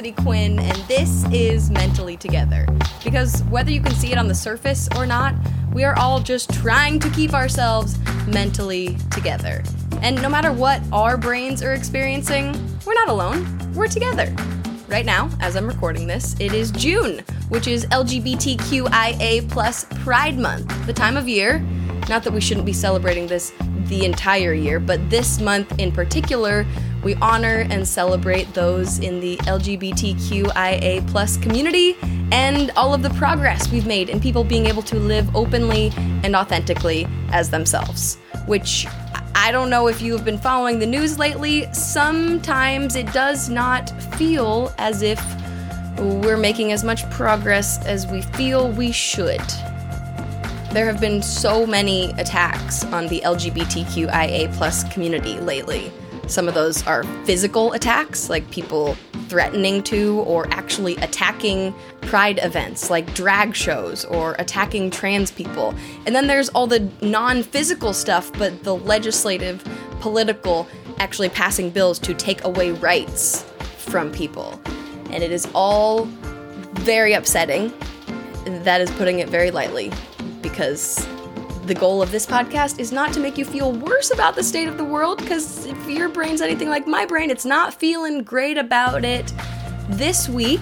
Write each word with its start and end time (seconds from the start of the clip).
Cassidy 0.00 0.22
Quinn, 0.22 0.58
and 0.58 0.78
this 0.88 1.26
is 1.30 1.70
Mentally 1.70 2.16
Together. 2.16 2.66
Because 3.04 3.42
whether 3.50 3.70
you 3.70 3.82
can 3.82 3.92
see 3.92 4.10
it 4.10 4.16
on 4.16 4.28
the 4.28 4.34
surface 4.34 4.88
or 4.96 5.04
not, 5.04 5.34
we 5.74 5.84
are 5.84 5.94
all 5.98 6.20
just 6.20 6.50
trying 6.54 6.98
to 7.00 7.10
keep 7.10 7.34
ourselves 7.34 7.98
mentally 8.26 8.96
together. 9.10 9.62
And 10.00 10.16
no 10.22 10.30
matter 10.30 10.54
what 10.54 10.80
our 10.90 11.18
brains 11.18 11.62
are 11.62 11.74
experiencing, 11.74 12.54
we're 12.86 12.94
not 12.94 13.10
alone, 13.10 13.44
we're 13.74 13.88
together. 13.88 14.34
Right 14.88 15.04
now, 15.04 15.28
as 15.38 15.54
I'm 15.54 15.66
recording 15.66 16.06
this, 16.06 16.34
it 16.40 16.54
is 16.54 16.70
June, 16.70 17.22
which 17.50 17.66
is 17.66 17.84
LGBTQIA 17.88 19.50
plus 19.50 19.84
Pride 20.02 20.38
Month, 20.38 20.86
the 20.86 20.94
time 20.94 21.18
of 21.18 21.28
year. 21.28 21.58
Not 22.08 22.22
that 22.22 22.32
we 22.32 22.40
shouldn't 22.40 22.64
be 22.64 22.72
celebrating 22.72 23.26
this 23.26 23.52
the 23.88 24.06
entire 24.06 24.54
year, 24.54 24.80
but 24.80 25.10
this 25.10 25.40
month 25.40 25.78
in 25.78 25.92
particular, 25.92 26.64
we 27.02 27.14
honor 27.16 27.66
and 27.70 27.86
celebrate 27.86 28.52
those 28.54 28.98
in 28.98 29.20
the 29.20 29.36
LGBTQIA 29.38 31.06
plus 31.08 31.36
community 31.36 31.96
and 32.32 32.70
all 32.76 32.92
of 32.92 33.02
the 33.02 33.10
progress 33.10 33.70
we've 33.72 33.86
made 33.86 34.08
in 34.08 34.20
people 34.20 34.44
being 34.44 34.66
able 34.66 34.82
to 34.82 34.96
live 34.96 35.34
openly 35.34 35.92
and 36.22 36.36
authentically 36.36 37.06
as 37.32 37.50
themselves. 37.50 38.16
Which 38.46 38.86
I 39.34 39.52
don't 39.52 39.70
know 39.70 39.88
if 39.88 40.02
you've 40.02 40.24
been 40.24 40.38
following 40.38 40.78
the 40.78 40.86
news 40.86 41.18
lately, 41.18 41.72
sometimes 41.72 42.96
it 42.96 43.10
does 43.12 43.48
not 43.48 43.90
feel 44.16 44.72
as 44.78 45.02
if 45.02 45.20
we're 45.98 46.36
making 46.36 46.72
as 46.72 46.84
much 46.84 47.08
progress 47.10 47.84
as 47.86 48.06
we 48.06 48.22
feel 48.22 48.70
we 48.70 48.92
should. 48.92 49.42
There 50.72 50.86
have 50.86 51.00
been 51.00 51.22
so 51.22 51.66
many 51.66 52.12
attacks 52.12 52.84
on 52.84 53.08
the 53.08 53.20
LGBTQIA 53.22 54.54
plus 54.54 54.84
community 54.92 55.38
lately. 55.40 55.90
Some 56.30 56.46
of 56.46 56.54
those 56.54 56.86
are 56.86 57.02
physical 57.24 57.72
attacks, 57.72 58.30
like 58.30 58.48
people 58.52 58.94
threatening 59.28 59.82
to 59.82 60.20
or 60.20 60.46
actually 60.52 60.94
attacking 60.98 61.74
pride 62.02 62.38
events, 62.40 62.88
like 62.88 63.12
drag 63.14 63.56
shows 63.56 64.04
or 64.04 64.36
attacking 64.38 64.92
trans 64.92 65.32
people. 65.32 65.74
And 66.06 66.14
then 66.14 66.28
there's 66.28 66.48
all 66.50 66.68
the 66.68 66.88
non 67.02 67.42
physical 67.42 67.92
stuff, 67.92 68.32
but 68.34 68.62
the 68.62 68.76
legislative, 68.76 69.64
political, 69.98 70.68
actually 71.00 71.30
passing 71.30 71.68
bills 71.68 71.98
to 71.98 72.14
take 72.14 72.44
away 72.44 72.70
rights 72.70 73.42
from 73.78 74.12
people. 74.12 74.60
And 75.10 75.24
it 75.24 75.32
is 75.32 75.48
all 75.52 76.04
very 76.74 77.12
upsetting. 77.12 77.72
That 78.44 78.80
is 78.80 78.88
putting 78.92 79.18
it 79.18 79.28
very 79.28 79.50
lightly 79.50 79.90
because 80.42 81.04
the 81.70 81.74
goal 81.76 82.02
of 82.02 82.10
this 82.10 82.26
podcast 82.26 82.80
is 82.80 82.90
not 82.90 83.12
to 83.12 83.20
make 83.20 83.38
you 83.38 83.44
feel 83.44 83.70
worse 83.70 84.10
about 84.10 84.34
the 84.34 84.42
state 84.42 84.66
of 84.66 84.76
the 84.76 84.82
world, 84.82 85.18
because 85.18 85.66
if 85.66 85.88
your 85.88 86.08
brain's 86.08 86.40
anything 86.40 86.68
like 86.68 86.84
my 86.84 87.06
brain, 87.06 87.30
it's 87.30 87.44
not 87.44 87.72
feeling 87.72 88.24
great 88.24 88.58
about 88.58 89.04
it. 89.04 89.32
This 89.90 90.28
week, 90.28 90.60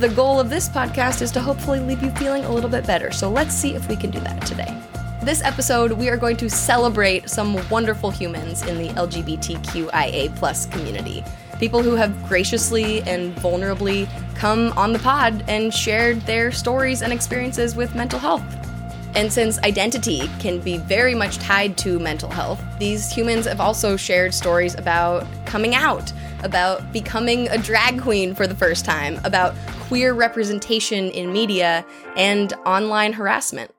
the 0.00 0.08
goal 0.08 0.40
of 0.40 0.50
this 0.50 0.68
podcast 0.68 1.22
is 1.22 1.30
to 1.30 1.40
hopefully 1.40 1.78
leave 1.78 2.02
you 2.02 2.10
feeling 2.10 2.44
a 2.44 2.50
little 2.50 2.68
bit 2.68 2.84
better. 2.84 3.12
So 3.12 3.30
let's 3.30 3.54
see 3.54 3.76
if 3.76 3.88
we 3.88 3.94
can 3.94 4.10
do 4.10 4.18
that 4.18 4.44
today. 4.44 4.76
This 5.22 5.44
episode, 5.44 5.92
we 5.92 6.08
are 6.08 6.16
going 6.16 6.36
to 6.38 6.50
celebrate 6.50 7.30
some 7.30 7.56
wonderful 7.70 8.10
humans 8.10 8.66
in 8.66 8.78
the 8.78 8.88
LGBTQIA 9.00 10.34
plus 10.34 10.66
community. 10.66 11.22
People 11.60 11.84
who 11.84 11.94
have 11.94 12.26
graciously 12.26 13.00
and 13.02 13.32
vulnerably 13.36 14.08
come 14.34 14.72
on 14.76 14.92
the 14.92 14.98
pod 14.98 15.44
and 15.46 15.72
shared 15.72 16.20
their 16.22 16.50
stories 16.50 17.02
and 17.02 17.12
experiences 17.12 17.76
with 17.76 17.94
mental 17.94 18.18
health. 18.18 18.42
And 19.16 19.32
since 19.32 19.58
identity 19.60 20.28
can 20.40 20.60
be 20.60 20.76
very 20.76 21.14
much 21.14 21.38
tied 21.38 21.78
to 21.78 21.98
mental 21.98 22.28
health, 22.28 22.62
these 22.78 23.10
humans 23.10 23.46
have 23.46 23.62
also 23.62 23.96
shared 23.96 24.34
stories 24.34 24.74
about 24.74 25.26
coming 25.46 25.74
out, 25.74 26.12
about 26.42 26.92
becoming 26.92 27.48
a 27.48 27.56
drag 27.56 27.98
queen 28.02 28.34
for 28.34 28.46
the 28.46 28.54
first 28.54 28.84
time, 28.84 29.18
about 29.24 29.54
queer 29.88 30.12
representation 30.12 31.08
in 31.12 31.32
media, 31.32 31.82
and 32.18 32.52
online 32.66 33.14
harassment. 33.14 33.74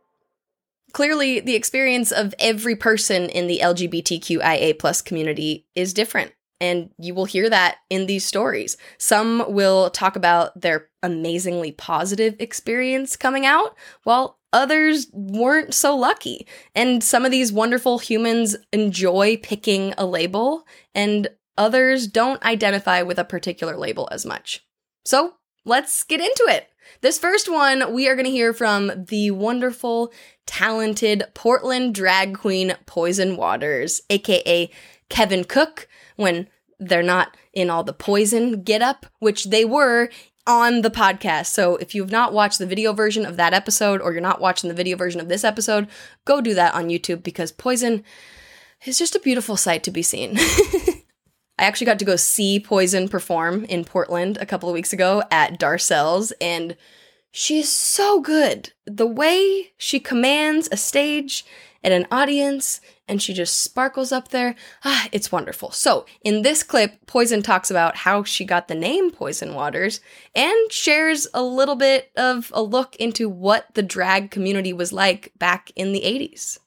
Clearly, 0.94 1.40
the 1.40 1.54
experience 1.54 2.12
of 2.12 2.34
every 2.40 2.76
person 2.76 3.30
in 3.30 3.46
the 3.46 3.60
LGBTQIA 3.60 5.06
community 5.06 5.68
is 5.76 5.94
different. 5.94 6.32
And 6.60 6.90
you 6.98 7.14
will 7.14 7.26
hear 7.26 7.50
that 7.50 7.78
in 7.90 8.08
these 8.08 8.26
stories. 8.26 8.78
Some 8.98 9.46
will 9.48 9.90
talk 9.92 10.16
about 10.16 10.60
their 10.60 10.90
amazingly 11.04 11.72
positive 11.72 12.36
experience 12.40 13.16
coming 13.16 13.46
out, 13.46 13.76
while 14.04 14.40
others 14.52 15.08
weren't 15.14 15.74
so 15.74 15.96
lucky. 15.96 16.48
And 16.74 17.04
some 17.04 17.26
of 17.26 17.32
these 17.32 17.54
wonderful 17.54 18.00
humans 18.00 18.56
enjoy 18.74 19.38
picking 19.38 19.94
a 19.98 20.06
label, 20.06 20.66
and 20.96 21.28
others 21.58 22.08
don't 22.08 22.44
identify 22.44 23.02
with 23.02 23.20
a 23.20 23.24
particular 23.24 23.78
label 23.78 24.08
as 24.12 24.26
much. 24.26 24.66
So 25.06 25.36
let's 25.64 26.04
get 26.04 26.22
into 26.22 26.46
it. 26.50 26.70
This 27.02 27.20
first 27.20 27.52
one, 27.52 27.94
we 27.94 28.08
are 28.08 28.16
going 28.16 28.26
to 28.26 28.32
hear 28.32 28.54
from 28.54 29.06
the 29.10 29.32
wonderful, 29.32 30.12
talented 30.46 31.24
Portland 31.34 31.94
drag 31.94 32.38
queen 32.38 32.76
Poison 32.86 33.36
Waters, 33.36 34.02
aka 34.10 34.70
Kevin 35.10 35.44
Cook, 35.44 35.88
when 36.18 36.48
they're 36.80 37.02
not 37.02 37.36
in 37.54 37.70
all 37.70 37.84
the 37.84 37.94
poison 37.94 38.62
get 38.62 38.82
up, 38.82 39.06
which 39.20 39.46
they 39.46 39.66
were 39.66 40.10
on 40.46 40.82
the 40.82 40.90
podcast. 40.90 41.48
So 41.48 41.76
if 41.78 41.94
you've 41.94 42.12
not 42.12 42.34
watched 42.34 42.60
the 42.60 42.66
video 42.66 42.94
version 42.94 43.26
of 43.26 43.38
that 43.38 43.54
episode 43.54 44.02
or 44.02 44.14
you're 44.14 44.22
not 44.22 44.40
watching 44.40 44.68
the 44.68 44.76
video 44.76 44.96
version 44.96 45.20
of 45.20 45.28
this 45.28 45.44
episode, 45.44 45.88
go 46.26 46.40
do 46.42 46.54
that 46.54 46.74
on 46.74 46.90
YouTube 46.90 47.24
because 47.24 47.52
Poison 47.52 48.04
is 48.86 48.98
just 48.98 49.16
a 49.16 49.20
beautiful 49.20 49.58
sight 49.58 49.84
to 49.84 49.92
be 49.92 50.02
seen. 50.02 50.38
I 51.60 51.66
actually 51.66 51.86
got 51.86 52.00
to 52.00 52.06
go 52.06 52.16
see 52.16 52.60
Poison 52.60 53.10
perform 53.10 53.66
in 53.66 53.84
Portland 53.84 54.38
a 54.40 54.46
couple 54.46 54.70
of 54.70 54.74
weeks 54.74 54.94
ago 54.94 55.24
at 55.32 55.60
Darcelle's, 55.60 56.32
and 56.40 56.78
she's 57.32 57.70
so 57.70 58.22
good. 58.22 58.72
The 58.86 59.08
way 59.08 59.72
she 59.76 60.00
commands 60.00 60.70
a 60.72 60.78
stage 60.78 61.44
and 61.84 61.94
an 61.94 62.06
audience 62.12 62.80
and 63.08 63.22
she 63.22 63.34
just 63.34 63.64
sparkles 63.64 64.12
up 64.12 64.30
there. 64.30 64.56
Ah, 64.84 65.08
it's 65.12 65.32
wonderful. 65.32 65.72
So, 65.72 66.06
in 66.22 66.42
this 66.42 66.64
clip, 66.64 67.06
Poison 67.06 67.42
talks 67.42 67.72
about 67.72 67.96
how 67.96 68.24
she 68.24 68.46
got 68.46 68.68
the 68.68 68.76
name 68.76 69.12
Poison 69.12 69.54
Waters 69.54 70.00
and 70.36 70.72
shares 70.72 71.28
a 71.34 71.44
little 71.44 71.76
bit 71.76 72.12
of 72.18 72.52
a 72.54 72.62
look 72.62 72.96
into 72.98 73.30
what 73.30 73.74
the 73.74 73.84
drag 73.84 74.32
community 74.32 74.74
was 74.74 74.92
like 74.92 75.32
back 75.38 75.72
in 75.76 75.94
the 75.94 76.02
80s. 76.02 76.60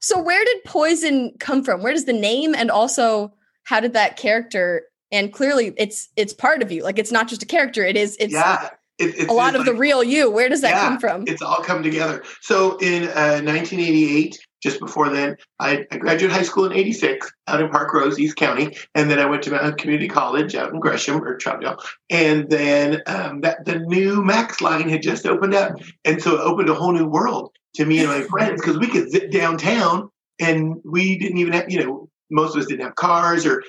So, 0.00 0.20
where 0.20 0.44
did 0.44 0.64
Poison 0.64 1.34
come 1.40 1.64
from? 1.64 1.82
Where 1.82 1.92
does 1.92 2.04
the 2.04 2.12
name 2.12 2.54
and 2.54 2.70
also 2.70 3.34
how 3.64 3.80
did 3.80 3.94
that 3.94 4.16
character 4.16 4.84
and 5.10 5.32
clearly 5.32 5.72
it's 5.76 6.08
it's 6.16 6.32
part 6.32 6.62
of 6.62 6.70
you. 6.70 6.82
Like 6.82 6.98
it's 6.98 7.12
not 7.12 7.28
just 7.28 7.42
a 7.42 7.46
character, 7.46 7.84
it 7.84 7.96
is 7.96 8.16
it's 8.20 8.32
yeah. 8.32 8.70
It, 8.96 9.14
it's, 9.18 9.28
a 9.28 9.32
lot 9.32 9.56
of 9.56 9.62
like, 9.62 9.66
the 9.66 9.74
real 9.74 10.04
you. 10.04 10.30
Where 10.30 10.48
does 10.48 10.60
that 10.60 10.70
yeah, 10.70 10.88
come 10.88 11.00
from? 11.00 11.24
It's 11.26 11.42
all 11.42 11.56
come 11.56 11.82
together. 11.82 12.22
So 12.40 12.76
in 12.78 13.04
uh, 13.08 13.42
1988, 13.42 14.38
just 14.64 14.80
before 14.80 15.10
then. 15.10 15.36
I, 15.60 15.86
I, 15.92 15.98
graduated 15.98 16.34
high 16.34 16.42
school 16.42 16.64
in 16.64 16.72
86 16.72 17.30
out 17.46 17.60
in 17.60 17.68
Parkrose, 17.68 18.18
East 18.18 18.36
County. 18.36 18.76
And 18.94 19.10
then 19.10 19.20
I 19.20 19.26
went 19.26 19.42
to 19.44 19.50
Mount 19.50 19.62
Hood 19.62 19.78
Community 19.78 20.08
College 20.08 20.54
out 20.54 20.72
in 20.72 20.80
Gresham 20.80 21.22
or 21.22 21.38
Troutdale. 21.38 21.78
And 22.10 22.48
then 22.50 23.02
um, 23.06 23.42
that 23.42 23.64
the 23.66 23.78
new 23.78 24.24
Max 24.24 24.62
line 24.62 24.88
had 24.88 25.02
just 25.02 25.26
opened 25.26 25.54
up. 25.54 25.76
And 26.04 26.20
so 26.20 26.34
it 26.34 26.40
opened 26.40 26.70
a 26.70 26.74
whole 26.74 26.92
new 26.92 27.06
world 27.06 27.52
to 27.74 27.84
me 27.84 27.98
and 27.98 28.08
my 28.08 28.22
friends 28.30 28.60
because 28.60 28.78
we 28.78 28.88
could 28.88 29.10
zip 29.10 29.30
downtown 29.30 30.10
and 30.40 30.80
we 30.84 31.18
didn't 31.18 31.38
even 31.38 31.52
have, 31.52 31.70
you 31.70 31.84
know, 31.84 32.08
most 32.30 32.56
of 32.56 32.62
us 32.62 32.66
didn't 32.66 32.86
have 32.86 32.94
cars 32.94 33.44
or 33.44 33.62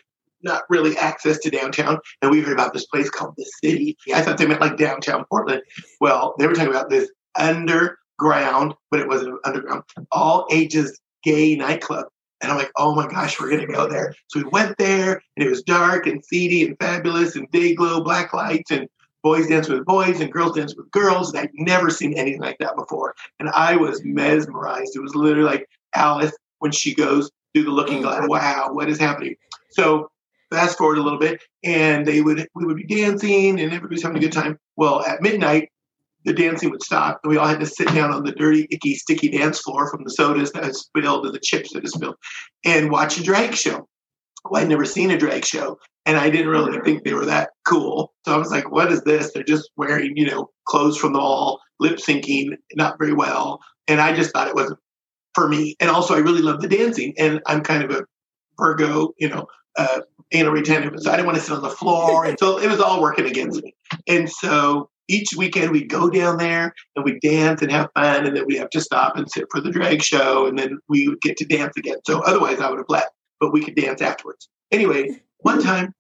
not 0.44 0.64
really 0.70 0.98
access 0.98 1.38
to 1.40 1.50
downtown. 1.50 2.00
And 2.22 2.32
we 2.32 2.40
heard 2.40 2.54
about 2.54 2.74
this 2.74 2.86
place 2.86 3.10
called 3.10 3.34
the 3.36 3.46
city. 3.62 3.98
I 4.14 4.22
thought 4.22 4.38
they 4.38 4.46
meant 4.46 4.62
like 4.62 4.78
downtown 4.78 5.26
Portland. 5.30 5.62
Well, 6.00 6.36
they 6.40 6.48
were 6.48 6.54
talking 6.54 6.70
about 6.70 6.90
this 6.90 7.10
under 7.38 7.98
ground, 8.18 8.74
but 8.92 9.00
it 9.00 9.08
wasn't 9.08 9.40
underground, 9.46 9.84
all 10.12 10.48
ages 10.52 11.00
gay 11.24 11.56
nightclub. 11.56 12.06
And 12.42 12.52
I'm 12.52 12.58
like, 12.58 12.72
oh 12.78 12.94
my 12.94 13.08
gosh, 13.08 13.40
we're 13.40 13.50
going 13.50 13.66
to 13.66 13.74
go 13.74 13.88
there. 13.88 14.14
So 14.28 14.40
we 14.40 14.50
went 14.50 14.78
there, 14.78 15.22
and 15.36 15.46
it 15.46 15.50
was 15.50 15.64
dark 15.64 16.06
and 16.06 16.24
seedy 16.24 16.66
and 16.66 16.78
fabulous 16.80 17.36
and 17.36 17.50
day 17.52 17.74
glow 17.74 18.02
black 18.02 18.34
lights 18.34 18.72
and 18.72 18.88
boys 19.24 19.48
dance 19.48 19.68
with 19.68 19.86
boys 19.86 20.20
and 20.20 20.32
girls 20.32 20.56
dance 20.56 20.76
with 20.76 20.92
girls. 20.92 21.34
And 21.34 21.40
I'd 21.40 21.50
never 21.56 21.90
seen 21.90 22.14
anything 22.14 22.42
like 22.42 22.58
that 22.60 22.76
before. 22.76 23.16
And 23.40 23.50
I 23.50 23.76
was 23.76 24.04
mesmerized. 24.04 24.96
It 24.96 25.02
was 25.02 25.16
literally 25.16 25.50
like 25.50 25.68
Alice 25.96 26.36
when 26.60 26.72
she 26.72 26.94
goes 26.94 27.32
through 27.54 27.64
the 27.64 27.72
looking 27.72 28.02
glass. 28.02 28.22
Mm. 28.22 28.30
Wow, 28.30 28.70
what 28.72 28.90
is 28.90 29.00
happening? 29.00 29.36
So 29.72 30.12
fast 30.52 30.78
forward 30.78 30.98
a 30.98 31.02
little 31.02 31.20
bit, 31.20 31.42
and 31.64 32.06
they 32.06 32.22
would 32.22 32.48
we 32.54 32.66
would 32.66 32.78
be 32.78 32.86
dancing 32.86 33.60
and 33.60 33.74
everybody's 33.74 34.04
having 34.04 34.18
a 34.18 34.22
good 34.22 34.32
time. 34.32 34.60
Well, 34.76 35.04
at 35.06 35.22
midnight, 35.22 35.70
the 36.26 36.34
dancing 36.34 36.70
would 36.72 36.84
stop, 36.84 37.20
and 37.24 37.32
we 37.32 37.38
all 37.38 37.48
had 37.48 37.60
to 37.60 37.66
sit 37.66 37.88
down 37.94 38.12
on 38.12 38.24
the 38.24 38.32
dirty, 38.32 38.68
icky, 38.72 38.96
sticky 38.96 39.30
dance 39.30 39.60
floor 39.60 39.90
from 39.90 40.04
the 40.04 40.10
sodas 40.10 40.52
that 40.52 40.76
spilled 40.76 41.26
and 41.26 41.34
the 41.34 41.40
chips 41.40 41.74
that 41.74 41.88
spilled, 41.88 42.16
and 42.66 42.92
watch 42.92 43.18
a 43.18 43.24
drag 43.24 43.56
show. 43.56 43.88
Well, 44.44 44.62
I'd 44.62 44.70
never 44.70 44.86
seen 44.86 45.12
a 45.12 45.18
drag 45.18 45.46
show, 45.46 45.78
and 46.06 46.18
I 46.18 46.30
didn't 46.30 46.50
really 46.50 46.80
think 46.82 47.04
they 47.04 47.14
were 47.14 47.26
that 47.26 47.52
cool. 47.66 48.14
So 48.26 48.34
I 48.34 48.38
was 48.38 48.52
like, 48.52 48.72
"What 48.72 48.92
is 48.92 49.02
this? 49.04 49.32
They're 49.32 49.44
just 49.44 49.70
wearing, 49.78 50.18
you 50.18 50.26
know, 50.26 50.50
clothes 50.68 50.98
from 50.98 51.14
the 51.14 51.20
wall, 51.20 51.62
lip 51.80 51.98
syncing, 51.98 52.56
not 52.76 52.98
very 53.00 53.14
well." 53.14 53.62
And 53.88 54.02
I 54.02 54.16
just 54.16 54.32
thought 54.32 54.48
it 54.48 54.56
wasn't 54.56 54.80
for 55.36 55.48
me. 55.48 55.76
And 55.80 55.90
also, 55.90 56.16
I 56.16 56.20
really 56.20 56.42
love 56.42 56.62
the 56.62 56.68
dancing, 56.68 57.14
and 57.18 57.42
I'm 57.46 57.62
kind 57.62 57.84
of 57.84 57.92
a 57.92 58.06
Virgo, 58.58 59.14
you 59.18 59.30
know, 59.30 59.48
uh, 59.78 60.02
anal 60.32 60.54
retention, 60.54 60.98
so 61.00 61.12
I 61.12 61.16
didn't 61.16 61.28
want 61.28 61.38
to 61.38 61.44
sit 61.44 61.54
on 61.54 61.62
the 61.62 61.70
floor, 61.70 62.26
and 62.26 62.38
so 62.40 62.58
it 62.58 62.70
was 62.70 62.80
all 62.80 63.02
working 63.02 63.26
against 63.26 63.62
me. 63.62 63.76
And 64.08 64.30
so 64.30 64.90
each 65.08 65.30
weekend 65.38 65.72
we'd 65.72 65.90
go 65.90 66.10
down 66.10 66.38
there 66.38 66.74
and 66.96 67.06
we'd 67.06 67.22
dance 67.22 67.62
and 67.62 67.72
have 67.72 67.90
fun, 67.94 68.26
and 68.26 68.36
then 68.36 68.46
we'd 68.46 68.58
have 68.58 68.70
to 68.72 68.82
stop 68.82 69.16
and 69.18 69.30
sit 69.30 69.46
for 69.52 69.62
the 69.62 69.72
drag 69.72 70.02
show, 70.02 70.48
and 70.48 70.58
then 70.58 70.80
we 70.88 71.08
would 71.08 71.22
get 71.22 71.38
to 71.38 71.46
dance 71.46 71.74
again. 71.78 71.98
So 72.06 72.22
otherwise, 72.24 72.60
I 72.60 72.70
would 72.70 72.80
have 72.80 72.90
left, 72.90 73.12
but 73.40 73.54
we 73.54 73.64
could 73.64 73.76
dance 73.76 74.02
afterwards. 74.02 74.50
Anyway, 74.72 75.22
one 75.40 75.62
time 75.62 75.94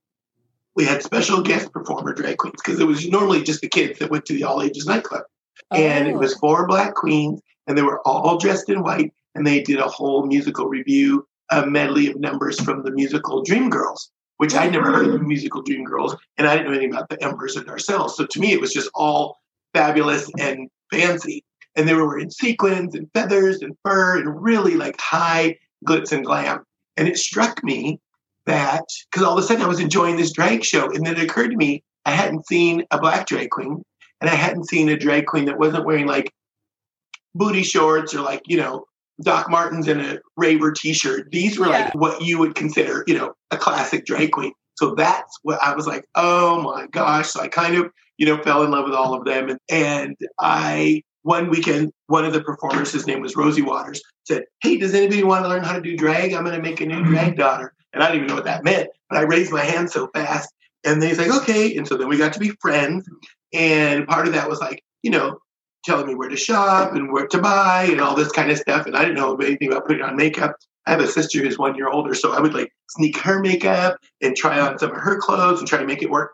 we 0.75 0.85
had 0.85 1.03
special 1.03 1.41
guest 1.41 1.71
performer 1.71 2.13
drag 2.13 2.37
queens 2.37 2.61
because 2.63 2.79
it 2.79 2.87
was 2.87 3.07
normally 3.07 3.43
just 3.43 3.61
the 3.61 3.69
kids 3.69 3.99
that 3.99 4.11
went 4.11 4.25
to 4.25 4.33
the 4.33 4.43
all 4.43 4.61
ages 4.61 4.85
nightclub. 4.85 5.23
Oh. 5.71 5.77
And 5.77 6.07
it 6.07 6.15
was 6.15 6.33
oh. 6.33 6.37
four 6.39 6.67
black 6.67 6.95
queens, 6.95 7.41
and 7.67 7.77
they 7.77 7.83
were 7.83 8.01
all 8.07 8.37
dressed 8.37 8.69
in 8.69 8.83
white, 8.83 9.13
and 9.35 9.45
they 9.45 9.61
did 9.61 9.79
a 9.79 9.87
whole 9.87 10.25
musical 10.25 10.67
review, 10.67 11.27
a 11.51 11.65
medley 11.65 12.09
of 12.09 12.19
numbers 12.19 12.59
from 12.59 12.83
the 12.83 12.91
musical 12.91 13.43
Dreamgirls, 13.43 14.09
which 14.37 14.53
I'd 14.53 14.71
never 14.71 14.91
heard 14.91 15.07
of 15.07 15.21
musical 15.21 15.63
Dreamgirls, 15.63 16.17
and 16.37 16.47
I 16.47 16.55
didn't 16.55 16.67
know 16.67 16.73
anything 16.73 16.93
about 16.93 17.09
the 17.09 17.21
Embers 17.23 17.55
and 17.55 17.69
ourselves. 17.69 18.15
So 18.15 18.25
to 18.25 18.39
me, 18.39 18.51
it 18.51 18.61
was 18.61 18.73
just 18.73 18.89
all 18.93 19.39
fabulous 19.73 20.29
and 20.39 20.69
fancy. 20.91 21.43
And 21.75 21.87
they 21.87 21.93
were 21.93 22.07
wearing 22.07 22.29
sequins 22.29 22.95
and 22.95 23.09
feathers 23.13 23.61
and 23.61 23.75
fur 23.83 24.19
and 24.19 24.41
really 24.41 24.75
like 24.75 24.99
high 24.99 25.57
glitz 25.85 26.11
and 26.11 26.25
glam. 26.25 26.63
And 26.97 27.07
it 27.07 27.17
struck 27.17 27.63
me 27.63 27.99
that 28.45 28.85
because 29.11 29.25
all 29.25 29.37
of 29.37 29.43
a 29.43 29.47
sudden 29.47 29.63
I 29.63 29.67
was 29.67 29.79
enjoying 29.79 30.17
this 30.17 30.31
drag 30.31 30.63
show, 30.63 30.89
and 30.89 31.05
then 31.05 31.17
it 31.17 31.23
occurred 31.23 31.51
to 31.51 31.57
me 31.57 31.83
I 32.05 32.11
hadn't 32.11 32.47
seen 32.47 32.83
a 32.91 32.99
black 32.99 33.25
drag 33.25 33.49
queen, 33.49 33.83
and 34.21 34.29
I 34.29 34.35
hadn't 34.35 34.69
seen 34.69 34.89
a 34.89 34.97
drag 34.97 35.25
queen 35.25 35.45
that 35.45 35.59
wasn't 35.59 35.85
wearing 35.85 36.07
like 36.07 36.31
booty 37.33 37.63
shorts 37.63 38.15
or 38.15 38.21
like 38.21 38.41
you 38.45 38.57
know 38.57 38.85
Doc 39.23 39.49
Martens 39.49 39.87
and 39.87 40.01
a 40.01 40.19
raver 40.37 40.71
T-shirt. 40.71 41.31
These 41.31 41.57
were 41.57 41.67
yeah. 41.67 41.85
like 41.85 41.95
what 41.95 42.21
you 42.21 42.37
would 42.39 42.55
consider 42.55 43.03
you 43.07 43.17
know 43.17 43.33
a 43.51 43.57
classic 43.57 44.05
drag 44.05 44.31
queen. 44.31 44.53
So 44.77 44.93
that's 44.93 45.39
what 45.43 45.59
I 45.63 45.73
was 45.73 45.87
like, 45.87 46.05
oh 46.15 46.61
my 46.61 46.87
gosh. 46.87 47.29
So 47.29 47.41
I 47.41 47.47
kind 47.47 47.75
of 47.75 47.91
you 48.17 48.25
know 48.25 48.41
fell 48.43 48.63
in 48.63 48.71
love 48.71 48.85
with 48.85 48.93
all 48.93 49.13
of 49.13 49.25
them, 49.25 49.49
and, 49.49 49.59
and 49.69 50.17
I 50.39 51.03
one 51.25 51.49
weekend, 51.49 51.91
one 52.05 52.23
of 52.23 52.33
the 52.33 52.43
performers, 52.43 52.91
his 52.91 53.07
name 53.07 53.19
was 53.19 53.35
Rosie 53.35 53.63
Waters, 53.63 53.99
said, 54.25 54.43
Hey, 54.61 54.77
does 54.77 54.93
anybody 54.93 55.23
want 55.23 55.43
to 55.43 55.49
learn 55.49 55.63
how 55.63 55.73
to 55.73 55.81
do 55.81 55.97
drag? 55.97 56.33
I'm 56.33 56.43
going 56.43 56.55
to 56.55 56.61
make 56.61 56.81
a 56.81 56.85
new 56.85 57.03
drag 57.03 57.29
mm-hmm. 57.29 57.39
daughter. 57.39 57.73
And 57.93 58.03
I 58.03 58.07
didn't 58.07 58.17
even 58.17 58.27
know 58.27 58.35
what 58.35 58.45
that 58.45 58.63
meant, 58.63 58.89
but 59.09 59.17
I 59.17 59.23
raised 59.23 59.51
my 59.51 59.63
hand 59.63 59.89
so 59.89 60.07
fast. 60.13 60.53
And 60.85 61.01
then 61.01 61.09
he's 61.09 61.17
like, 61.17 61.35
Okay. 61.41 61.75
And 61.75 61.87
so 61.87 61.97
then 61.97 62.09
we 62.09 62.17
got 62.17 62.31
to 62.33 62.39
be 62.39 62.49
friends. 62.61 63.09
And 63.53 64.07
part 64.07 64.27
of 64.27 64.33
that 64.33 64.47
was 64.47 64.59
like, 64.59 64.83
you 65.01 65.09
know, 65.09 65.39
telling 65.85 66.07
me 66.07 66.15
where 66.15 66.29
to 66.29 66.37
shop 66.37 66.93
and 66.93 67.11
where 67.11 67.27
to 67.27 67.37
buy 67.39 67.87
and 67.89 68.01
all 68.01 68.15
this 68.15 68.31
kind 68.31 68.51
of 68.51 68.57
stuff. 68.57 68.85
And 68.85 68.95
I 68.95 69.01
didn't 69.01 69.15
know 69.15 69.35
anything 69.35 69.71
about 69.71 69.85
putting 69.85 70.01
on 70.01 70.15
makeup. 70.15 70.55
I 70.87 70.91
have 70.91 70.99
a 70.99 71.07
sister 71.07 71.39
who's 71.39 71.57
one 71.57 71.75
year 71.75 71.89
older, 71.89 72.13
so 72.13 72.33
I 72.33 72.39
would 72.39 72.53
like 72.53 72.71
sneak 72.89 73.17
her 73.19 73.39
makeup 73.39 73.97
and 74.21 74.35
try 74.35 74.59
on 74.59 74.77
some 74.77 74.91
of 74.91 74.97
her 74.97 75.17
clothes 75.17 75.59
and 75.59 75.67
try 75.67 75.79
to 75.79 75.87
make 75.87 76.03
it 76.03 76.11
work. 76.11 76.33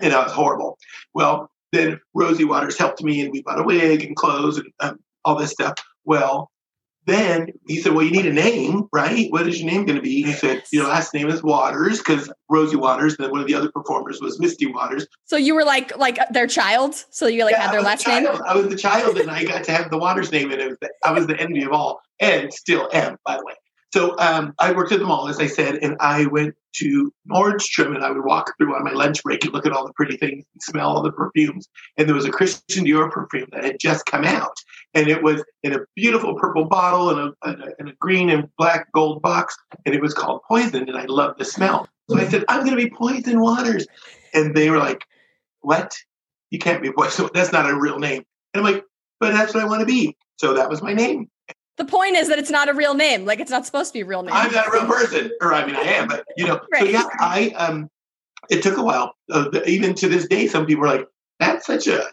And 0.00 0.12
that 0.12 0.24
was 0.24 0.32
horrible. 0.32 0.78
Well, 1.14 1.50
then 1.72 2.00
Rosie 2.14 2.44
Waters 2.44 2.78
helped 2.78 3.02
me 3.02 3.20
and 3.20 3.32
we 3.32 3.42
bought 3.42 3.60
a 3.60 3.62
wig 3.62 4.04
and 4.04 4.16
clothes 4.16 4.58
and 4.58 4.68
um, 4.80 4.98
all 5.24 5.36
this 5.36 5.52
stuff. 5.52 5.74
Well, 6.04 6.50
then 7.08 7.52
he 7.66 7.80
said, 7.80 7.92
Well, 7.92 8.04
you 8.04 8.10
need 8.10 8.26
a 8.26 8.32
name, 8.32 8.88
right? 8.92 9.26
What 9.30 9.48
is 9.48 9.60
your 9.60 9.70
name 9.70 9.84
going 9.84 9.96
to 9.96 10.02
be? 10.02 10.22
He 10.22 10.32
said, 10.32 10.62
Your 10.72 10.86
last 10.86 11.14
name 11.14 11.28
is 11.28 11.42
Waters 11.42 11.98
because 11.98 12.30
Rosie 12.48 12.76
Waters. 12.76 13.16
And 13.16 13.24
then 13.24 13.30
one 13.30 13.40
of 13.40 13.46
the 13.46 13.54
other 13.54 13.70
performers 13.70 14.20
was 14.20 14.38
Misty 14.40 14.66
Waters. 14.66 15.06
So 15.24 15.36
you 15.36 15.54
were 15.54 15.64
like 15.64 15.96
like 15.96 16.18
their 16.30 16.46
child. 16.46 16.94
So 17.10 17.26
you 17.26 17.44
like 17.44 17.52
yeah, 17.52 17.62
had 17.62 17.72
their 17.72 17.82
last 17.82 18.06
name. 18.06 18.26
I 18.46 18.56
was 18.56 18.68
the 18.68 18.76
child, 18.76 19.18
and 19.18 19.30
I 19.30 19.44
got 19.44 19.64
to 19.64 19.72
have 19.72 19.90
the 19.90 19.98
Waters 19.98 20.32
name, 20.32 20.50
and 20.50 20.60
it 20.60 20.68
was 20.68 20.78
the, 20.80 20.90
I 21.04 21.12
was 21.12 21.26
the 21.26 21.38
envy 21.40 21.62
of 21.62 21.72
all, 21.72 22.00
and 22.20 22.52
still 22.52 22.88
am, 22.92 23.16
by 23.24 23.36
the 23.36 23.44
way. 23.44 23.54
So 23.92 24.18
um, 24.18 24.54
I 24.58 24.72
worked 24.72 24.92
at 24.92 24.98
the 24.98 25.06
mall, 25.06 25.28
as 25.28 25.40
I 25.40 25.46
said, 25.46 25.76
and 25.76 25.96
I 25.98 26.26
went 26.26 26.54
to 26.76 27.12
Nordstrom 27.30 27.94
and 27.94 28.04
I 28.04 28.10
would 28.10 28.24
walk 28.24 28.52
through 28.58 28.74
on 28.74 28.84
my 28.84 28.92
lunch 28.92 29.22
break 29.22 29.44
and 29.44 29.54
look 29.54 29.64
at 29.64 29.72
all 29.72 29.86
the 29.86 29.92
pretty 29.94 30.16
things 30.18 30.44
and 30.52 30.62
smell 30.62 30.90
all 30.90 31.02
the 31.02 31.10
perfumes. 31.10 31.68
And 31.96 32.06
there 32.06 32.14
was 32.14 32.26
a 32.26 32.30
Christian 32.30 32.84
Dior 32.84 33.10
perfume 33.10 33.48
that 33.52 33.64
had 33.64 33.80
just 33.80 34.04
come 34.04 34.24
out. 34.24 34.56
And 34.92 35.08
it 35.08 35.22
was 35.22 35.42
in 35.62 35.74
a 35.74 35.80
beautiful 35.96 36.34
purple 36.34 36.66
bottle 36.66 37.10
and 37.10 37.18
a, 37.18 37.48
and 37.48 37.62
a, 37.62 37.72
and 37.78 37.88
a 37.88 37.92
green 37.98 38.28
and 38.28 38.48
black 38.58 38.92
gold 38.92 39.22
box. 39.22 39.56
And 39.86 39.94
it 39.94 40.02
was 40.02 40.12
called 40.12 40.42
Poison. 40.46 40.86
And 40.88 40.98
I 40.98 41.06
loved 41.06 41.38
the 41.38 41.44
smell. 41.46 41.88
So 42.10 42.18
I 42.18 42.28
said, 42.28 42.44
I'm 42.48 42.64
going 42.64 42.76
to 42.76 42.84
be 42.84 42.90
Poison 42.90 43.40
Waters. 43.40 43.86
And 44.34 44.54
they 44.54 44.68
were 44.68 44.78
like, 44.78 45.04
What? 45.60 45.96
You 46.50 46.58
can't 46.58 46.82
be 46.82 46.92
Poison. 46.92 47.30
That's 47.34 47.52
not 47.52 47.70
a 47.70 47.78
real 47.78 47.98
name. 47.98 48.24
And 48.52 48.66
I'm 48.66 48.74
like, 48.74 48.84
But 49.18 49.32
that's 49.32 49.54
what 49.54 49.62
I 49.62 49.66
want 49.66 49.80
to 49.80 49.86
be. 49.86 50.14
So 50.36 50.54
that 50.54 50.68
was 50.68 50.82
my 50.82 50.92
name 50.92 51.28
the 51.78 51.84
point 51.84 52.16
is 52.16 52.28
that 52.28 52.38
it's 52.38 52.50
not 52.50 52.68
a 52.68 52.74
real 52.74 52.94
name. 52.94 53.24
Like 53.24 53.40
it's 53.40 53.50
not 53.50 53.64
supposed 53.64 53.90
to 53.90 53.94
be 53.94 54.00
a 54.00 54.04
real 54.04 54.22
name. 54.22 54.34
I'm 54.34 54.52
not 54.52 54.66
a 54.66 54.70
real 54.70 54.86
person, 54.86 55.30
or 55.40 55.54
I 55.54 55.64
mean, 55.64 55.76
I 55.76 55.82
am, 55.82 56.08
but 56.08 56.24
you 56.36 56.46
know. 56.46 56.60
right. 56.72 56.82
So 56.82 56.90
yeah, 56.90 57.04
I 57.20 57.50
um, 57.56 57.88
it 58.50 58.62
took 58.62 58.76
a 58.76 58.82
while. 58.82 59.14
Uh, 59.30 59.48
even 59.66 59.94
to 59.94 60.08
this 60.08 60.26
day, 60.26 60.46
some 60.48 60.66
people 60.66 60.84
are 60.84 60.96
like, 60.96 61.06
"That's 61.38 61.66
such 61.66 61.86
a 61.86 62.04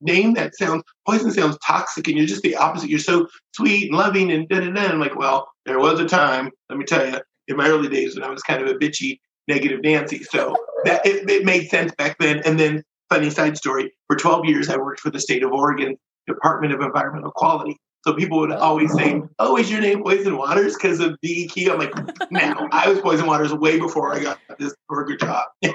name 0.00 0.34
that 0.34 0.54
sounds 0.54 0.84
poison 1.06 1.32
sounds 1.32 1.58
toxic, 1.66 2.06
and 2.06 2.16
you're 2.16 2.26
just 2.26 2.42
the 2.42 2.56
opposite. 2.56 2.88
You're 2.88 3.00
so 3.00 3.26
sweet 3.54 3.90
and 3.90 3.98
loving 3.98 4.30
and 4.30 4.48
da 4.48 4.60
da 4.60 4.70
da." 4.70 4.82
I'm 4.82 5.00
like, 5.00 5.16
well, 5.16 5.48
there 5.66 5.80
was 5.80 6.00
a 6.00 6.06
time. 6.06 6.50
Let 6.70 6.78
me 6.78 6.84
tell 6.84 7.06
you, 7.06 7.20
in 7.48 7.56
my 7.56 7.68
early 7.68 7.88
days 7.88 8.14
when 8.14 8.24
I 8.24 8.30
was 8.30 8.42
kind 8.42 8.62
of 8.62 8.68
a 8.68 8.74
bitchy, 8.78 9.18
negative 9.48 9.80
Nancy. 9.82 10.22
So 10.22 10.56
that 10.84 11.04
it, 11.04 11.28
it 11.28 11.44
made 11.44 11.68
sense 11.68 11.92
back 11.96 12.18
then. 12.18 12.40
And 12.44 12.58
then, 12.58 12.84
funny 13.10 13.30
side 13.30 13.56
story: 13.56 13.92
for 14.06 14.16
12 14.16 14.44
years, 14.44 14.68
I 14.68 14.76
worked 14.76 15.00
for 15.00 15.10
the 15.10 15.20
state 15.20 15.42
of 15.42 15.50
Oregon 15.50 15.96
Department 16.28 16.72
of 16.72 16.80
Environmental 16.82 17.32
Quality. 17.32 17.76
So 18.04 18.14
people 18.14 18.38
would 18.40 18.52
always 18.52 18.92
say, 18.94 19.20
"Oh, 19.38 19.56
is 19.56 19.70
your 19.70 19.80
name 19.80 20.02
Poison 20.02 20.36
Waters 20.36 20.74
because 20.74 21.00
of 21.00 21.18
the 21.20 21.48
DEQ?" 21.48 21.72
I'm 21.72 21.78
like, 21.78 22.30
"No, 22.30 22.68
I 22.70 22.88
was 22.88 23.00
Poison 23.00 23.26
Waters 23.26 23.52
way 23.52 23.78
before 23.78 24.14
I 24.14 24.20
got 24.20 24.38
this 24.58 24.74
burger 24.88 25.16
job." 25.16 25.46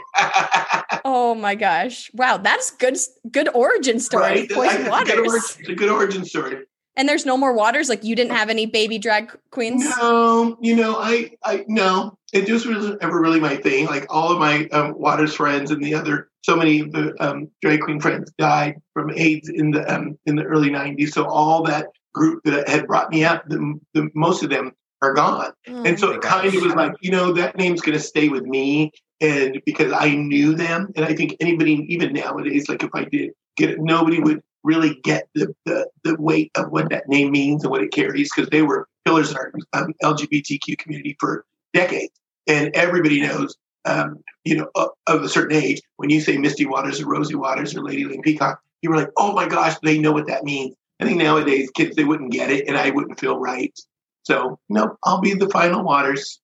oh 1.05 1.35
my 1.35 1.55
gosh! 1.55 2.09
Wow, 2.13 2.37
that's 2.37 2.71
good. 2.71 2.97
Good 3.29 3.49
origin 3.53 3.99
story. 3.99 4.23
Right? 4.23 4.49
Poison 4.49 4.89
Waters. 4.89 5.15
Good 5.15 5.27
origin, 5.27 5.71
a 5.71 5.75
good 5.75 5.89
origin 5.89 6.25
story. 6.25 6.57
And 6.95 7.09
there's 7.09 7.25
no 7.25 7.37
more 7.37 7.53
waters. 7.53 7.89
Like 7.89 8.03
you 8.03 8.15
didn't 8.15 8.33
have 8.33 8.49
any 8.49 8.67
baby 8.67 8.99
drag 8.99 9.35
queens. 9.51 9.83
No, 9.97 10.57
you 10.61 10.75
know, 10.75 10.97
I, 10.97 11.31
I 11.43 11.65
no, 11.67 12.17
it 12.33 12.45
just 12.45 12.67
wasn't 12.67 13.01
ever 13.01 13.19
really 13.19 13.39
my 13.39 13.55
thing. 13.55 13.87
Like 13.87 14.05
all 14.09 14.31
of 14.31 14.39
my 14.39 14.67
um, 14.67 14.97
waters 14.97 15.33
friends 15.33 15.71
and 15.71 15.83
the 15.83 15.95
other, 15.95 16.29
so 16.43 16.55
many 16.55 16.81
of 16.81 16.91
the 16.91 17.15
um, 17.19 17.49
drag 17.61 17.81
queen 17.81 17.99
friends 17.99 18.31
died 18.37 18.75
from 18.93 19.11
AIDS 19.11 19.49
in 19.49 19.71
the 19.71 19.91
um, 19.93 20.17
in 20.25 20.35
the 20.35 20.43
early 20.43 20.69
'90s. 20.69 21.09
So 21.09 21.25
all 21.25 21.63
that 21.63 21.87
group 22.13 22.43
that 22.45 22.67
had 22.67 22.87
brought 22.87 23.09
me 23.09 23.23
up, 23.23 23.47
the, 23.47 23.79
the 23.93 24.09
most 24.13 24.43
of 24.43 24.49
them 24.49 24.73
are 25.01 25.13
gone. 25.13 25.51
Oh 25.67 25.83
and 25.83 25.99
so 25.99 26.11
it 26.11 26.21
kind 26.21 26.47
of 26.47 26.53
was 26.61 26.73
like, 26.75 26.93
you 27.01 27.11
know, 27.11 27.33
that 27.33 27.57
name's 27.57 27.81
going 27.81 27.97
to 27.97 28.03
stay 28.03 28.29
with 28.29 28.43
me. 28.43 28.91
And 29.21 29.61
because 29.65 29.91
I 29.91 30.15
knew 30.15 30.55
them, 30.55 30.91
and 30.95 31.05
I 31.05 31.13
think 31.13 31.35
anybody, 31.39 31.85
even 31.89 32.13
nowadays, 32.13 32.69
like 32.69 32.83
if 32.83 32.89
I 32.93 33.05
did 33.05 33.31
get 33.57 33.69
it, 33.69 33.79
nobody 33.79 34.19
would 34.19 34.41
really 34.63 34.99
get 35.03 35.27
the, 35.35 35.53
the, 35.65 35.89
the 36.03 36.15
weight 36.15 36.51
of 36.55 36.71
what 36.71 36.89
that 36.89 37.07
name 37.09 37.31
means 37.31 37.63
and 37.63 37.71
what 37.71 37.83
it 37.83 37.91
carries 37.91 38.29
because 38.33 38.49
they 38.49 38.61
were 38.61 38.87
pillars 39.05 39.31
in 39.31 39.37
our 39.37 39.51
um, 39.73 39.93
LGBTQ 40.01 40.77
community 40.77 41.15
for 41.19 41.45
decades. 41.73 42.13
And 42.47 42.73
everybody 42.75 43.21
knows, 43.21 43.55
um, 43.85 44.23
you 44.43 44.57
know, 44.57 44.69
of, 44.75 44.89
of, 45.07 45.23
a 45.23 45.29
certain 45.29 45.57
age, 45.57 45.81
when 45.97 46.09
you 46.09 46.21
say 46.21 46.37
Misty 46.37 46.65
Waters 46.65 47.01
or 47.01 47.07
Rosie 47.07 47.35
Waters 47.35 47.75
or 47.75 47.83
Lady 47.83 48.03
Elaine 48.03 48.21
Peacock, 48.21 48.61
you 48.81 48.89
were 48.89 48.97
like, 48.97 49.11
oh 49.17 49.33
my 49.33 49.47
gosh, 49.47 49.75
they 49.83 49.97
know 49.97 50.11
what 50.11 50.27
that 50.27 50.43
means. 50.43 50.75
I 51.03 51.05
think 51.05 51.17
nowadays 51.21 51.69
kids 51.71 51.97
they 51.97 52.05
wouldn't 52.05 52.31
get 52.31 52.49
it, 52.49 52.65
and 52.65 52.77
I 52.77 52.89
wouldn't 52.89 53.19
feel 53.19 53.37
right. 53.37 53.77
So 54.23 54.57
nope, 54.69 54.97
I'll 55.03 55.19
be 55.19 55.33
the 55.33 55.49
final 55.49 55.83
Waters. 55.83 56.39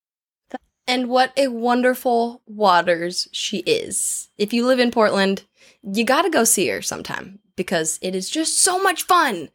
And 0.85 1.07
what 1.07 1.31
a 1.37 1.47
wonderful 1.47 2.41
Waters 2.45 3.29
she 3.31 3.59
is. 3.59 4.29
If 4.37 4.51
you 4.51 4.65
live 4.65 4.79
in 4.79 4.91
Portland, 4.91 5.43
you 5.81 6.03
got 6.03 6.23
to 6.23 6.29
go 6.29 6.43
see 6.43 6.67
her 6.67 6.81
sometime 6.81 7.39
because 7.55 7.99
it 8.01 8.15
is 8.15 8.29
just 8.29 8.59
so 8.59 8.83
much 8.83 9.03
fun 9.03 9.49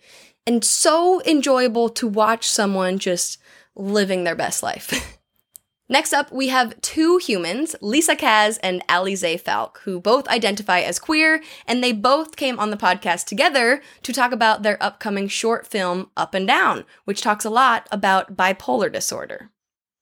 and 0.47 0.65
so 0.65 1.21
enjoyable 1.27 1.91
to 1.91 2.09
watch 2.09 2.49
someone 2.49 2.99
just 2.99 3.39
living 3.75 4.25
their 4.25 4.37
best 4.37 4.63
life. 4.63 5.19
Next 5.87 6.15
up, 6.15 6.33
we 6.33 6.49
have 6.49 6.81
two 6.81 7.19
humans, 7.19 7.77
Lisa 7.83 8.17
Kaz 8.17 8.59
and 8.63 8.83
Alize 8.89 9.39
Falk, 9.39 9.83
who 9.85 10.01
both 10.01 10.27
identify 10.29 10.81
as 10.81 10.99
queer, 10.99 11.43
and 11.67 11.85
they 11.85 11.93
both 11.93 12.37
came 12.37 12.59
on 12.59 12.71
the 12.71 12.79
podcast 12.79 13.27
together 13.27 13.83
to 14.03 14.13
talk 14.13 14.33
about 14.33 14.63
their 14.63 14.83
upcoming 14.83 15.29
short 15.29 15.67
film, 15.67 16.11
Up 16.17 16.33
and 16.33 16.47
Down, 16.47 16.85
which 17.05 17.21
talks 17.21 17.45
a 17.45 17.51
lot 17.51 17.87
about 17.93 18.35
bipolar 18.35 18.91
disorder. 18.91 19.51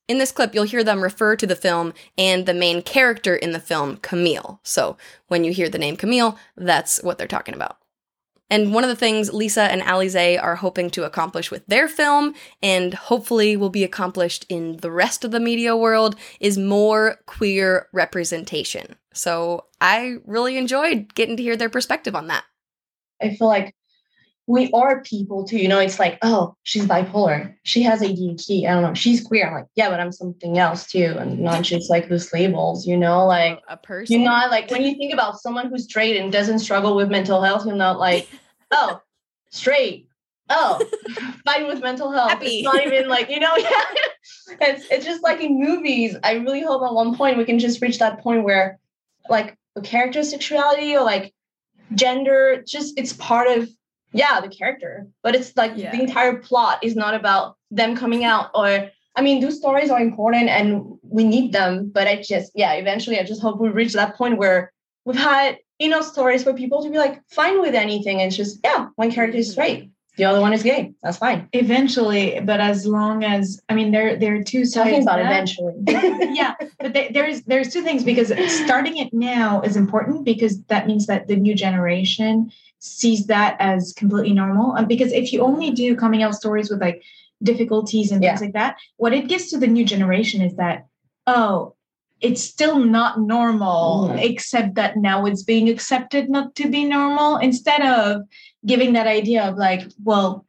In 0.07 0.19
this 0.19 0.31
clip, 0.31 0.55
you'll 0.55 0.65
hear 0.65 0.85
them 0.85 1.03
refer 1.03 1.35
to 1.35 1.49
the 1.49 1.57
film 1.57 1.95
and 2.17 2.47
the 2.47 2.55
main 2.55 2.83
character 2.83 3.35
in 3.35 3.51
the 3.51 3.59
film, 3.59 3.97
Camille. 3.97 4.61
So 4.63 4.97
when 5.27 5.43
you 5.43 5.53
hear 5.53 5.69
the 5.69 5.79
name 5.79 5.97
Camille, 5.97 6.39
that's 6.57 7.03
what 7.03 7.19
they're 7.19 7.27
talking 7.27 7.55
about. 7.55 7.79
And 8.53 8.75
one 8.75 8.85
of 8.85 8.91
the 8.91 8.97
things 8.97 9.33
Lisa 9.33 9.63
and 9.63 9.81
Alize 9.81 10.39
are 10.43 10.57
hoping 10.57 10.91
to 10.91 11.05
accomplish 11.05 11.51
with 11.51 11.67
their 11.69 11.89
film, 11.89 12.35
and 12.63 12.93
hopefully 12.93 13.57
will 13.57 13.71
be 13.71 13.83
accomplished 13.83 14.45
in 14.51 14.77
the 14.77 14.91
rest 14.91 15.25
of 15.25 15.31
the 15.31 15.41
media 15.41 15.75
world, 15.75 16.17
is 16.39 16.59
more 16.59 17.17
queer 17.25 17.89
representation. 17.95 18.97
So 19.15 19.65
I 19.81 20.17
really 20.27 20.59
enjoyed 20.59 21.15
getting 21.15 21.39
to 21.39 21.43
hear 21.43 21.57
their 21.57 21.71
perspective 21.71 22.15
on 22.15 22.27
that. 22.27 22.45
I 23.23 23.37
feel 23.37 23.49
like 23.49 23.75
we 24.47 24.71
are 24.73 25.01
people 25.01 25.47
too. 25.47 25.57
You 25.57 25.69
know, 25.69 25.79
it's 25.79 25.99
like, 25.99 26.19
oh, 26.21 26.55
she's 26.63 26.85
bipolar. 26.85 27.55
She 27.63 27.83
has 27.85 28.03
ADHD. 28.03 28.69
I 28.69 28.75
don't 28.75 28.83
know. 28.83 28.93
She's 28.93 29.23
queer. 29.23 29.47
I'm 29.47 29.55
like, 29.55 29.67
yeah, 29.77 29.89
but 29.89 29.99
I'm 29.99 30.13
something 30.13 30.59
else 30.59 30.87
too. 30.91 31.17
And 31.19 31.41
not 31.41 31.63
just 31.73 31.89
like 31.89 32.11
those 32.11 32.31
labels, 32.35 32.87
you 32.87 32.99
know, 32.99 33.27
like 33.27 33.61
a 33.69 33.79
person. 33.79 34.21
You're 34.21 34.29
not 34.29 34.51
like 34.51 34.71
when 34.71 34.83
you 34.83 34.95
think 34.97 35.15
about 35.15 35.41
someone 35.41 35.71
who's 35.71 35.85
straight 35.85 36.19
and 36.19 36.31
doesn't 36.31 36.59
struggle 36.59 36.95
with 36.95 37.09
mental 37.09 37.41
health, 37.41 37.65
you're 37.65 37.75
not 37.77 37.99
like, 37.99 38.29
oh, 38.73 39.01
straight. 39.51 40.09
Oh, 40.51 40.85
fine 41.45 41.67
with 41.67 41.81
mental 41.81 42.11
health. 42.11 42.31
Happy. 42.31 42.47
It's 42.47 42.65
not 42.65 42.85
even 42.85 43.09
like, 43.09 43.31
you 43.31 43.41
know, 43.41 43.57
yeah. 43.57 43.85
It's 44.61 44.87
it's 44.91 45.05
just 45.05 45.23
like 45.23 45.41
in 45.41 45.59
movies. 45.59 46.17
I 46.23 46.35
really 46.35 46.63
hope 46.63 46.83
at 46.83 46.93
one 46.93 47.17
point 47.17 47.39
we 47.39 47.45
can 47.45 47.59
just 47.59 47.81
reach 47.81 47.99
that 47.99 48.21
point 48.21 48.45
where 48.45 48.79
like 49.29 49.57
a 49.77 49.81
character 49.81 50.23
sexuality 50.23 50.95
or 50.95 51.03
like 51.03 51.33
gender, 51.95 52.63
just 52.67 52.99
it's 52.99 53.15
part 53.15 53.49
of 53.49 53.69
yeah 54.13 54.41
the 54.41 54.49
character 54.49 55.07
but 55.23 55.35
it's 55.35 55.57
like 55.57 55.73
yeah. 55.75 55.91
the 55.91 56.01
entire 56.01 56.37
plot 56.37 56.79
is 56.83 56.95
not 56.95 57.15
about 57.15 57.57
them 57.71 57.97
coming 57.97 58.25
out 58.25 58.51
or 58.55 58.91
i 59.17 59.23
mean 59.23 59.41
those 59.41 59.57
stories 59.57 59.91
are 59.91 60.01
important 60.01 60.49
and 60.49 60.99
we 61.03 61.25
need 61.25 61.53
them 61.53 61.91
but 61.93 62.07
i 62.07 62.23
just 62.23 62.53
yeah 62.55 62.73
eventually 62.73 63.19
i 63.19 63.25
just 63.25 63.41
hope 63.41 63.59
we 63.59 63.69
reach 63.69 63.95
that 63.95 64.15
point 64.15 64.37
where 64.37 64.73
we've 65.05 65.17
had 65.17 65.59
enough 65.85 66.05
stories 66.05 66.43
for 66.43 66.53
people 66.53 66.83
to 66.83 66.91
be 66.91 66.99
like 66.99 67.23
fine 67.29 67.61
with 67.61 67.75
anything. 67.75 68.21
And 68.21 68.29
it's 68.29 68.37
just 68.37 68.61
yeah 68.65 68.89
one 68.97 69.11
character 69.11 69.39
is 69.39 69.53
straight. 69.53 69.91
The 70.19 70.27
other 70.27 70.43
one 70.43 70.53
is 70.53 70.63
gay. 70.63 70.93
That's 71.03 71.17
fine. 71.17 71.49
Eventually 71.53 72.41
but 72.41 72.61
as 72.61 72.87
long 72.87 73.25
as 73.25 73.61
i 73.69 73.75
mean 73.75 73.93
there 73.93 74.17
there 74.17 74.37
are 74.37 74.43
two 74.43 74.65
sides 74.65 74.91
talking 74.91 75.03
about 75.03 75.21
eventually. 75.21 75.75
Yeah 76.35 76.55
but 76.79 76.93
there's 77.13 77.43
there's 77.43 77.73
two 77.73 77.83
things 77.83 78.05
because 78.05 78.33
starting 78.65 78.97
it 78.99 79.13
now 79.13 79.61
is 79.63 79.77
important 79.77 80.25
because 80.25 80.63
that 80.65 80.87
means 80.87 81.07
that 81.07 81.29
the 81.29 81.37
new 81.37 81.55
generation 81.55 82.51
sees 82.83 83.27
that 83.27 83.57
as 83.61 83.93
completely 83.97 84.33
normal. 84.33 84.73
Um, 84.77 84.87
because 84.87 85.13
if 85.13 85.33
you 85.33 85.41
only 85.41 85.71
do 85.71 85.95
coming 85.95 86.25
out 86.25 86.35
stories 86.35 86.69
with 86.69 86.81
like 86.81 87.03
difficulties 87.43 88.11
and 88.11 88.21
things 88.21 88.41
yeah. 88.41 88.45
like 88.45 88.55
that, 88.55 88.77
what 88.97 89.13
it 89.13 89.29
gives 89.29 89.51
to 89.51 89.59
the 89.59 89.69
new 89.69 89.85
generation 89.85 90.43
is 90.43 90.57
that, 90.57 90.87
oh, 91.29 91.77
it's 92.23 92.43
still 92.43 92.79
not 92.79 93.21
normal, 93.21 94.11
mm. 94.11 94.23
except 94.23 94.77
that 94.77 94.97
now 94.97 95.27
it's 95.27 95.43
being 95.43 95.69
accepted 95.69 96.31
not 96.31 96.55
to 96.55 96.69
be 96.69 96.85
normal 96.85 97.37
instead 97.37 97.83
of 97.83 98.23
giving 98.65 98.93
that 98.93 99.07
idea 99.07 99.45
of 99.45 99.57
like, 99.57 99.83
well, 100.03 100.47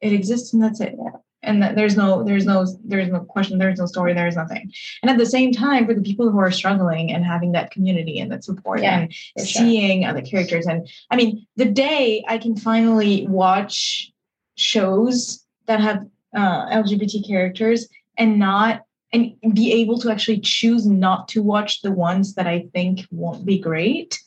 it 0.00 0.12
exists 0.12 0.52
and 0.52 0.62
that's 0.62 0.80
it. 0.80 0.94
Yeah 0.98 1.18
and 1.42 1.62
that 1.62 1.74
there's 1.74 1.96
no 1.96 2.22
there's 2.22 2.46
no 2.46 2.66
there's 2.84 3.08
no 3.08 3.20
question 3.20 3.58
there's 3.58 3.78
no 3.78 3.86
story 3.86 4.12
there's 4.12 4.36
nothing 4.36 4.72
and 5.02 5.10
at 5.10 5.18
the 5.18 5.26
same 5.26 5.52
time 5.52 5.86
for 5.86 5.94
the 5.94 6.02
people 6.02 6.30
who 6.30 6.38
are 6.38 6.50
struggling 6.50 7.12
and 7.12 7.24
having 7.24 7.52
that 7.52 7.70
community 7.70 8.18
and 8.18 8.30
that 8.30 8.44
support 8.44 8.82
yeah, 8.82 9.00
and 9.00 9.14
seeing 9.38 10.02
sure. 10.02 10.10
other 10.10 10.22
characters 10.22 10.66
and 10.66 10.88
i 11.10 11.16
mean 11.16 11.46
the 11.56 11.64
day 11.64 12.24
i 12.28 12.38
can 12.38 12.56
finally 12.56 13.26
watch 13.28 14.12
shows 14.56 15.44
that 15.66 15.80
have 15.80 16.06
uh, 16.34 16.66
lgbt 16.70 17.26
characters 17.26 17.88
and 18.18 18.38
not 18.38 18.82
and 19.12 19.34
be 19.54 19.72
able 19.72 19.98
to 19.98 20.10
actually 20.10 20.40
choose 20.40 20.86
not 20.86 21.28
to 21.28 21.42
watch 21.42 21.82
the 21.82 21.92
ones 21.92 22.34
that 22.34 22.46
i 22.46 22.66
think 22.72 23.06
won't 23.10 23.44
be 23.44 23.58
great 23.58 24.20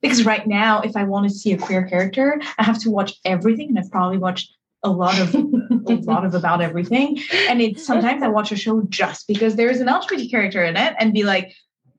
because 0.00 0.24
right 0.24 0.46
now 0.46 0.80
if 0.80 0.96
i 0.96 1.04
want 1.04 1.28
to 1.28 1.34
see 1.34 1.52
a 1.52 1.58
queer 1.58 1.86
character 1.86 2.40
i 2.58 2.62
have 2.62 2.78
to 2.78 2.90
watch 2.90 3.14
everything 3.24 3.68
and 3.68 3.78
i've 3.78 3.90
probably 3.90 4.18
watched 4.18 4.52
a 4.82 4.90
lot 4.90 5.18
of 5.18 5.34
a 5.34 5.94
lot 6.04 6.24
of 6.24 6.34
about 6.34 6.60
everything. 6.60 7.18
And 7.48 7.60
it's 7.60 7.84
sometimes 7.84 8.22
I 8.22 8.28
watch 8.28 8.52
a 8.52 8.56
show 8.56 8.82
just 8.82 9.26
because 9.26 9.56
there's 9.56 9.80
an 9.80 9.88
LGBT 9.88 10.30
character 10.30 10.62
in 10.64 10.76
it 10.76 10.94
and 10.98 11.12
be 11.12 11.24
like, 11.24 11.54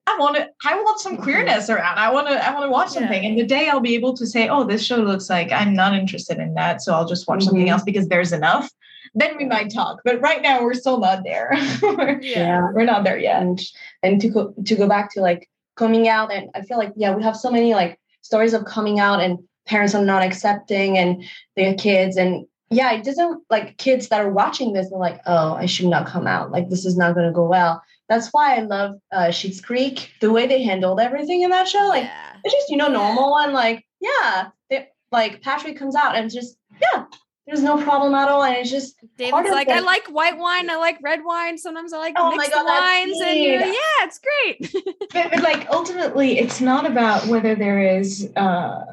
I 0.08 0.18
want 0.18 0.38
to 0.38 0.50
I 0.66 0.76
want 0.76 1.00
some 1.02 1.18
queerness 1.18 1.70
around. 1.70 2.00
I 2.00 2.12
want 2.12 2.28
to 2.28 2.48
I 2.48 2.54
want 2.54 2.66
to 2.66 2.72
watch 2.72 2.90
something. 2.92 3.24
Yeah. 3.24 3.30
And 3.30 3.38
the 3.38 3.46
day 3.46 3.68
I'll 3.68 3.82
be 3.82 3.94
able 3.96 4.16
to 4.16 4.26
say, 4.26 4.48
oh, 4.48 4.64
this 4.64 4.86
show 4.86 4.98
looks 4.98 5.30
like 5.30 5.52
I'm 5.52 5.74
not 5.74 5.94
interested 5.94 6.38
in 6.38 6.54
that. 6.54 6.82
So 6.82 6.94
I'll 6.94 7.08
just 7.08 7.28
watch 7.28 7.40
mm-hmm. 7.40 7.48
something 7.48 7.70
else 7.70 7.84
because 7.84 8.08
there's 8.08 8.32
enough. 8.32 8.72
Then 9.14 9.36
we 9.38 9.46
might 9.46 9.70
talk. 9.70 10.00
But 10.06 10.22
right 10.22 10.42
now 10.42 10.64
we're 10.64 10.76
still 10.76 11.00
not 11.00 11.24
there. 11.26 11.54
yeah. 12.22 12.70
We're 12.74 12.86
not 12.86 13.04
there 13.04 13.18
yet. 13.18 13.42
And, 13.42 13.62
and 14.02 14.22
to 14.22 14.30
go 14.30 14.54
to 14.66 14.76
go 14.76 14.88
back 14.88 15.12
to 15.14 15.22
like 15.22 15.50
coming 15.76 16.08
out 16.08 16.32
and 16.32 16.50
I 16.56 16.62
feel 16.62 16.78
like 16.78 16.94
yeah, 16.96 17.14
we 17.14 17.22
have 17.24 17.36
so 17.36 17.52
many 17.52 17.74
like 17.74 18.00
stories 18.22 18.54
of 18.54 18.64
coming 18.64 19.00
out 19.00 19.20
and 19.22 19.40
parents 19.66 19.94
are 19.94 20.06
not 20.06 20.24
accepting 20.24 20.98
and 20.98 21.26
their 21.58 21.76
kids 21.76 22.16
and 22.16 22.48
yeah, 22.70 22.94
it 22.94 23.04
doesn't 23.04 23.44
like 23.50 23.78
kids 23.78 24.10
that 24.10 24.22
are 24.22 24.32
watching 24.32 24.74
this 24.74 24.92
are 24.92 25.00
like, 25.00 25.22
oh, 25.26 25.54
I 25.54 25.66
should 25.66 25.86
not 25.88 26.08
come 26.08 26.28
out. 26.28 26.52
Like 26.52 26.70
this 26.70 26.86
is 26.86 26.98
not 26.98 27.14
going 27.14 27.28
to 27.28 27.34
go 27.34 27.46
well. 27.46 27.82
That's 28.10 28.30
why 28.30 28.56
I 28.56 28.62
love 28.62 28.96
uh, 29.12 29.28
Schitt's 29.28 29.62
Creek, 29.62 30.12
the 30.22 30.32
way 30.32 30.48
they 30.48 30.64
handled 30.64 31.00
everything 31.00 31.42
in 31.42 31.50
that 31.50 31.68
show. 31.68 31.88
Like 31.88 32.04
yeah. 32.04 32.38
it's 32.44 32.54
just 32.54 32.70
you 32.70 32.78
know 32.78 32.88
normal 32.88 33.38
and 33.38 33.54
like 33.54 33.86
yeah, 34.00 34.50
they, 34.70 34.88
like 35.12 35.42
Patrick 35.42 35.78
comes 35.78 35.96
out 35.96 36.16
and 36.16 36.32
just 36.32 36.58
yeah, 36.82 37.06
there's 37.48 37.64
no 37.64 37.82
problem 37.82 38.14
at 38.14 38.28
all, 38.28 38.44
and 38.44 38.58
it's 38.58 38.70
just 38.70 38.98
David's 39.18 39.50
like, 39.50 39.70
I 39.70 39.80
like 39.80 40.08
white 40.08 40.38
wine, 40.38 40.70
I 40.70 40.76
like 40.76 41.00
red 41.02 41.24
wine. 41.24 41.58
Sometimes 41.58 41.94
I 41.94 41.98
like 41.98 42.14
oh 42.18 42.32
mixed 42.32 42.52
God, 42.52 42.66
wines, 42.66 43.18
and 43.22 43.40
you 43.40 43.52
yeah, 43.52 43.74
it's 44.02 44.20
great. 44.20 44.74
but, 45.14 45.32
but, 45.32 45.44
like 45.44 45.66
ultimately, 45.72 46.40
it's 46.40 46.60
not 46.60 46.86
about 46.86 47.26
whether 47.28 47.56
there 47.56 48.00
is 48.00 48.30
uh, 48.36 48.84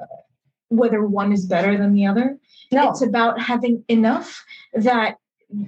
whether 0.69 1.05
one 1.05 1.33
is 1.33 1.47
better 1.47 1.77
than 1.77 1.95
the 1.95 2.07
other. 2.07 2.39
No. 2.71 2.91
It's 2.91 3.03
about 3.03 3.41
having 3.41 3.85
enough 3.89 4.45
that 4.73 5.19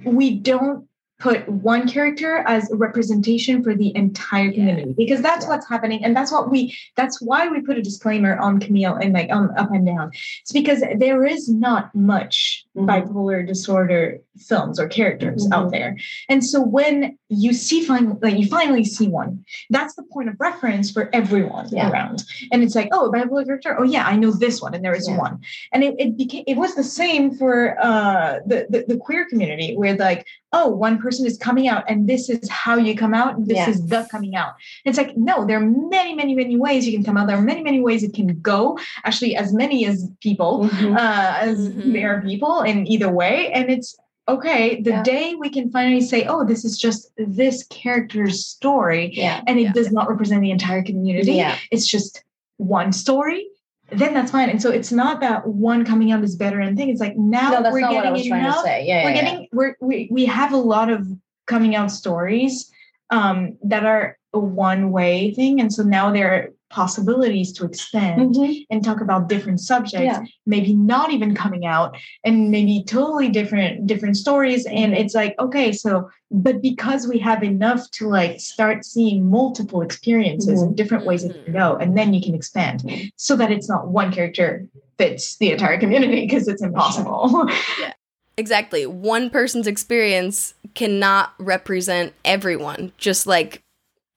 we 0.03 0.37
don't 0.39 0.86
put 1.19 1.47
one 1.49 1.87
character 1.87 2.43
as 2.45 2.71
a 2.71 2.75
representation 2.75 3.63
for 3.63 3.73
the 3.73 3.95
entire 3.95 4.51
community 4.51 4.89
yeah. 4.89 4.93
because 4.95 5.21
that's 5.21 5.45
yeah. 5.45 5.49
what's 5.49 5.67
happening 5.67 6.03
and 6.03 6.15
that's 6.15 6.31
what 6.31 6.51
we 6.51 6.77
that's 6.95 7.19
why 7.21 7.47
we 7.47 7.59
put 7.61 7.77
a 7.77 7.81
disclaimer 7.81 8.37
on 8.37 8.59
camille 8.59 8.95
and 8.95 9.13
like 9.13 9.29
on 9.31 9.49
up 9.57 9.71
and 9.71 9.85
down 9.85 10.11
it's 10.41 10.51
because 10.51 10.83
there 10.97 11.25
is 11.25 11.49
not 11.49 11.93
much 11.95 12.65
mm-hmm. 12.75 12.87
bipolar 12.87 13.45
disorder 13.45 14.19
films 14.37 14.79
or 14.79 14.87
characters 14.87 15.43
mm-hmm. 15.43 15.53
out 15.53 15.71
there 15.71 15.97
and 16.29 16.45
so 16.45 16.61
when 16.61 17.17
you 17.29 17.51
see 17.51 17.83
finally 17.83 18.15
like 18.21 18.37
you 18.37 18.47
finally 18.47 18.83
see 18.83 19.07
one 19.07 19.43
that's 19.71 19.95
the 19.95 20.03
point 20.03 20.29
of 20.29 20.35
reference 20.39 20.91
for 20.91 21.09
everyone 21.13 21.67
yeah. 21.69 21.89
around 21.89 22.23
and 22.51 22.61
it's 22.61 22.75
like 22.75 22.89
oh 22.91 23.11
bipolar 23.11 23.43
character 23.43 23.75
oh 23.79 23.83
yeah 23.83 24.05
i 24.05 24.15
know 24.15 24.29
this 24.29 24.61
one 24.61 24.75
and 24.75 24.85
there 24.85 24.95
is 24.95 25.09
one 25.09 25.39
and 25.73 25.83
it, 25.83 25.95
it 25.97 26.15
became 26.15 26.43
it 26.45 26.57
was 26.57 26.75
the 26.75 26.83
same 26.83 27.35
for 27.35 27.75
uh 27.83 28.39
the, 28.45 28.67
the 28.69 28.85
the 28.87 28.97
queer 28.97 29.27
community 29.27 29.75
where 29.75 29.95
like 29.95 30.27
oh, 30.53 30.69
one 30.69 30.97
person 30.99 31.25
is 31.25 31.37
coming 31.37 31.67
out 31.67 31.83
and 31.89 32.07
this 32.07 32.29
is 32.29 32.49
how 32.49 32.77
you 32.77 32.95
come 32.95 33.13
out. 33.13 33.35
This 33.45 33.57
yes. 33.57 33.67
is 33.69 33.87
the 33.87 34.07
coming 34.09 34.35
out. 34.35 34.53
It's 34.85 34.97
like, 34.97 35.17
no, 35.17 35.45
there 35.45 35.57
are 35.57 35.65
many, 35.65 36.15
many, 36.15 36.35
many 36.35 36.57
ways 36.57 36.87
you 36.87 36.93
can 36.93 37.03
come 37.03 37.17
out. 37.17 37.27
There 37.27 37.37
are 37.37 37.41
many, 37.41 37.61
many 37.61 37.81
ways 37.81 38.03
it 38.03 38.13
can 38.13 38.39
go. 38.39 38.77
Actually, 39.03 39.35
as 39.35 39.53
many 39.53 39.85
as 39.85 40.09
people, 40.21 40.69
mm-hmm. 40.69 40.95
uh, 40.95 41.33
as 41.39 41.69
mm-hmm. 41.69 41.91
there 41.91 42.15
are 42.15 42.21
people 42.21 42.61
in 42.61 42.87
either 42.87 43.09
way. 43.09 43.51
And 43.51 43.69
it's 43.69 43.97
okay, 44.29 44.81
the 44.81 44.91
yeah. 44.91 45.03
day 45.03 45.35
we 45.35 45.49
can 45.49 45.69
finally 45.69 46.01
say, 46.01 46.25
oh, 46.25 46.45
this 46.45 46.63
is 46.65 46.77
just 46.77 47.11
this 47.17 47.63
character's 47.65 48.45
story 48.45 49.11
yeah. 49.13 49.41
and 49.47 49.59
it 49.59 49.63
yeah. 49.63 49.71
does 49.73 49.91
not 49.91 50.09
represent 50.09 50.41
the 50.41 50.51
entire 50.51 50.83
community. 50.83 51.43
It's 51.71 51.87
just 51.87 52.23
one 52.57 52.91
story 52.91 53.47
then 53.89 54.13
that's 54.13 54.31
fine. 54.31 54.49
And 54.49 54.61
so 54.61 54.69
it's 54.69 54.91
not 54.91 55.21
that 55.21 55.47
one 55.47 55.85
coming 55.85 56.11
out 56.11 56.23
is 56.23 56.35
better 56.35 56.59
and 56.59 56.77
thing. 56.77 56.89
It's 56.89 56.99
like 56.99 57.15
now 57.15 57.59
no, 57.59 57.71
we're 57.71 57.79
getting 57.79 58.25
enough. 58.25 58.65
Yeah, 58.65 59.03
we're 59.03 59.09
yeah, 59.09 59.13
getting 59.13 59.41
yeah. 59.41 59.47
we're 59.53 59.75
we 59.79 60.09
we 60.11 60.25
have 60.25 60.51
a 60.53 60.57
lot 60.57 60.89
of 60.89 61.07
coming 61.45 61.75
out 61.75 61.91
stories 61.91 62.69
um 63.09 63.57
that 63.63 63.85
are 63.85 64.17
a 64.33 64.39
one 64.39 64.91
way 64.91 65.33
thing. 65.33 65.61
And 65.61 65.71
so 65.73 65.83
now 65.83 66.11
they're 66.11 66.51
possibilities 66.69 67.53
to 67.53 67.65
expand 67.65 68.35
mm-hmm. 68.35 68.61
and 68.69 68.83
talk 68.83 68.99
about 68.99 69.29
different 69.29 69.59
subjects 69.59 70.03
yeah. 70.03 70.23
maybe 70.45 70.73
not 70.73 71.11
even 71.11 71.33
coming 71.33 71.65
out 71.65 71.97
and 72.25 72.51
maybe 72.51 72.83
totally 72.85 73.29
different 73.29 73.87
different 73.87 74.17
stories 74.17 74.65
and 74.65 74.93
it's 74.93 75.15
like 75.15 75.33
okay 75.39 75.71
so 75.71 76.09
but 76.29 76.61
because 76.61 77.07
we 77.07 77.17
have 77.17 77.41
enough 77.41 77.89
to 77.91 78.09
like 78.09 78.39
start 78.41 78.83
seeing 78.83 79.29
multiple 79.29 79.81
experiences 79.81 80.59
mm-hmm. 80.59 80.67
and 80.67 80.77
different 80.77 81.05
ways 81.05 81.23
it 81.23 81.45
can 81.45 81.53
go 81.53 81.77
and 81.77 81.97
then 81.97 82.13
you 82.13 82.21
can 82.21 82.35
expand 82.35 82.81
mm-hmm. 82.81 83.07
so 83.15 83.35
that 83.37 83.49
it's 83.49 83.69
not 83.69 83.87
one 83.87 84.11
character 84.11 84.67
fits 84.97 85.37
the 85.37 85.51
entire 85.51 85.79
community 85.79 86.21
because 86.25 86.49
it's 86.49 86.61
impossible 86.61 87.45
yeah 87.79 87.93
exactly 88.35 88.85
one 88.85 89.29
person's 89.29 89.67
experience 89.67 90.53
cannot 90.75 91.33
represent 91.39 92.13
everyone 92.25 92.91
just 92.97 93.25
like 93.25 93.63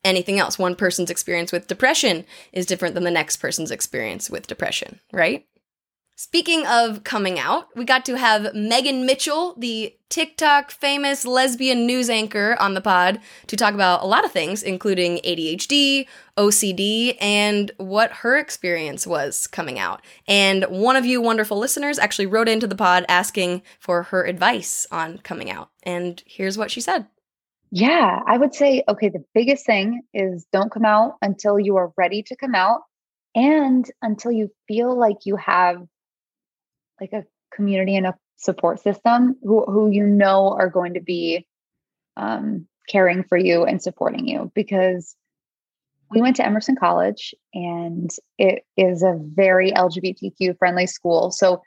anything 0.04 0.38
else. 0.38 0.58
One 0.58 0.74
person's 0.74 1.10
experience 1.10 1.52
with 1.52 1.66
depression 1.66 2.24
is 2.52 2.66
different 2.66 2.94
than 2.94 3.04
the 3.04 3.10
next 3.10 3.36
person's 3.38 3.70
experience 3.70 4.30
with 4.30 4.46
depression, 4.46 5.00
right? 5.12 5.46
Speaking 6.22 6.66
of 6.66 7.02
coming 7.02 7.38
out, 7.38 7.68
we 7.74 7.86
got 7.86 8.04
to 8.04 8.18
have 8.18 8.54
Megan 8.54 9.06
Mitchell, 9.06 9.54
the 9.56 9.96
TikTok 10.10 10.70
famous 10.70 11.24
lesbian 11.24 11.86
news 11.86 12.10
anchor, 12.10 12.58
on 12.60 12.74
the 12.74 12.82
pod 12.82 13.20
to 13.46 13.56
talk 13.56 13.72
about 13.72 14.02
a 14.02 14.06
lot 14.06 14.26
of 14.26 14.30
things, 14.30 14.62
including 14.62 15.16
ADHD, 15.24 16.06
OCD, 16.36 17.16
and 17.22 17.70
what 17.78 18.12
her 18.12 18.36
experience 18.36 19.06
was 19.06 19.46
coming 19.46 19.78
out. 19.78 20.02
And 20.28 20.64
one 20.64 20.96
of 20.96 21.06
you 21.06 21.22
wonderful 21.22 21.58
listeners 21.58 21.98
actually 21.98 22.26
wrote 22.26 22.50
into 22.50 22.66
the 22.66 22.74
pod 22.74 23.06
asking 23.08 23.62
for 23.78 24.02
her 24.02 24.26
advice 24.26 24.86
on 24.92 25.18
coming 25.18 25.50
out. 25.50 25.70
And 25.84 26.22
here's 26.26 26.58
what 26.58 26.70
she 26.70 26.82
said. 26.82 27.06
Yeah, 27.70 28.20
I 28.26 28.36
would 28.36 28.54
say, 28.54 28.82
okay, 28.88 29.08
the 29.08 29.24
biggest 29.32 29.64
thing 29.64 30.02
is 30.12 30.46
don't 30.52 30.72
come 30.72 30.84
out 30.84 31.16
until 31.22 31.58
you 31.58 31.76
are 31.76 31.92
ready 31.96 32.22
to 32.24 32.36
come 32.36 32.54
out 32.54 32.80
and 33.34 33.88
until 34.02 34.32
you 34.32 34.50
feel 34.66 34.98
like 34.98 35.18
you 35.24 35.36
have 35.36 35.76
like 37.00 37.12
a 37.12 37.24
community 37.54 37.96
and 37.96 38.06
a 38.06 38.14
support 38.36 38.80
system 38.80 39.36
who 39.42 39.64
who 39.66 39.90
you 39.90 40.04
know 40.04 40.50
are 40.58 40.68
going 40.68 40.94
to 40.94 41.00
be 41.00 41.46
um, 42.16 42.66
caring 42.88 43.22
for 43.22 43.38
you 43.38 43.64
and 43.64 43.80
supporting 43.80 44.26
you 44.26 44.50
because 44.54 45.14
we 46.10 46.20
went 46.20 46.36
to 46.36 46.44
Emerson 46.44 46.74
College 46.74 47.34
and 47.54 48.10
it 48.36 48.64
is 48.76 49.02
a 49.02 49.16
very 49.16 49.70
LGBTQ 49.70 50.58
friendly 50.58 50.86
school. 50.88 51.30
So 51.30 51.62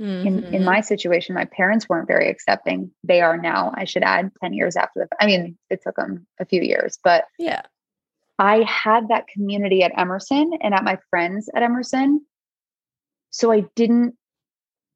mm-hmm. 0.00 0.26
in, 0.26 0.44
in 0.44 0.52
mm-hmm. 0.52 0.64
my 0.64 0.80
situation, 0.80 1.34
my 1.34 1.44
parents 1.46 1.88
weren't 1.88 2.08
very 2.08 2.28
accepting. 2.28 2.90
They 3.04 3.20
are 3.20 3.36
now, 3.36 3.72
I 3.76 3.84
should 3.84 4.02
add 4.02 4.30
10 4.40 4.52
years 4.52 4.76
after 4.76 5.00
the, 5.00 5.08
I 5.20 5.26
mean, 5.26 5.56
it 5.70 5.82
took 5.82 5.96
them 5.96 6.26
a 6.40 6.44
few 6.44 6.62
years, 6.62 6.98
but 7.02 7.24
yeah, 7.38 7.62
I 8.38 8.62
had 8.62 9.08
that 9.08 9.28
community 9.28 9.82
at 9.82 9.96
Emerson 9.96 10.52
and 10.62 10.74
at 10.74 10.84
my 10.84 10.98
friends 11.10 11.48
at 11.54 11.62
Emerson. 11.62 12.24
So 13.30 13.52
I 13.52 13.64
didn't 13.76 14.16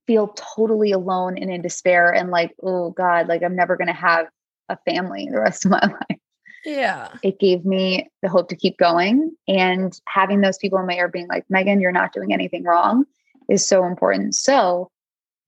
feel 0.06 0.34
totally 0.36 0.92
alone 0.92 1.38
and 1.38 1.50
in 1.50 1.62
despair 1.62 2.12
and 2.12 2.30
like, 2.30 2.54
oh 2.62 2.90
God, 2.90 3.28
like 3.28 3.42
I'm 3.42 3.56
never 3.56 3.76
going 3.76 3.88
to 3.88 3.92
have 3.92 4.26
a 4.68 4.76
family 4.88 5.28
the 5.30 5.40
rest 5.40 5.64
of 5.64 5.70
my 5.72 5.80
life. 6.10 6.20
Yeah. 6.64 7.12
It 7.22 7.38
gave 7.38 7.64
me 7.64 8.10
the 8.22 8.28
hope 8.28 8.48
to 8.48 8.56
keep 8.56 8.76
going. 8.78 9.36
And 9.46 9.98
having 10.08 10.40
those 10.40 10.58
people 10.58 10.78
in 10.80 10.86
my 10.86 10.94
ear 10.94 11.08
being 11.08 11.28
like, 11.28 11.44
Megan, 11.48 11.80
you're 11.80 11.92
not 11.92 12.12
doing 12.12 12.32
anything 12.32 12.64
wrong 12.64 13.04
is 13.48 13.66
so 13.66 13.84
important. 13.84 14.34
So 14.34 14.90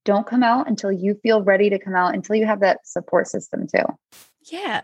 don't 0.04 0.26
come 0.26 0.42
out 0.42 0.68
until 0.68 0.90
you 0.92 1.18
feel 1.22 1.42
ready 1.42 1.68
to 1.70 1.78
come 1.78 1.94
out, 1.94 2.14
until 2.14 2.36
you 2.36 2.46
have 2.46 2.60
that 2.60 2.86
support 2.86 3.28
system 3.28 3.66
too. 3.66 3.84
Yeah. 4.50 4.82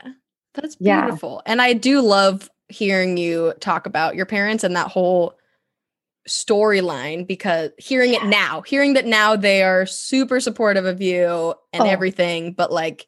That's 0.54 0.76
beautiful. 0.76 1.42
Yeah. 1.44 1.52
And 1.52 1.62
I 1.62 1.72
do 1.72 2.00
love 2.00 2.50
hearing 2.68 3.16
you 3.16 3.54
talk 3.60 3.86
about 3.86 4.16
your 4.16 4.26
parents 4.26 4.64
and 4.64 4.76
that 4.76 4.88
whole 4.88 5.34
storyline 6.28 7.26
because 7.26 7.70
hearing 7.78 8.12
yeah. 8.12 8.24
it 8.24 8.28
now, 8.28 8.62
hearing 8.62 8.94
that 8.94 9.06
now 9.06 9.36
they 9.36 9.62
are 9.62 9.86
super 9.86 10.40
supportive 10.40 10.84
of 10.84 11.02
you 11.02 11.54
and 11.72 11.82
oh. 11.82 11.86
everything, 11.86 12.52
but 12.52 12.72
like 12.72 13.06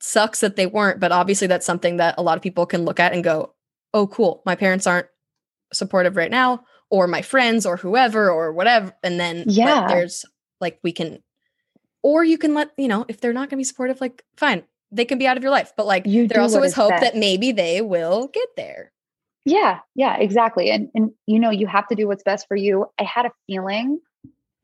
sucks 0.00 0.40
that 0.40 0.56
they 0.56 0.66
weren't, 0.66 1.00
but 1.00 1.12
obviously 1.12 1.46
that's 1.46 1.66
something 1.66 1.96
that 1.96 2.14
a 2.18 2.22
lot 2.22 2.36
of 2.36 2.42
people 2.42 2.66
can 2.66 2.84
look 2.84 3.00
at 3.00 3.12
and 3.12 3.24
go, 3.24 3.54
"Oh, 3.92 4.06
cool. 4.06 4.42
My 4.46 4.54
parents 4.54 4.86
aren't 4.86 5.08
supportive 5.72 6.16
right 6.16 6.30
now, 6.30 6.64
or 6.90 7.06
my 7.06 7.22
friends, 7.22 7.66
or 7.66 7.76
whoever, 7.76 8.30
or 8.30 8.52
whatever." 8.52 8.92
And 9.02 9.18
then 9.18 9.44
yeah, 9.46 9.86
there's 9.88 10.24
like 10.60 10.78
we 10.82 10.92
can, 10.92 11.22
or 12.02 12.24
you 12.24 12.38
can 12.38 12.54
let 12.54 12.70
you 12.76 12.88
know 12.88 13.04
if 13.08 13.20
they're 13.20 13.32
not 13.32 13.50
going 13.50 13.50
to 13.50 13.56
be 13.56 13.64
supportive, 13.64 14.00
like 14.00 14.24
fine, 14.36 14.64
they 14.90 15.04
can 15.04 15.18
be 15.18 15.26
out 15.26 15.36
of 15.36 15.42
your 15.42 15.52
life, 15.52 15.72
but 15.76 15.86
like 15.86 16.06
you 16.06 16.26
there 16.26 16.40
also 16.40 16.62
is 16.62 16.74
hope 16.74 16.90
best. 16.90 17.02
that 17.02 17.16
maybe 17.16 17.52
they 17.52 17.80
will 17.80 18.28
get 18.28 18.48
there. 18.56 18.92
Yeah, 19.44 19.80
yeah, 19.94 20.16
exactly. 20.16 20.70
And 20.70 20.90
and 20.94 21.10
you 21.26 21.38
know, 21.38 21.50
you 21.50 21.66
have 21.66 21.86
to 21.88 21.94
do 21.94 22.06
what's 22.06 22.22
best 22.22 22.46
for 22.48 22.56
you. 22.56 22.86
I 22.98 23.04
had 23.04 23.26
a 23.26 23.32
feeling 23.46 24.00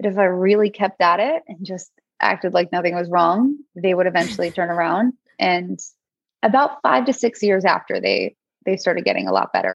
that 0.00 0.11
if 0.11 0.19
I 0.19 0.25
really 0.25 0.71
kept 0.71 1.00
at 1.00 1.21
it 1.21 1.43
and 1.49 1.64
just 1.64 1.90
acted 2.21 2.54
like 2.54 2.73
nothing 2.73 2.95
was 2.95 3.09
wrong, 3.09 3.57
they 3.75 3.95
would 3.95 4.07
eventually 4.07 4.50
turn 4.50 4.71
around 4.71 5.14
and 5.38 5.78
about 6.43 6.83
five 6.83 7.07
to 7.07 7.12
six 7.12 7.43
years 7.43 7.64
after 7.64 8.00
they 8.00 8.37
they 8.64 8.76
started 8.76 9.04
getting 9.04 9.26
a 9.28 9.33
lot 9.33 9.52
better 9.52 9.75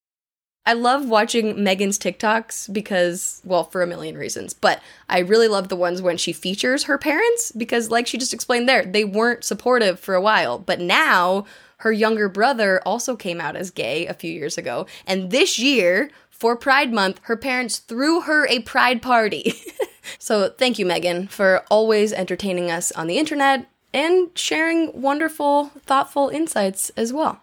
I 0.65 0.73
love 0.73 1.09
watching 1.09 1.63
Megan's 1.63 1.97
TikToks 1.97 2.71
because, 2.71 3.41
well, 3.43 3.63
for 3.63 3.81
a 3.81 3.87
million 3.87 4.17
reasons, 4.17 4.53
but 4.53 4.81
I 5.07 5.19
really 5.19 5.47
love 5.47 5.69
the 5.69 5.75
ones 5.75 6.01
when 6.01 6.17
she 6.17 6.31
features 6.31 6.83
her 6.83 6.97
parents 6.97 7.51
because, 7.51 7.89
like 7.89 8.05
she 8.05 8.17
just 8.17 8.33
explained 8.33 8.69
there, 8.69 8.85
they 8.85 9.03
weren't 9.03 9.43
supportive 9.43 9.99
for 9.99 10.13
a 10.13 10.21
while. 10.21 10.59
But 10.59 10.79
now 10.79 11.45
her 11.77 11.91
younger 11.91 12.29
brother 12.29 12.81
also 12.85 13.15
came 13.15 13.41
out 13.41 13.55
as 13.55 13.71
gay 13.71 14.05
a 14.05 14.13
few 14.13 14.31
years 14.31 14.57
ago. 14.57 14.85
And 15.07 15.31
this 15.31 15.57
year, 15.57 16.11
for 16.29 16.55
Pride 16.55 16.93
Month, 16.93 17.19
her 17.23 17.37
parents 17.37 17.79
threw 17.79 18.21
her 18.21 18.47
a 18.47 18.59
pride 18.59 19.01
party. 19.01 19.53
so 20.19 20.49
thank 20.49 20.77
you, 20.77 20.85
Megan, 20.85 21.27
for 21.27 21.65
always 21.69 22.13
entertaining 22.13 22.69
us 22.69 22.91
on 22.91 23.07
the 23.07 23.17
internet 23.17 23.67
and 23.93 24.29
sharing 24.37 25.01
wonderful, 25.01 25.71
thoughtful 25.85 26.29
insights 26.29 26.91
as 26.91 27.11
well. 27.11 27.41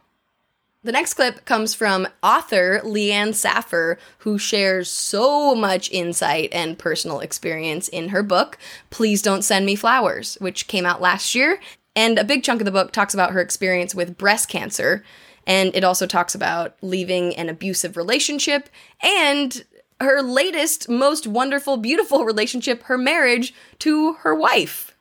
The 0.86 0.92
next 0.92 1.14
clip 1.14 1.44
comes 1.44 1.74
from 1.74 2.06
author 2.22 2.80
Leanne 2.84 3.34
Saffer, 3.34 3.98
who 4.18 4.38
shares 4.38 4.88
so 4.88 5.52
much 5.52 5.90
insight 5.90 6.50
and 6.52 6.78
personal 6.78 7.18
experience 7.18 7.88
in 7.88 8.10
her 8.10 8.22
book, 8.22 8.56
Please 8.90 9.20
Don't 9.20 9.42
Send 9.42 9.66
Me 9.66 9.74
Flowers, 9.74 10.36
which 10.36 10.68
came 10.68 10.86
out 10.86 11.00
last 11.00 11.34
year. 11.34 11.58
And 11.96 12.20
a 12.20 12.24
big 12.24 12.44
chunk 12.44 12.60
of 12.60 12.66
the 12.66 12.70
book 12.70 12.92
talks 12.92 13.14
about 13.14 13.32
her 13.32 13.40
experience 13.40 13.96
with 13.96 14.16
breast 14.16 14.48
cancer. 14.48 15.02
And 15.44 15.74
it 15.74 15.82
also 15.82 16.06
talks 16.06 16.36
about 16.36 16.76
leaving 16.82 17.34
an 17.34 17.48
abusive 17.48 17.96
relationship 17.96 18.68
and 19.02 19.64
her 20.00 20.22
latest, 20.22 20.88
most 20.88 21.26
wonderful, 21.26 21.78
beautiful 21.78 22.24
relationship, 22.24 22.84
her 22.84 22.96
marriage 22.96 23.52
to 23.80 24.12
her 24.20 24.36
wife 24.36 24.96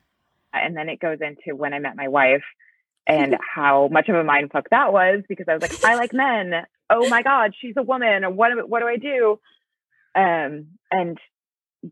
and 0.56 0.76
then 0.76 0.89
it 0.89 1.00
goes 1.00 1.19
into 1.21 1.56
when 1.56 1.74
I 1.74 1.80
met 1.80 1.95
my 1.95 2.08
wife 2.08 2.43
and 3.07 3.35
how 3.55 3.87
much 3.91 4.09
of 4.09 4.15
a 4.15 4.23
mind 4.23 4.51
fuck 4.51 4.69
that 4.71 4.93
was 4.93 5.23
because 5.27 5.47
I 5.47 5.53
was 5.53 5.61
like, 5.61 5.83
I 5.83 5.95
like 5.95 6.13
men. 6.13 6.53
Oh 6.89 7.09
my 7.09 7.23
God, 7.23 7.53
she's 7.59 7.75
a 7.77 7.83
woman. 7.83 8.23
What 8.35 8.69
what 8.69 8.79
do 8.79 8.87
I 8.87 8.97
do? 8.97 9.39
Um, 10.15 10.67
and 10.91 11.17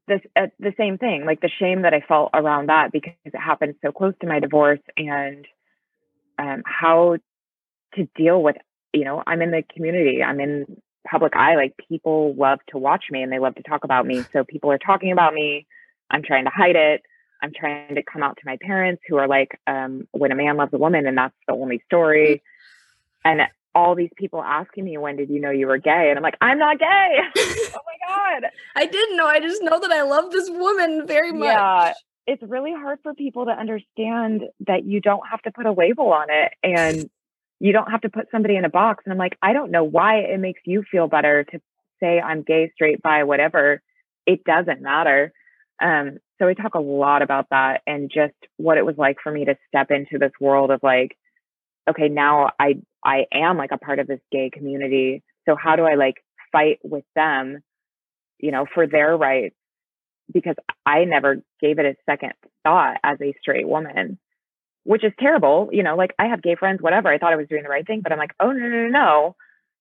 this 0.08 0.22
uh, 0.36 0.48
the 0.60 0.74
same 0.78 0.98
thing, 0.98 1.26
like 1.26 1.42
the 1.42 1.50
shame 1.60 1.84
that 1.84 1.94
I 1.94 2.02
felt 2.08 2.32
around 2.34 2.70
that 2.70 2.92
because 2.92 3.14
it 3.26 3.36
happened 3.36 3.76
so 3.84 3.92
close 3.92 4.14
to 4.22 4.28
my 4.28 4.40
divorce, 4.40 4.80
and 4.98 5.46
um, 6.38 6.64
how 6.66 7.18
to 7.96 8.08
deal 8.16 8.42
with. 8.42 8.56
You 8.94 9.06
know, 9.06 9.24
I'm 9.26 9.42
in 9.42 9.50
the 9.50 9.64
community. 9.74 10.22
I'm 10.22 10.40
in 10.40 10.78
public 11.10 11.36
eye. 11.36 11.56
Like 11.56 11.74
people 11.90 12.36
love 12.38 12.60
to 12.70 12.78
watch 12.78 13.06
me 13.12 13.22
and 13.22 13.32
they 13.32 13.40
love 13.40 13.56
to 13.56 13.64
talk 13.64 13.84
about 13.84 14.06
me. 14.06 14.24
So 14.34 14.44
people 14.44 14.72
are 14.72 14.78
talking 14.78 15.12
about 15.12 15.34
me. 15.34 15.66
I'm 16.10 16.24
trying 16.24 16.46
to 16.46 16.52
hide 16.54 16.76
it. 16.76 17.02
I'm 17.44 17.52
trying 17.54 17.96
to 17.96 18.04
come 18.04 18.24
out 18.24 18.38
to 18.38 18.44
my 18.46 18.58
parents 18.62 19.04
who 19.08 19.18
are 19.18 19.28
like, 19.28 19.60
um, 19.68 20.08
when 20.12 20.32
a 20.32 20.36
man 20.36 20.56
loves 20.56 20.74
a 20.74 20.78
woman 20.78 21.06
and 21.06 21.18
that's 21.18 21.36
the 21.46 21.54
only 21.54 21.84
story. 21.86 22.42
And 23.26 23.42
all 23.76 23.96
these 23.96 24.12
people 24.16 24.42
asking 24.42 24.86
me, 24.86 24.98
when 24.98 25.18
did 25.18 25.30
you 25.30 25.42
know 25.42 25.52
you 25.52 25.68
were 25.68 25.78
gay? 25.78 26.08
And 26.10 26.18
I'm 26.18 26.24
like, 26.24 26.38
I'm 26.40 26.58
not 26.58 26.80
gay. 26.80 26.86
oh 27.38 27.80
my 27.86 28.08
God. 28.08 28.50
I 28.78 28.86
didn't 28.86 29.18
know. 29.18 29.28
I 29.28 29.42
just 29.42 29.62
know 29.62 29.78
that 29.78 29.92
I 29.92 30.04
love 30.04 30.32
this 30.32 30.50
woman 30.50 31.06
very 31.06 31.34
much. 31.34 31.48
Yeah. 31.48 31.94
It's 32.26 32.42
really 32.44 32.72
hard 32.72 33.00
for 33.04 33.14
people 33.14 33.46
to 33.46 33.52
understand 33.52 34.44
that 34.62 34.86
you 34.86 35.02
don't 35.02 35.28
have 35.30 35.42
to 35.42 35.52
put 35.52 35.66
a 35.66 35.74
label 35.74 36.14
on 36.14 36.28
it 36.30 36.54
and 36.64 37.10
you 37.60 37.74
don't 37.74 37.92
have 37.92 38.02
to 38.02 38.10
put 38.10 38.32
somebody 38.32 38.56
in 38.56 38.64
a 38.64 38.70
box. 38.70 39.04
And 39.06 39.12
I'm 39.12 39.20
like, 39.20 39.38
I 39.42 39.52
don't 39.52 39.72
know 39.72 39.84
why 39.84 40.20
it 40.20 40.40
makes 40.40 40.62
you 40.64 40.84
feel 40.90 41.08
better 41.08 41.44
to 41.44 41.60
say 42.00 42.22
I'm 42.22 42.42
gay, 42.42 42.72
straight, 42.74 43.02
bi, 43.02 43.26
whatever. 43.26 43.82
It 44.26 44.46
doesn't 44.46 44.82
matter. 44.82 45.34
Um, 45.82 46.20
so 46.44 46.48
we 46.48 46.56
talk 46.56 46.76
a 46.76 46.80
lot 46.80 47.22
about 47.22 47.48
that 47.52 47.84
and 47.88 48.12
just 48.14 48.34
what 48.58 48.78
it 48.78 48.86
was 48.86 48.98
like 48.98 49.16
for 49.24 49.32
me 49.32 49.46
to 49.46 49.56
step 49.70 49.92
into 49.92 50.18
this 50.20 50.34
world 50.42 50.72
of 50.72 50.82
like, 50.84 51.18
okay, 51.90 52.10
now 52.10 52.50
I 52.60 52.82
I 53.04 53.28
am 53.34 53.58
like 53.58 53.72
a 53.72 53.78
part 53.78 54.00
of 54.00 54.08
this 54.08 54.20
gay 54.30 54.50
community. 54.52 55.24
So 55.48 55.56
how 55.56 55.78
do 55.78 55.84
I 55.84 55.96
like 55.96 56.16
fight 56.52 56.80
with 56.84 57.06
them, 57.16 57.64
you 58.40 58.52
know, 58.52 58.66
for 58.74 58.88
their 58.88 59.16
rights? 59.16 59.56
Because 60.34 60.56
I 60.86 61.06
never 61.06 61.38
gave 61.62 61.80
it 61.80 61.86
a 61.86 61.96
second 62.06 62.34
thought 62.64 62.98
as 63.04 63.20
a 63.22 63.34
straight 63.40 63.68
woman, 63.68 64.20
which 64.84 65.06
is 65.06 65.14
terrible. 65.18 65.70
You 65.72 65.84
know, 65.84 65.96
like 65.96 66.12
I 66.20 66.28
have 66.28 66.44
gay 66.44 66.56
friends, 66.56 66.82
whatever. 66.82 67.08
I 67.08 67.20
thought 67.20 67.32
I 67.32 67.38
was 67.38 67.48
doing 67.48 67.64
the 67.64 67.70
right 67.70 67.88
thing, 67.88 68.02
but 68.02 68.12
I'm 68.12 68.20
like, 68.20 68.34
oh 68.42 68.52
no, 68.52 68.68
no, 68.68 68.84
no, 68.84 68.90
no. 68.90 69.36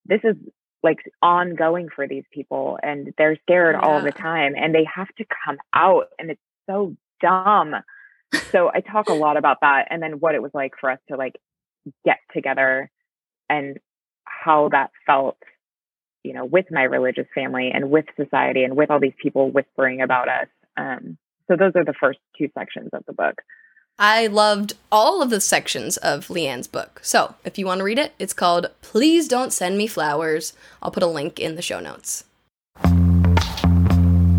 This 0.07 0.20
is 0.22 0.37
like 0.85 0.98
ongoing 1.22 1.88
for 1.94 2.07
these 2.07 2.25
people 2.33 2.79
and 2.83 3.12
they're 3.18 3.38
scared 3.42 3.77
yeah. 3.77 3.87
all 3.87 4.01
the 4.01 4.12
time 4.12 4.55
and 4.57 4.72
they 4.72 4.87
have 4.94 5.09
to 5.16 5.25
come 5.44 5.59
out 5.72 6.09
and 6.18 6.31
it's 6.31 6.40
so 6.68 6.96
dumb. 7.20 7.75
so 8.51 8.70
I 8.72 8.81
talk 8.81 9.09
a 9.09 9.14
lot 9.14 9.37
about 9.37 9.59
that 9.61 9.88
and 9.90 10.03
then 10.03 10.20
what 10.20 10.35
it 10.35 10.42
was 10.42 10.53
like 10.55 10.72
for 10.81 10.90
us 10.90 10.98
to 11.11 11.16
like 11.16 11.37
get 12.05 12.18
together 12.35 12.90
and 13.48 13.79
how 14.25 14.68
that 14.70 14.90
felt, 15.07 15.37
you 16.22 16.33
know, 16.35 16.44
with 16.44 16.66
my 16.70 16.83
religious 16.83 17.27
family 17.35 17.70
and 17.72 17.90
with 17.90 18.07
society 18.16 18.64
and 18.64 18.77
with 18.77 18.90
all 18.90 19.01
these 19.01 19.12
people 19.22 19.51
whispering 19.51 20.01
about 20.01 20.29
us. 20.29 20.48
Um, 20.77 21.18
so 21.48 21.57
those 21.57 21.72
are 21.75 21.85
the 21.85 21.94
first 21.98 22.18
two 22.38 22.48
sections 22.57 22.90
of 22.92 23.05
the 23.07 23.12
book. 23.12 23.42
I 23.98 24.27
loved 24.27 24.72
all 24.90 25.20
of 25.20 25.29
the 25.29 25.40
sections 25.40 25.98
of 25.98 26.29
Leanne's 26.29 26.66
book. 26.66 27.01
So 27.03 27.35
if 27.44 27.59
you 27.59 27.66
want 27.66 27.81
to 27.81 27.85
read 27.85 27.98
it, 27.98 28.14
it's 28.18 28.33
called 28.33 28.70
Please 28.81 29.29
Don't 29.29 29.53
Send 29.53 29.77
Me 29.77 29.87
Flowers. 29.87 30.55
I'll 30.81 30.90
put 30.90 31.03
a 31.03 31.07
link 31.07 31.38
in 31.38 31.57
the 31.57 31.62
show 31.62 31.79
notes 31.79 32.25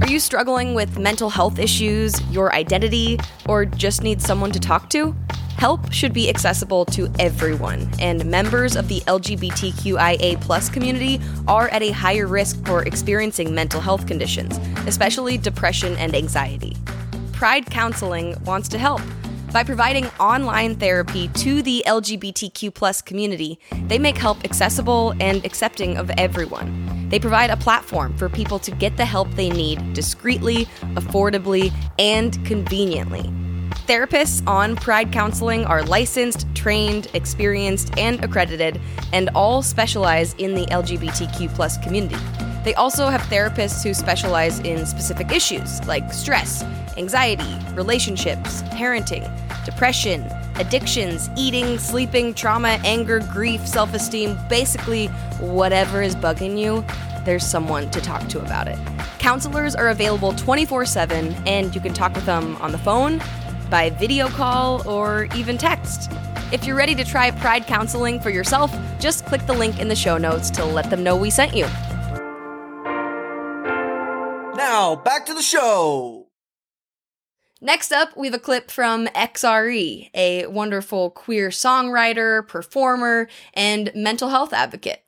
you 0.08 0.20
struggling 0.20 0.74
with 0.74 0.98
mental 0.98 1.30
health 1.30 1.60
issues, 1.60 2.20
your 2.32 2.54
identity, 2.54 3.20
or 3.48 3.66
just 3.66 4.04
need 4.04 4.22
someone 4.22 4.52
to 4.52 4.60
talk 4.60 4.90
to? 4.90 5.16
Help 5.58 5.92
should 5.94 6.14
be 6.14 6.30
accessible 6.30 6.84
to 6.86 7.10
everyone, 7.20 7.90
and 8.00 8.26
members 8.26 8.76
of 8.76 8.88
the 8.88 9.00
LGBTQIA 9.02 10.74
community 10.74 11.22
are 11.48 11.70
at 11.70 11.82
a 11.82 11.92
higher 11.92 12.28
risk 12.28 12.66
for 12.66 12.84
experiencing 12.84 13.54
mental 13.56 13.80
health 13.80 14.06
conditions, 14.06 14.58
especially 14.88 15.38
depression 15.38 15.96
and 15.98 16.16
anxiety. 16.16 16.76
Pride 17.32 17.66
Counseling 17.68 18.36
wants 18.44 18.68
to 18.70 18.78
help. 18.78 19.02
By 19.54 19.64
providing 19.64 20.08
online 20.20 20.76
therapy 20.76 21.28
to 21.36 21.62
the 21.62 21.84
LGBTQ 21.86 23.06
community, 23.06 23.60
they 23.84 24.00
make 24.00 24.18
help 24.18 24.44
accessible 24.44 25.14
and 25.20 25.46
accepting 25.46 25.98
of 25.98 26.10
everyone. 26.18 27.03
They 27.14 27.20
provide 27.20 27.52
a 27.52 27.58
platform 27.58 28.18
for 28.18 28.28
people 28.28 28.58
to 28.58 28.72
get 28.72 28.98
the 28.98 29.06
help 29.06 29.30
they 29.36 29.52
need 29.52 29.94
discreetly, 29.94 30.66
affordably, 30.96 31.72
and 32.00 32.44
conveniently. 32.44 33.22
Therapists 33.86 34.42
on 34.48 34.76
Pride 34.76 35.12
Counseling 35.12 35.64
are 35.66 35.84
licensed, 35.84 36.48
trained, 36.56 37.10
experienced, 37.14 37.96
and 38.00 38.24
accredited, 38.24 38.82
and 39.12 39.30
all 39.36 39.62
specialize 39.62 40.34
in 40.40 40.56
the 40.56 40.66
LGBTQ 40.66 41.84
community. 41.84 42.16
They 42.64 42.74
also 42.76 43.08
have 43.08 43.22
therapists 43.22 43.84
who 43.84 43.94
specialize 43.94 44.60
in 44.60 44.86
specific 44.86 45.32
issues 45.32 45.86
like 45.86 46.14
stress, 46.14 46.64
anxiety, 46.98 47.58
relationships, 47.74 48.64
parenting, 48.64 49.30
depression, 49.66 50.30
addictions, 50.56 51.30
eating, 51.36 51.78
sleeping, 51.78 52.34
trauma, 52.34 52.80
anger, 52.86 53.20
grief, 53.20 53.68
self 53.68 53.94
esteem 53.94 54.38
basically, 54.48 55.08
whatever 55.40 56.02
is 56.02 56.16
bugging 56.16 56.58
you, 56.58 56.86
there's 57.26 57.46
someone 57.46 57.90
to 57.92 58.02
talk 58.02 58.28
to 58.30 58.40
about 58.40 58.68
it. 58.68 58.78
Counselors 59.20 59.76
are 59.76 59.90
available 59.90 60.34
24 60.34 60.86
7, 60.86 61.34
and 61.46 61.74
you 61.76 61.82
can 61.82 61.94
talk 61.94 62.14
with 62.16 62.26
them 62.26 62.56
on 62.58 62.72
the 62.72 62.78
phone, 62.78 63.22
by 63.70 63.90
video 63.90 64.28
call, 64.30 64.88
or 64.88 65.28
even 65.36 65.58
text. 65.58 66.12
If 66.52 66.66
you're 66.66 66.76
ready 66.76 66.94
to 66.96 67.04
try 67.04 67.32
Pride 67.32 67.66
Counseling 67.66 68.20
for 68.20 68.30
yourself, 68.30 68.74
just 69.00 69.26
click 69.26 69.46
the 69.48 69.54
link 69.54 69.80
in 69.80 69.88
the 69.88 69.96
show 69.96 70.18
notes 70.18 70.50
to 70.52 70.64
let 70.64 70.90
them 70.90 71.04
know 71.04 71.16
we 71.18 71.30
sent 71.30 71.56
you. 71.56 71.66
Now, 74.74 74.96
back 74.96 75.28
to 75.28 75.36
the 75.36 75.44
show. 75.44 76.30
Next 77.62 77.92
up, 77.92 78.18
we 78.18 78.26
have 78.26 78.34
a 78.34 78.40
clip 78.40 78.72
from 78.72 79.06
XRE, 79.06 80.10
a 80.16 80.48
wonderful 80.48 81.12
queer 81.12 81.50
songwriter, 81.50 82.48
performer, 82.48 83.28
and 83.54 83.92
mental 83.94 84.30
health 84.30 84.52
advocate. 84.52 85.04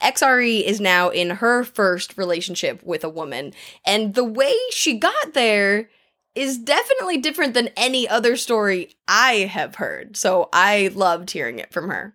XRE 0.00 0.62
is 0.62 0.80
now 0.80 1.08
in 1.08 1.30
her 1.30 1.64
first 1.64 2.16
relationship 2.16 2.84
with 2.84 3.02
a 3.02 3.08
woman, 3.08 3.52
and 3.84 4.14
the 4.14 4.22
way 4.22 4.54
she 4.70 4.96
got 4.96 5.32
there 5.32 5.90
is 6.36 6.56
definitely 6.56 7.16
different 7.16 7.54
than 7.54 7.70
any 7.76 8.08
other 8.08 8.36
story 8.36 8.94
I 9.08 9.50
have 9.50 9.74
heard. 9.74 10.16
So 10.16 10.48
I 10.52 10.92
loved 10.94 11.32
hearing 11.32 11.58
it 11.58 11.72
from 11.72 11.88
her. 11.88 12.14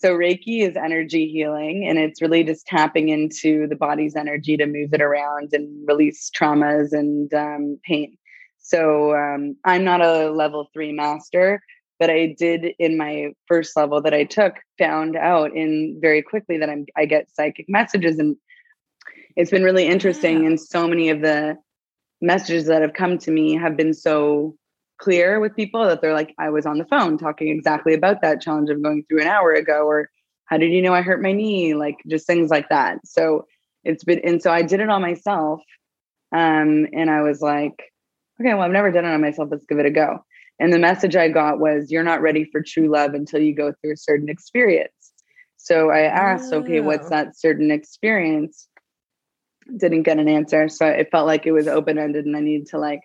So 0.00 0.16
Reiki 0.16 0.66
is 0.66 0.76
energy 0.76 1.28
healing, 1.28 1.86
and 1.86 1.98
it's 1.98 2.22
really 2.22 2.42
just 2.42 2.66
tapping 2.66 3.10
into 3.10 3.66
the 3.66 3.76
body's 3.76 4.16
energy 4.16 4.56
to 4.56 4.64
move 4.64 4.94
it 4.94 5.02
around 5.02 5.50
and 5.52 5.86
release 5.86 6.30
traumas 6.30 6.92
and 6.92 7.32
um, 7.34 7.78
pain. 7.84 8.16
So 8.60 9.14
um, 9.14 9.56
I'm 9.66 9.84
not 9.84 10.00
a 10.00 10.30
level 10.30 10.70
three 10.72 10.90
master, 10.90 11.62
but 11.98 12.08
I 12.08 12.34
did 12.38 12.72
in 12.78 12.96
my 12.96 13.34
first 13.46 13.76
level 13.76 14.00
that 14.00 14.14
I 14.14 14.24
took 14.24 14.54
found 14.78 15.16
out 15.16 15.54
in 15.54 15.98
very 16.00 16.22
quickly 16.22 16.56
that 16.56 16.70
I'm 16.70 16.86
I 16.96 17.04
get 17.04 17.28
psychic 17.30 17.66
messages, 17.68 18.18
and 18.18 18.36
it's 19.36 19.50
been 19.50 19.64
really 19.64 19.86
interesting. 19.86 20.46
And 20.46 20.58
so 20.58 20.88
many 20.88 21.10
of 21.10 21.20
the 21.20 21.58
messages 22.22 22.64
that 22.68 22.80
have 22.80 22.94
come 22.94 23.18
to 23.18 23.30
me 23.30 23.54
have 23.54 23.76
been 23.76 23.92
so 23.92 24.56
clear 25.00 25.40
with 25.40 25.56
people 25.56 25.84
that 25.84 26.00
they're 26.00 26.14
like, 26.14 26.34
I 26.38 26.50
was 26.50 26.66
on 26.66 26.78
the 26.78 26.84
phone 26.84 27.18
talking 27.18 27.48
exactly 27.48 27.94
about 27.94 28.22
that 28.22 28.40
challenge 28.40 28.70
I'm 28.70 28.82
going 28.82 29.04
through 29.08 29.22
an 29.22 29.28
hour 29.28 29.52
ago, 29.52 29.86
or 29.86 30.10
how 30.46 30.58
did 30.58 30.72
you 30.72 30.82
know 30.82 30.94
I 30.94 31.02
hurt 31.02 31.22
my 31.22 31.32
knee? 31.32 31.74
Like 31.74 31.96
just 32.08 32.26
things 32.26 32.50
like 32.50 32.68
that. 32.68 32.98
So 33.06 33.46
it's 33.84 34.04
been, 34.04 34.20
and 34.20 34.42
so 34.42 34.50
I 34.50 34.62
did 34.62 34.80
it 34.80 34.90
on 34.90 35.02
myself. 35.02 35.62
Um, 36.32 36.86
and 36.92 37.10
I 37.10 37.22
was 37.22 37.40
like, 37.40 37.82
okay, 38.40 38.54
well, 38.54 38.62
I've 38.62 38.70
never 38.70 38.90
done 38.90 39.04
it 39.04 39.12
on 39.12 39.20
myself. 39.20 39.48
Let's 39.50 39.66
give 39.66 39.78
it 39.78 39.86
a 39.86 39.90
go. 39.90 40.24
And 40.58 40.72
the 40.72 40.78
message 40.78 41.16
I 41.16 41.28
got 41.28 41.58
was, 41.58 41.90
you're 41.90 42.04
not 42.04 42.20
ready 42.20 42.44
for 42.44 42.62
true 42.62 42.90
love 42.90 43.14
until 43.14 43.40
you 43.40 43.54
go 43.54 43.72
through 43.72 43.94
a 43.94 43.96
certain 43.96 44.28
experience. 44.28 44.92
So 45.56 45.90
I 45.90 46.00
asked, 46.00 46.52
oh. 46.52 46.58
okay, 46.58 46.80
what's 46.80 47.10
that 47.10 47.36
certain 47.36 47.70
experience? 47.70 48.68
Didn't 49.76 50.02
get 50.02 50.18
an 50.18 50.28
answer. 50.28 50.68
So 50.68 50.86
it 50.86 51.10
felt 51.10 51.26
like 51.26 51.46
it 51.46 51.52
was 51.52 51.68
open 51.68 51.98
ended 51.98 52.26
and 52.26 52.36
I 52.36 52.40
needed 52.40 52.68
to 52.68 52.78
like 52.78 53.00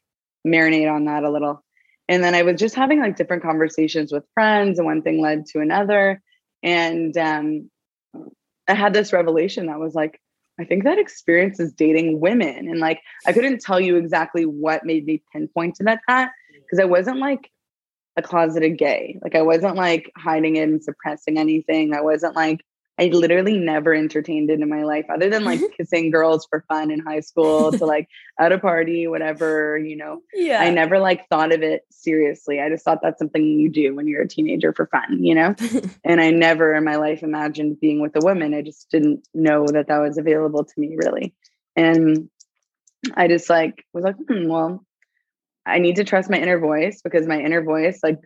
marinate 0.45 0.91
on 0.91 1.05
that 1.05 1.23
a 1.23 1.29
little. 1.29 1.64
And 2.07 2.23
then 2.23 2.35
I 2.35 2.43
was 2.43 2.59
just 2.59 2.75
having 2.75 2.99
like 2.99 3.15
different 3.15 3.43
conversations 3.43 4.11
with 4.11 4.23
friends, 4.33 4.77
and 4.77 4.85
one 4.85 5.01
thing 5.01 5.21
led 5.21 5.45
to 5.47 5.59
another. 5.59 6.21
And 6.61 7.17
um, 7.17 7.69
I 8.67 8.73
had 8.73 8.93
this 8.93 9.13
revelation 9.13 9.67
that 9.67 9.79
was 9.79 9.95
like, 9.95 10.19
I 10.59 10.65
think 10.65 10.83
that 10.83 10.99
experience 10.99 11.59
is 11.59 11.73
dating 11.73 12.19
women. 12.19 12.69
And 12.69 12.79
like, 12.79 13.01
I 13.27 13.33
couldn't 13.33 13.61
tell 13.61 13.79
you 13.79 13.97
exactly 13.97 14.45
what 14.45 14.85
made 14.85 15.05
me 15.05 15.21
pinpoint 15.33 15.75
to 15.75 15.83
that 15.83 16.31
because 16.53 16.79
I 16.79 16.85
wasn't 16.85 17.17
like 17.17 17.49
a 18.15 18.21
closeted 18.21 18.77
gay. 18.77 19.19
Like, 19.21 19.35
I 19.35 19.41
wasn't 19.41 19.75
like 19.75 20.11
hiding 20.15 20.55
it 20.55 20.69
and 20.69 20.83
suppressing 20.83 21.37
anything. 21.37 21.93
I 21.93 22.01
wasn't 22.01 22.35
like 22.35 22.61
I 22.97 23.07
literally 23.07 23.57
never 23.57 23.93
entertained 23.93 24.49
it 24.49 24.61
in 24.61 24.69
my 24.69 24.83
life 24.83 25.05
other 25.13 25.29
than 25.29 25.43
like 25.43 25.59
kissing 25.77 26.11
girls 26.11 26.45
for 26.45 26.63
fun 26.69 26.91
in 26.91 26.99
high 26.99 27.19
school 27.19 27.71
to 27.71 27.85
like 27.85 28.07
at 28.39 28.53
a 28.53 28.59
party, 28.59 29.07
whatever, 29.07 29.77
you 29.77 29.97
know. 29.97 30.21
Yeah. 30.33 30.61
I 30.61 30.69
never 30.69 30.99
like 30.99 31.27
thought 31.27 31.51
of 31.51 31.61
it 31.61 31.83
seriously. 31.89 32.61
I 32.61 32.69
just 32.69 32.85
thought 32.85 32.99
that's 33.01 33.19
something 33.19 33.43
you 33.43 33.69
do 33.69 33.95
when 33.95 34.07
you're 34.07 34.21
a 34.21 34.27
teenager 34.27 34.71
for 34.71 34.87
fun, 34.87 35.23
you 35.23 35.35
know? 35.35 35.55
and 36.05 36.21
I 36.21 36.31
never 36.31 36.73
in 36.73 36.85
my 36.85 36.95
life 36.95 37.21
imagined 37.21 37.81
being 37.81 37.99
with 37.99 38.15
a 38.15 38.25
woman. 38.25 38.53
I 38.53 38.61
just 38.61 38.89
didn't 38.89 39.27
know 39.33 39.67
that 39.67 39.87
that 39.87 39.99
was 39.99 40.17
available 40.17 40.63
to 40.63 40.79
me 40.79 40.95
really. 40.95 41.33
And 41.75 42.29
I 43.13 43.27
just 43.27 43.49
like 43.49 43.83
was 43.93 44.05
like, 44.05 44.15
hmm, 44.27 44.47
well, 44.47 44.85
I 45.65 45.79
need 45.79 45.97
to 45.97 46.05
trust 46.05 46.29
my 46.29 46.37
inner 46.37 46.59
voice 46.59 47.01
because 47.01 47.27
my 47.27 47.41
inner 47.41 47.61
voice, 47.63 47.99
like 48.01 48.19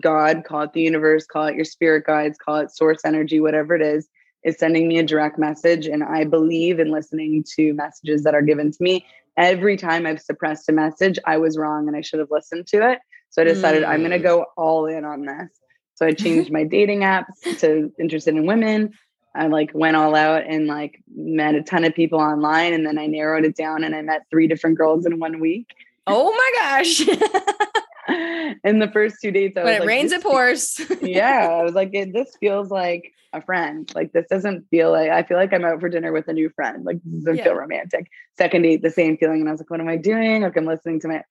God, 0.00 0.44
call 0.44 0.62
it 0.62 0.72
the 0.72 0.82
universe, 0.82 1.26
call 1.26 1.46
it 1.46 1.54
your 1.54 1.64
spirit 1.64 2.06
guides, 2.06 2.38
call 2.38 2.56
it 2.56 2.70
source 2.70 3.00
energy, 3.04 3.40
whatever 3.40 3.74
it 3.74 3.82
is, 3.82 4.08
is 4.44 4.58
sending 4.58 4.88
me 4.88 4.98
a 4.98 5.02
direct 5.02 5.38
message. 5.38 5.86
And 5.86 6.04
I 6.04 6.24
believe 6.24 6.78
in 6.78 6.90
listening 6.90 7.44
to 7.56 7.72
messages 7.74 8.22
that 8.24 8.34
are 8.34 8.42
given 8.42 8.70
to 8.70 8.78
me. 8.80 9.06
Every 9.36 9.76
time 9.76 10.06
I've 10.06 10.20
suppressed 10.20 10.68
a 10.68 10.72
message, 10.72 11.18
I 11.26 11.36
was 11.38 11.58
wrong 11.58 11.88
and 11.88 11.96
I 11.96 12.00
should 12.00 12.20
have 12.20 12.30
listened 12.30 12.66
to 12.68 12.90
it. 12.90 12.98
So 13.30 13.42
I 13.42 13.44
decided 13.44 13.82
mm. 13.82 13.88
I'm 13.88 14.00
going 14.00 14.12
to 14.12 14.18
go 14.18 14.46
all 14.56 14.86
in 14.86 15.04
on 15.04 15.22
this. 15.22 15.50
So 15.94 16.06
I 16.06 16.12
changed 16.12 16.50
my 16.52 16.64
dating 16.64 17.00
apps 17.00 17.58
to 17.60 17.92
interested 17.98 18.34
in 18.34 18.46
women. 18.46 18.92
I 19.34 19.48
like 19.48 19.70
went 19.74 19.96
all 19.96 20.14
out 20.14 20.44
and 20.46 20.66
like 20.66 21.02
met 21.14 21.54
a 21.54 21.62
ton 21.62 21.84
of 21.84 21.94
people 21.94 22.18
online 22.18 22.72
and 22.72 22.86
then 22.86 22.98
I 22.98 23.06
narrowed 23.06 23.44
it 23.44 23.56
down 23.56 23.84
and 23.84 23.94
I 23.94 24.02
met 24.02 24.22
three 24.30 24.46
different 24.46 24.78
girls 24.78 25.04
in 25.04 25.18
one 25.18 25.40
week. 25.40 25.74
Oh 26.06 26.32
my 26.32 26.52
gosh. 26.60 27.02
in 28.64 28.78
the 28.78 28.90
first 28.92 29.16
two 29.22 29.30
dates, 29.30 29.56
I 29.56 29.64
when 29.64 29.74
it 29.74 29.80
like, 29.80 29.88
rains, 29.88 30.12
it 30.12 30.22
pours. 30.22 30.80
yeah, 31.02 31.48
I 31.50 31.62
was 31.62 31.74
like, 31.74 31.90
it, 31.92 32.12
this 32.12 32.36
feels 32.38 32.70
like 32.70 33.12
a 33.32 33.42
friend. 33.42 33.90
Like 33.94 34.12
this 34.12 34.26
doesn't 34.28 34.66
feel 34.70 34.92
like 34.92 35.10
I 35.10 35.22
feel 35.22 35.36
like 35.36 35.52
I'm 35.52 35.64
out 35.64 35.80
for 35.80 35.88
dinner 35.88 36.12
with 36.12 36.28
a 36.28 36.32
new 36.32 36.50
friend. 36.50 36.84
Like 36.84 36.98
this 37.04 37.24
doesn't 37.24 37.38
yeah. 37.38 37.44
feel 37.44 37.54
romantic. 37.54 38.10
Second 38.36 38.62
date, 38.62 38.82
the 38.82 38.90
same 38.90 39.16
feeling, 39.16 39.40
and 39.40 39.48
I 39.48 39.52
was 39.52 39.60
like, 39.60 39.70
what 39.70 39.80
am 39.80 39.88
I 39.88 39.96
doing? 39.96 40.42
Like 40.42 40.56
I'm 40.56 40.66
listening 40.66 41.00
to 41.00 41.08
my 41.08 41.22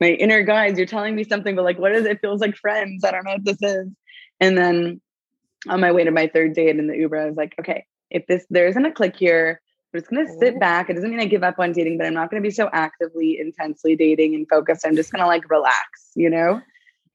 my 0.00 0.08
inner 0.08 0.42
guides. 0.42 0.78
You're 0.78 0.86
telling 0.86 1.14
me 1.14 1.24
something, 1.24 1.54
but 1.56 1.64
like, 1.64 1.78
what 1.78 1.92
is 1.92 2.04
it? 2.04 2.12
it? 2.12 2.20
Feels 2.20 2.40
like 2.40 2.56
friends. 2.56 3.04
I 3.04 3.10
don't 3.10 3.24
know 3.24 3.32
what 3.32 3.44
this 3.44 3.62
is. 3.62 3.88
And 4.40 4.56
then 4.56 5.00
on 5.68 5.80
my 5.80 5.92
way 5.92 6.04
to 6.04 6.10
my 6.10 6.28
third 6.28 6.54
date 6.54 6.78
in 6.78 6.86
the 6.86 6.96
Uber, 6.96 7.16
I 7.16 7.26
was 7.26 7.36
like, 7.36 7.54
okay, 7.60 7.86
if 8.10 8.26
this 8.26 8.46
there 8.50 8.66
isn't 8.68 8.84
a 8.84 8.92
click 8.92 9.16
here, 9.16 9.60
I'm 9.94 10.00
just 10.00 10.10
going 10.10 10.26
to 10.26 10.32
sit 10.38 10.58
back. 10.60 10.90
It 10.90 10.94
doesn't 10.94 11.10
mean 11.10 11.20
I 11.20 11.26
give 11.26 11.42
up 11.42 11.58
on 11.58 11.72
dating, 11.72 11.98
but 11.98 12.06
I'm 12.06 12.14
not 12.14 12.30
going 12.30 12.42
to 12.42 12.46
be 12.46 12.52
so 12.52 12.68
actively, 12.72 13.38
intensely 13.40 13.96
dating 13.96 14.34
and 14.34 14.46
focused. 14.48 14.86
I'm 14.86 14.96
just 14.96 15.12
going 15.12 15.22
to 15.22 15.26
like 15.26 15.48
relax, 15.50 16.10
you 16.14 16.28
know? 16.28 16.60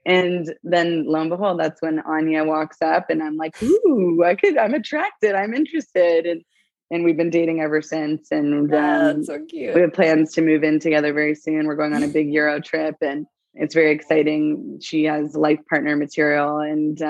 And 0.06 0.54
then 0.64 1.06
lo 1.06 1.22
and 1.22 1.30
behold, 1.30 1.60
that's 1.60 1.82
when 1.82 2.00
Anya 2.00 2.44
walks 2.44 2.82
up 2.82 3.10
and 3.10 3.22
I'm 3.22 3.38
like, 3.38 3.62
ooh, 3.62 4.24
I 4.24 4.36
could, 4.36 4.58
I'm 4.58 4.74
attracted. 4.74 5.36
I'm 5.36 5.54
interested. 5.54 6.26
And, 6.26 6.42
and 6.90 7.04
we've 7.04 7.18
been 7.18 7.30
dating 7.30 7.62
ever 7.62 7.82
since. 7.82 8.32
And 8.32 8.74
um, 8.74 9.24
so 9.24 9.46
cute. 9.46 9.76
we 9.76 9.82
have 9.82 9.94
plans 9.94 10.34
to 10.34 10.42
move 10.42 10.64
in 10.64 10.80
together 10.80 11.14
very 11.14 11.36
soon. 11.36 11.68
We're 11.68 11.76
going 11.76 11.94
on 11.94 12.04
a 12.04 12.08
big 12.08 12.32
Euro 12.34 12.60
trip 12.60 12.96
and 13.02 13.28
it's 13.54 13.74
very 13.74 13.92
exciting. 13.92 14.80
She 14.82 15.04
has 15.06 15.36
life 15.36 15.60
partner 15.70 15.96
material, 15.98 16.60
and 16.60 17.02
uh, 17.02 17.06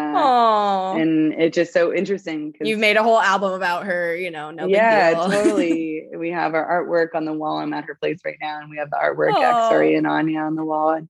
and 0.96 1.34
it's 1.34 1.56
just 1.56 1.72
so 1.72 1.94
interesting. 1.94 2.54
You've 2.60 2.80
made 2.80 2.98
a 2.98 3.04
whole 3.04 3.20
album 3.20 3.54
about 3.54 3.86
her, 3.86 4.16
you 4.16 4.32
know. 4.32 4.50
No, 4.50 4.66
yeah, 4.66 5.14
totally. 5.14 6.08
We 6.18 6.32
have 6.32 6.54
our 6.54 6.86
artwork 6.86 7.16
on 7.16 7.26
the 7.26 7.34
wall. 7.34 7.58
I'm 7.58 7.74
at 7.74 7.86
her 7.86 7.96
place 7.96 8.20
right 8.26 8.38
now, 8.42 8.60
and 8.60 8.70
we 8.70 8.78
have 8.78 8.90
the 8.90 8.98
artwork 8.98 9.34
Sorry, 9.70 9.96
and 9.96 10.06
Anya 10.06 10.40
on 10.42 10.56
the 10.56 10.66
wall. 10.66 10.92
And, 10.92 11.10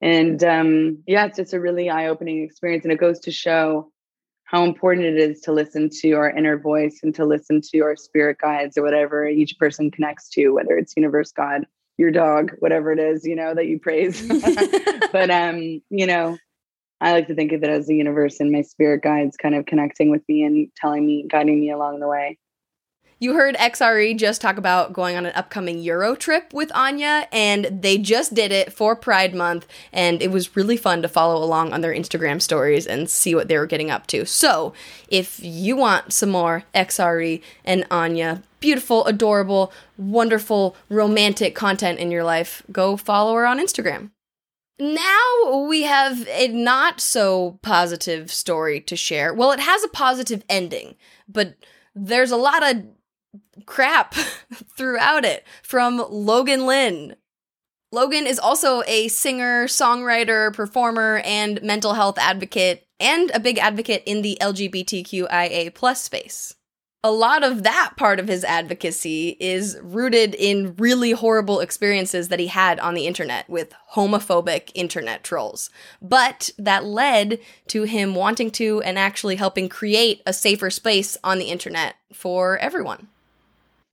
and 0.00 0.44
um, 0.44 1.02
yeah, 1.06 1.26
it's 1.26 1.36
just 1.36 1.52
a 1.52 1.60
really 1.60 1.90
eye 1.90 2.08
opening 2.08 2.42
experience, 2.42 2.84
and 2.84 2.92
it 2.92 3.00
goes 3.00 3.18
to 3.20 3.32
show 3.32 3.90
how 4.44 4.64
important 4.64 5.06
it 5.06 5.16
is 5.16 5.40
to 5.40 5.52
listen 5.52 5.90
to 6.02 6.12
our 6.12 6.30
inner 6.30 6.58
voice 6.58 7.00
and 7.02 7.14
to 7.16 7.24
listen 7.24 7.60
to 7.72 7.80
our 7.80 7.96
spirit 7.96 8.38
guides 8.40 8.78
or 8.78 8.82
whatever 8.82 9.26
each 9.26 9.58
person 9.58 9.90
connects 9.90 10.28
to, 10.30 10.50
whether 10.50 10.78
it's 10.78 10.96
universe, 10.96 11.32
God, 11.32 11.66
your 11.98 12.10
dog, 12.10 12.52
whatever 12.58 12.92
it 12.92 12.98
is, 12.98 13.24
you 13.24 13.36
know, 13.36 13.54
that 13.54 13.66
you 13.66 13.78
praise. 13.78 14.26
but 15.12 15.30
um, 15.30 15.80
you 15.90 16.06
know, 16.06 16.36
I 17.00 17.12
like 17.12 17.26
to 17.28 17.34
think 17.34 17.52
of 17.52 17.62
it 17.62 17.70
as 17.70 17.86
the 17.86 17.94
universe 17.94 18.40
and 18.40 18.50
my 18.50 18.62
spirit 18.62 19.02
guides 19.02 19.36
kind 19.36 19.54
of 19.54 19.66
connecting 19.66 20.10
with 20.10 20.22
me 20.28 20.44
and 20.44 20.68
telling 20.76 21.06
me, 21.06 21.26
guiding 21.28 21.60
me 21.60 21.70
along 21.70 22.00
the 22.00 22.08
way. 22.08 22.38
You 23.18 23.32
heard 23.32 23.54
XRE 23.54 24.18
just 24.18 24.42
talk 24.42 24.58
about 24.58 24.92
going 24.92 25.16
on 25.16 25.24
an 25.24 25.32
upcoming 25.34 25.78
Euro 25.78 26.14
trip 26.14 26.52
with 26.52 26.70
Anya, 26.74 27.26
and 27.32 27.64
they 27.80 27.96
just 27.96 28.34
did 28.34 28.52
it 28.52 28.74
for 28.74 28.94
Pride 28.94 29.34
Month, 29.34 29.66
and 29.90 30.20
it 30.20 30.30
was 30.30 30.54
really 30.54 30.76
fun 30.76 31.00
to 31.00 31.08
follow 31.08 31.42
along 31.42 31.72
on 31.72 31.80
their 31.80 31.94
Instagram 31.94 32.42
stories 32.42 32.86
and 32.86 33.08
see 33.08 33.34
what 33.34 33.48
they 33.48 33.56
were 33.56 33.64
getting 33.64 33.90
up 33.90 34.06
to. 34.08 34.26
So, 34.26 34.74
if 35.08 35.40
you 35.42 35.76
want 35.76 36.12
some 36.12 36.28
more 36.28 36.64
XRE 36.74 37.40
and 37.64 37.86
Anya, 37.90 38.42
beautiful, 38.60 39.06
adorable, 39.06 39.72
wonderful, 39.96 40.76
romantic 40.90 41.54
content 41.54 41.98
in 41.98 42.10
your 42.10 42.24
life, 42.24 42.62
go 42.70 42.98
follow 42.98 43.34
her 43.34 43.46
on 43.46 43.58
Instagram. 43.58 44.10
Now 44.78 45.64
we 45.66 45.84
have 45.84 46.28
a 46.28 46.48
not 46.48 47.00
so 47.00 47.58
positive 47.62 48.30
story 48.30 48.78
to 48.82 48.94
share. 48.94 49.32
Well, 49.32 49.52
it 49.52 49.60
has 49.60 49.82
a 49.82 49.88
positive 49.88 50.44
ending, 50.50 50.96
but 51.26 51.54
there's 51.94 52.30
a 52.30 52.36
lot 52.36 52.62
of 52.62 52.84
crap 53.66 54.14
throughout 54.76 55.24
it 55.24 55.44
from 55.62 56.04
Logan 56.08 56.66
Lynn. 56.66 57.16
Logan 57.92 58.26
is 58.26 58.38
also 58.38 58.82
a 58.86 59.08
singer, 59.08 59.66
songwriter, 59.66 60.52
performer, 60.52 61.22
and 61.24 61.62
mental 61.62 61.94
health 61.94 62.18
advocate, 62.18 62.86
and 62.98 63.30
a 63.32 63.40
big 63.40 63.58
advocate 63.58 64.02
in 64.06 64.22
the 64.22 64.36
LGBTQIA 64.40 65.72
plus 65.74 66.02
space 66.02 66.54
a 67.06 67.12
lot 67.12 67.44
of 67.44 67.62
that 67.62 67.92
part 67.96 68.18
of 68.18 68.26
his 68.26 68.42
advocacy 68.42 69.36
is 69.38 69.78
rooted 69.80 70.34
in 70.34 70.74
really 70.74 71.12
horrible 71.12 71.60
experiences 71.60 72.26
that 72.28 72.40
he 72.40 72.48
had 72.48 72.80
on 72.80 72.94
the 72.94 73.06
internet 73.06 73.48
with 73.48 73.72
homophobic 73.92 74.72
internet 74.74 75.22
trolls. 75.22 75.70
But 76.02 76.50
that 76.58 76.84
led 76.84 77.38
to 77.68 77.84
him 77.84 78.16
wanting 78.16 78.50
to 78.52 78.82
and 78.82 78.98
actually 78.98 79.36
helping 79.36 79.68
create 79.68 80.20
a 80.26 80.32
safer 80.32 80.68
space 80.68 81.16
on 81.22 81.38
the 81.38 81.44
internet 81.44 81.94
for 82.12 82.58
everyone. 82.58 83.06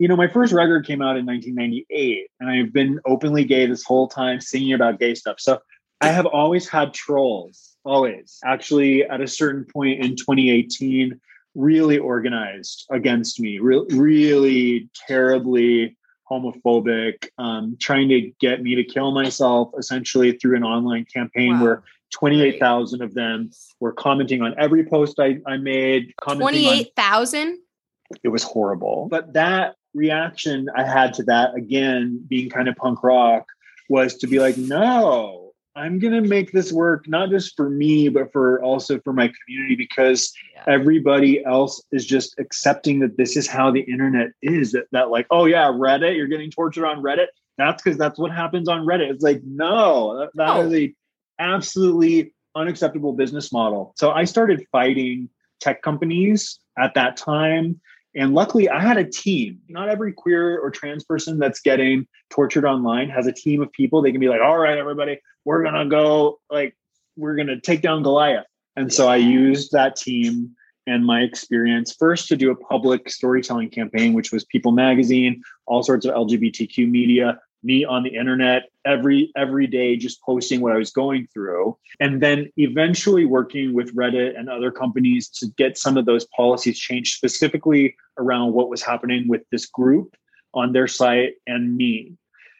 You 0.03 0.09
know, 0.09 0.17
my 0.17 0.27
first 0.27 0.51
record 0.51 0.85
came 0.85 1.01
out 1.01 1.15
in 1.15 1.25
1998, 1.25 2.27
and 2.41 2.49
I've 2.49 2.73
been 2.73 2.99
openly 3.05 3.45
gay 3.45 3.67
this 3.67 3.85
whole 3.85 4.09
time, 4.09 4.41
singing 4.41 4.73
about 4.73 4.99
gay 4.99 5.15
stuff. 5.15 5.39
So 5.39 5.59
I 6.01 6.07
have 6.07 6.25
always 6.25 6.67
had 6.67 6.93
trolls, 6.93 7.77
always. 7.85 8.37
Actually, 8.43 9.05
at 9.05 9.21
a 9.21 9.27
certain 9.29 9.63
point 9.63 10.03
in 10.03 10.17
2018, 10.17 11.21
really 11.55 11.99
organized 11.99 12.85
against 12.91 13.39
me, 13.39 13.59
re- 13.59 13.85
really 13.91 14.89
terribly 15.07 15.95
homophobic, 16.29 17.29
um, 17.37 17.77
trying 17.79 18.09
to 18.09 18.29
get 18.41 18.61
me 18.61 18.75
to 18.75 18.83
kill 18.83 19.13
myself 19.13 19.71
essentially 19.79 20.33
through 20.33 20.57
an 20.57 20.65
online 20.65 21.05
campaign 21.05 21.53
wow. 21.59 21.63
where 21.63 21.83
28,000 22.11 23.01
of 23.01 23.13
them 23.13 23.51
were 23.79 23.93
commenting 23.93 24.41
on 24.41 24.53
every 24.57 24.83
post 24.83 25.17
I, 25.17 25.37
I 25.47 25.55
made. 25.55 26.13
28,000? 26.21 27.57
It 28.21 28.27
was 28.27 28.43
horrible. 28.43 29.07
But 29.09 29.31
that 29.31 29.75
reaction 29.93 30.67
I 30.75 30.83
had 30.83 31.13
to 31.15 31.23
that, 31.23 31.55
again, 31.55 32.23
being 32.27 32.49
kind 32.49 32.67
of 32.67 32.75
punk 32.75 33.03
rock, 33.03 33.47
was 33.89 34.15
to 34.17 34.27
be 34.27 34.39
like, 34.39 34.57
no, 34.57 35.51
I'm 35.75 35.99
going 35.99 36.13
to 36.13 36.21
make 36.21 36.51
this 36.51 36.71
work 36.71 37.07
not 37.07 37.29
just 37.29 37.55
for 37.55 37.69
me, 37.69 38.07
but 38.09 38.31
for 38.31 38.61
also 38.61 38.99
for 38.99 39.11
my 39.11 39.31
community 39.43 39.75
because 39.75 40.31
yeah. 40.53 40.63
everybody 40.67 41.43
else 41.45 41.83
is 41.91 42.05
just 42.05 42.37
accepting 42.39 42.99
that 42.99 43.17
this 43.17 43.35
is 43.35 43.47
how 43.47 43.71
the 43.71 43.81
internet 43.81 44.29
is. 44.41 44.71
That, 44.73 44.85
that 44.91 45.09
like, 45.09 45.25
oh, 45.31 45.45
yeah, 45.45 45.65
Reddit, 45.65 46.15
you're 46.15 46.27
getting 46.27 46.51
tortured 46.51 46.85
on 46.85 47.01
Reddit. 47.01 47.27
That's 47.57 47.81
because 47.81 47.97
that's 47.97 48.19
what 48.19 48.31
happens 48.31 48.69
on 48.69 48.85
Reddit. 48.85 49.11
It's 49.11 49.23
like, 49.23 49.41
no, 49.43 50.19
that, 50.19 50.29
that 50.35 50.57
oh. 50.57 50.67
is 50.67 50.73
a 50.73 50.95
absolutely 51.39 52.33
unacceptable 52.55 53.13
business 53.13 53.51
model. 53.51 53.93
So 53.97 54.11
I 54.11 54.25
started 54.25 54.65
fighting 54.71 55.29
tech 55.59 55.81
companies 55.81 56.59
at 56.77 56.93
that 56.93 57.17
time 57.17 57.79
and 58.15 58.33
luckily, 58.33 58.69
I 58.69 58.79
had 58.79 58.97
a 58.97 59.03
team. 59.03 59.59
Not 59.67 59.89
every 59.89 60.13
queer 60.13 60.59
or 60.59 60.69
trans 60.69 61.03
person 61.03 61.39
that's 61.39 61.61
getting 61.61 62.07
tortured 62.29 62.65
online 62.65 63.09
has 63.09 63.27
a 63.27 63.31
team 63.31 63.61
of 63.61 63.71
people. 63.71 64.01
They 64.01 64.11
can 64.11 64.21
be 64.21 64.29
like, 64.29 64.41
all 64.41 64.57
right, 64.57 64.77
everybody, 64.77 65.19
we're 65.45 65.63
going 65.63 65.75
to 65.75 65.85
go, 65.85 66.39
like, 66.49 66.75
we're 67.15 67.35
going 67.35 67.47
to 67.47 67.59
take 67.59 67.81
down 67.81 68.03
Goliath. 68.03 68.45
And 68.75 68.91
so 68.91 69.07
I 69.07 69.17
used 69.17 69.71
that 69.71 69.95
team 69.95 70.55
and 70.85 71.05
my 71.05 71.21
experience 71.21 71.95
first 71.97 72.27
to 72.27 72.35
do 72.35 72.51
a 72.51 72.55
public 72.55 73.09
storytelling 73.09 73.69
campaign, 73.69 74.13
which 74.13 74.31
was 74.31 74.43
People 74.45 74.71
Magazine, 74.71 75.41
all 75.65 75.81
sorts 75.81 76.05
of 76.05 76.13
LGBTQ 76.13 76.89
media, 76.89 77.39
me 77.63 77.85
on 77.85 78.03
the 78.03 78.15
internet 78.15 78.63
every 78.85 79.31
every 79.35 79.67
day 79.67 79.95
just 79.95 80.21
posting 80.21 80.61
what 80.61 80.73
i 80.73 80.77
was 80.77 80.91
going 80.91 81.27
through. 81.33 81.77
And 81.99 82.21
then 82.21 82.51
eventually 82.57 83.25
working 83.25 83.73
with 83.73 83.95
reddit 83.95 84.37
and 84.37 84.49
other 84.49 84.71
companies 84.71 85.29
to 85.29 85.47
get 85.57 85.77
some 85.77 85.97
of 85.97 86.05
those 86.05 86.25
policies 86.35 86.77
changed 86.77 87.15
specifically 87.15 87.95
around 88.17 88.53
what 88.53 88.69
was 88.69 88.81
happening 88.81 89.27
with 89.27 89.41
this 89.51 89.65
group 89.65 90.15
on 90.53 90.73
their 90.73 90.87
site 90.87 91.35
and 91.47 91.75
me. 91.75 92.17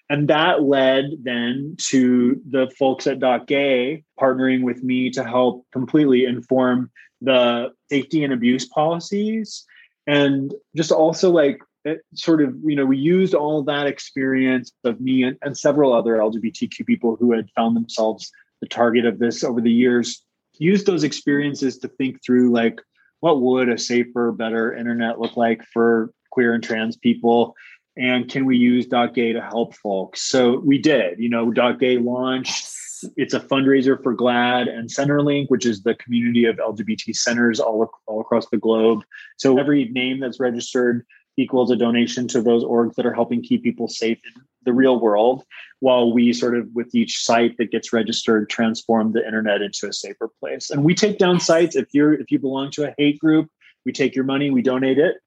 And 0.10 0.28
that 0.28 0.64
led 0.64 1.06
then 1.24 1.76
to 1.88 2.42
the 2.50 2.70
folks 2.78 3.08
at 3.08 3.20
Dot 3.20 3.48
Gay 3.48 4.04
partnering 4.20 4.64
with 4.64 4.84
me 4.84 5.10
to 5.12 5.24
help 5.24 5.66
completely 5.72 6.26
inform 6.26 6.92
the 7.22 7.72
safety 7.90 8.24
and 8.24 8.34
abuse 8.34 8.68
policies. 8.68 9.66
And 10.06 10.54
just 10.76 10.92
also 10.92 11.32
like 11.32 11.62
it 11.86 12.02
sort 12.14 12.42
of, 12.42 12.56
you 12.64 12.76
know, 12.76 12.86
we 12.86 12.98
used 12.98 13.34
all 13.34 13.64
that 13.64 13.88
experience 13.88 14.72
of 14.84 15.02
me 15.02 15.24
and, 15.24 15.38
and 15.42 15.58
several 15.58 15.94
other 15.94 16.18
LGBTQ 16.18 16.86
people 16.86 17.18
who 17.20 17.34
had 17.34 17.50
found 17.56 17.76
themselves 17.76 18.32
the 18.62 18.68
target 18.68 19.06
of 19.06 19.20
this 19.20 19.44
over 19.44 19.60
the 19.60 19.72
years, 19.72 20.24
used 20.58 20.86
those 20.86 21.04
experiences 21.04 21.78
to 21.80 21.88
think 21.88 22.24
through 22.26 22.52
like, 22.52 22.80
what 23.20 23.42
would 23.42 23.70
a 23.70 23.78
safer, 23.78 24.32
better 24.32 24.74
internet 24.74 25.20
look 25.20 25.36
like 25.36 25.64
for 25.74 26.12
queer 26.32 26.54
and 26.54 26.64
trans 26.64 26.96
people? 26.96 27.56
And 27.98 28.30
can 28.30 28.46
we 28.46 28.58
use 28.58 28.88
.gay 28.88 29.34
to 29.34 29.42
help 29.42 29.76
folks? 29.76 30.22
So 30.22 30.60
we 30.60 30.78
did, 30.78 31.20
you 31.20 31.30
know, 31.30 31.52
Dot 31.52 31.80
.gay 31.80 31.98
launched. 31.98 32.70
It's 33.18 33.34
a 33.34 33.40
fundraiser 33.40 34.02
for 34.02 34.16
GLAAD 34.16 34.70
and 34.70 34.90
Centerlink, 34.90 35.48
which 35.50 35.66
is 35.66 35.84
the 35.84 35.96
community 35.96 36.46
of 36.46 36.56
LGBT 36.56 37.16
centers 37.16 37.60
all, 37.60 37.92
all 38.08 38.22
across 38.22 38.48
the 38.50 38.58
globe. 38.58 39.04
So 39.38 39.58
every 39.58 39.90
name 39.90 40.22
that's 40.22 40.40
registered 40.40 41.06
equals 41.38 41.72
a 41.72 41.76
donation 41.76 42.28
to 42.28 42.42
those 42.42 42.64
orgs 42.64 42.96
that 42.96 43.06
are 43.06 43.14
helping 43.14 43.42
keep 43.42 43.64
people 43.64 43.88
safe 43.88 44.20
in 44.36 44.42
the 44.66 44.74
real 44.74 45.00
world 45.00 45.44
while 45.80 46.14
we 46.14 46.32
sort 46.32 46.58
of 46.58 46.68
with 46.74 46.94
each 46.96 47.24
site 47.24 47.58
that 47.58 47.72
gets 47.72 47.92
registered 47.92 48.50
transform 48.50 49.12
the 49.12 49.26
internet 49.26 49.62
into 49.62 49.88
a 49.88 49.94
safer 49.94 50.30
place. 50.40 50.70
And 50.70 50.84
we 50.84 50.96
take 50.96 51.18
down 51.18 51.40
sites. 51.40 51.76
If 51.76 51.88
you're 51.94 52.14
if 52.14 52.32
you 52.32 52.40
belong 52.40 52.72
to 52.72 52.88
a 52.88 52.94
hate 52.98 53.20
group 53.20 53.50
we 53.86 53.92
take 53.92 54.16
your 54.16 54.26
money 54.26 54.50
we 54.50 54.62
donate 54.62 54.98
it 54.98 55.18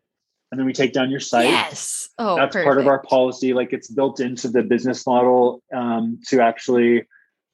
and 0.50 0.58
then 0.58 0.66
we 0.66 0.72
take 0.72 0.92
down 0.92 1.10
your 1.10 1.20
site. 1.20 1.50
Yes. 1.50 2.08
Oh 2.18 2.36
that's 2.36 2.52
perfect. 2.52 2.66
part 2.66 2.78
of 2.78 2.86
our 2.86 3.02
policy. 3.02 3.52
Like 3.52 3.72
it's 3.72 3.88
built 3.88 4.20
into 4.20 4.48
the 4.48 4.62
business 4.62 5.06
model 5.06 5.62
um, 5.74 6.20
to 6.28 6.40
actually 6.40 7.06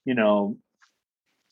you 0.04 0.14
know 0.14 0.56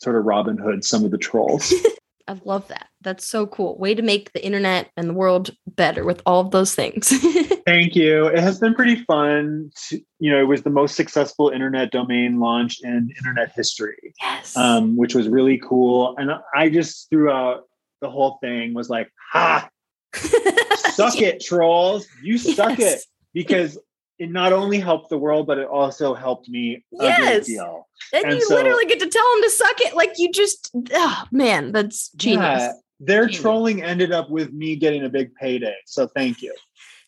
sort 0.02 0.16
of 0.16 0.24
robin 0.24 0.56
hood 0.56 0.82
some 0.82 1.04
of 1.04 1.10
the 1.10 1.18
trolls 1.18 1.74
I 2.30 2.40
love 2.44 2.68
that. 2.68 2.86
That's 3.00 3.26
so 3.26 3.44
cool. 3.48 3.76
Way 3.76 3.96
to 3.96 4.02
make 4.02 4.32
the 4.32 4.44
internet 4.44 4.92
and 4.96 5.08
the 5.08 5.14
world 5.14 5.50
better 5.66 6.04
with 6.04 6.22
all 6.24 6.40
of 6.40 6.52
those 6.52 6.76
things. 6.76 7.08
Thank 7.66 7.96
you. 7.96 8.26
It 8.26 8.38
has 8.38 8.60
been 8.60 8.72
pretty 8.72 9.02
fun. 9.02 9.72
To, 9.88 10.00
you 10.20 10.30
know, 10.30 10.38
it 10.38 10.46
was 10.46 10.62
the 10.62 10.70
most 10.70 10.94
successful 10.94 11.48
internet 11.48 11.90
domain 11.90 12.38
launch 12.38 12.82
in 12.84 13.12
internet 13.16 13.50
history. 13.56 14.14
Yes. 14.22 14.56
Um, 14.56 14.96
which 14.96 15.12
was 15.12 15.26
really 15.26 15.58
cool. 15.58 16.14
And 16.18 16.30
I 16.54 16.68
just 16.68 17.10
throughout 17.10 17.64
the 18.00 18.08
whole 18.08 18.38
thing 18.40 18.74
was 18.74 18.88
like, 18.88 19.10
ha, 19.32 19.68
suck 20.14 21.20
it, 21.20 21.40
trolls. 21.40 22.06
You 22.22 22.38
suck 22.38 22.78
yes. 22.78 23.00
it. 23.00 23.04
Because 23.34 23.76
it 24.20 24.30
not 24.30 24.52
only 24.52 24.78
helped 24.78 25.08
the 25.08 25.16
world, 25.16 25.46
but 25.46 25.56
it 25.56 25.66
also 25.66 26.12
helped 26.12 26.46
me 26.46 26.84
yes. 26.92 27.48
a 27.48 27.50
deal. 27.50 27.88
And, 28.12 28.26
and 28.26 28.34
you 28.34 28.42
so, 28.42 28.54
literally 28.54 28.84
get 28.84 29.00
to 29.00 29.08
tell 29.08 29.32
them 29.32 29.42
to 29.44 29.50
suck 29.50 29.80
it. 29.80 29.96
Like 29.96 30.12
you 30.18 30.30
just, 30.30 30.70
oh, 30.92 31.24
man, 31.32 31.72
that's 31.72 32.10
genius. 32.10 32.60
Yeah, 32.60 32.72
their 33.00 33.24
genius. 33.24 33.40
trolling 33.40 33.82
ended 33.82 34.12
up 34.12 34.28
with 34.28 34.52
me 34.52 34.76
getting 34.76 35.06
a 35.06 35.08
big 35.08 35.34
payday. 35.34 35.74
So 35.86 36.06
thank 36.06 36.42
you. 36.42 36.54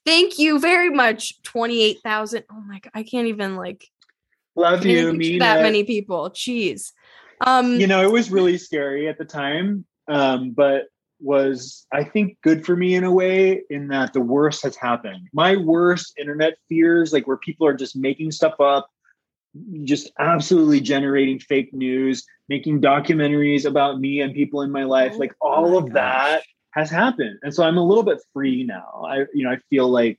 Thank 0.06 0.38
you 0.38 0.58
very 0.58 0.88
much. 0.88 1.42
28,000. 1.42 2.44
Oh 2.50 2.62
my 2.66 2.78
God. 2.78 2.90
I 2.94 3.02
can't 3.02 3.28
even 3.28 3.56
like. 3.56 3.86
Love 4.56 4.86
you, 4.86 5.12
Mina. 5.12 5.38
That 5.38 5.62
many 5.62 5.84
people. 5.84 6.30
Jeez. 6.30 6.92
Um, 7.42 7.78
you 7.78 7.86
know, 7.86 8.02
it 8.02 8.10
was 8.10 8.30
really 8.30 8.56
scary 8.56 9.06
at 9.06 9.18
the 9.18 9.26
time. 9.26 9.84
Um, 10.08 10.52
but 10.52 10.84
was 11.22 11.86
I 11.92 12.04
think 12.04 12.36
good 12.42 12.64
for 12.66 12.76
me 12.76 12.94
in 12.94 13.04
a 13.04 13.12
way 13.12 13.62
in 13.70 13.88
that 13.88 14.12
the 14.12 14.20
worst 14.20 14.62
has 14.62 14.76
happened. 14.76 15.28
My 15.32 15.56
worst 15.56 16.14
internet 16.18 16.54
fears, 16.68 17.12
like 17.12 17.26
where 17.26 17.36
people 17.36 17.66
are 17.66 17.74
just 17.74 17.96
making 17.96 18.32
stuff 18.32 18.60
up, 18.60 18.88
just 19.84 20.10
absolutely 20.18 20.80
generating 20.80 21.38
fake 21.38 21.72
news, 21.72 22.24
making 22.48 22.80
documentaries 22.80 23.64
about 23.64 24.00
me 24.00 24.20
and 24.20 24.34
people 24.34 24.62
in 24.62 24.70
my 24.70 24.84
life, 24.84 25.12
oh, 25.14 25.18
like 25.18 25.34
all 25.40 25.76
of 25.76 25.86
gosh. 25.86 25.94
that 25.94 26.42
has 26.72 26.90
happened. 26.90 27.38
And 27.42 27.54
so 27.54 27.64
I'm 27.64 27.76
a 27.78 27.86
little 27.86 28.04
bit 28.04 28.18
free 28.32 28.64
now. 28.64 29.04
I 29.06 29.18
you 29.32 29.44
know, 29.44 29.50
I 29.50 29.58
feel 29.70 29.88
like 29.88 30.18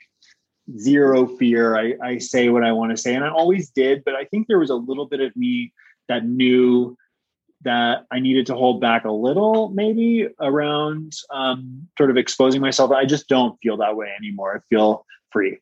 zero 0.78 1.28
fear. 1.38 1.78
I, 1.78 1.94
I 2.02 2.18
say 2.18 2.50
what 2.50 2.64
I 2.64 2.72
want 2.72 2.92
to 2.92 2.98
say. 2.98 3.16
And 3.16 3.24
I 3.24 3.30
always 3.30 3.70
did, 3.70 4.04
but 4.06 4.16
I 4.16 4.26
think 4.26 4.48
there 4.48 4.60
was 4.60 4.70
a 4.70 4.76
little 4.76 5.06
bit 5.06 5.20
of 5.20 5.36
me 5.36 5.74
that 6.08 6.26
knew 6.26 6.98
that 7.64 8.06
I 8.12 8.20
needed 8.20 8.48
to 8.48 8.56
hold 8.56 8.82
back 8.82 9.06
a 9.06 9.12
little, 9.12 9.70
maybe 9.70 10.28
around 10.40 11.14
um, 11.32 11.88
sort 11.98 12.10
of 12.10 12.18
exposing 12.18 12.62
myself. 12.62 12.92
I 12.92 13.06
just 13.06 13.28
don't 13.28 13.58
feel 13.62 13.78
that 13.78 13.96
way 13.96 14.12
anymore. 14.18 14.56
I 14.58 14.60
feel 14.74 15.06
free. 15.32 15.60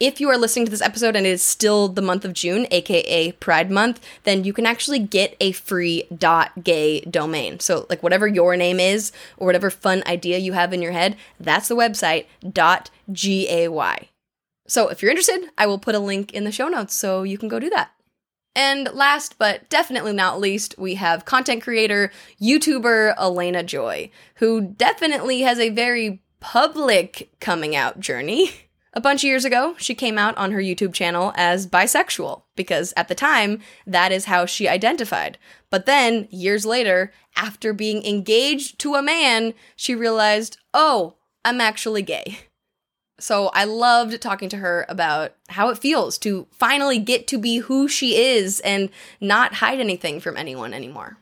If 0.00 0.20
you 0.20 0.28
are 0.28 0.36
listening 0.36 0.64
to 0.64 0.70
this 0.70 0.82
episode 0.82 1.14
and 1.14 1.24
it 1.24 1.30
is 1.30 1.42
still 1.42 1.86
the 1.86 2.02
month 2.02 2.24
of 2.24 2.32
June, 2.32 2.66
aka 2.72 3.30
Pride 3.32 3.70
Month, 3.70 4.04
then 4.24 4.42
you 4.42 4.52
can 4.52 4.66
actually 4.66 4.98
get 4.98 5.36
a 5.40 5.52
free 5.52 6.08
.gay 6.62 7.00
domain. 7.02 7.60
So 7.60 7.86
like 7.88 8.02
whatever 8.02 8.26
your 8.26 8.56
name 8.56 8.80
is 8.80 9.12
or 9.36 9.46
whatever 9.46 9.70
fun 9.70 10.02
idea 10.06 10.38
you 10.38 10.52
have 10.52 10.72
in 10.72 10.82
your 10.82 10.92
head, 10.92 11.16
that's 11.38 11.68
the 11.68 11.76
website 11.76 12.26
.gay. 12.52 14.10
So 14.66 14.88
if 14.88 15.00
you're 15.00 15.10
interested, 15.10 15.48
I 15.56 15.66
will 15.66 15.78
put 15.78 15.94
a 15.94 16.00
link 16.00 16.32
in 16.32 16.44
the 16.44 16.52
show 16.52 16.68
notes 16.68 16.94
so 16.94 17.22
you 17.22 17.38
can 17.38 17.48
go 17.48 17.60
do 17.60 17.70
that. 17.70 17.93
And 18.56 18.88
last 18.92 19.36
but 19.38 19.68
definitely 19.68 20.12
not 20.12 20.40
least, 20.40 20.76
we 20.78 20.94
have 20.94 21.24
content 21.24 21.62
creator, 21.62 22.12
YouTuber 22.40 23.14
Elena 23.18 23.62
Joy, 23.62 24.10
who 24.36 24.60
definitely 24.60 25.40
has 25.40 25.58
a 25.58 25.70
very 25.70 26.22
public 26.40 27.30
coming 27.40 27.74
out 27.74 28.00
journey. 28.00 28.50
A 28.96 29.00
bunch 29.00 29.24
of 29.24 29.28
years 29.28 29.44
ago, 29.44 29.74
she 29.76 29.92
came 29.92 30.18
out 30.18 30.36
on 30.36 30.52
her 30.52 30.60
YouTube 30.60 30.94
channel 30.94 31.32
as 31.34 31.66
bisexual 31.66 32.42
because 32.54 32.94
at 32.96 33.08
the 33.08 33.14
time, 33.16 33.58
that 33.88 34.12
is 34.12 34.26
how 34.26 34.46
she 34.46 34.68
identified. 34.68 35.36
But 35.68 35.86
then, 35.86 36.28
years 36.30 36.64
later, 36.64 37.12
after 37.34 37.72
being 37.72 38.04
engaged 38.04 38.78
to 38.80 38.94
a 38.94 39.02
man, 39.02 39.54
she 39.74 39.96
realized, 39.96 40.58
oh, 40.72 41.16
I'm 41.44 41.60
actually 41.60 42.02
gay. 42.02 42.38
So 43.20 43.48
I 43.54 43.64
loved 43.64 44.20
talking 44.20 44.48
to 44.50 44.56
her 44.56 44.84
about 44.88 45.34
how 45.48 45.68
it 45.68 45.78
feels 45.78 46.18
to 46.18 46.46
finally 46.50 46.98
get 46.98 47.26
to 47.28 47.38
be 47.38 47.58
who 47.58 47.86
she 47.86 48.16
is 48.16 48.60
and 48.60 48.90
not 49.20 49.54
hide 49.54 49.80
anything 49.80 50.20
from 50.20 50.36
anyone 50.36 50.74
anymore. 50.74 51.16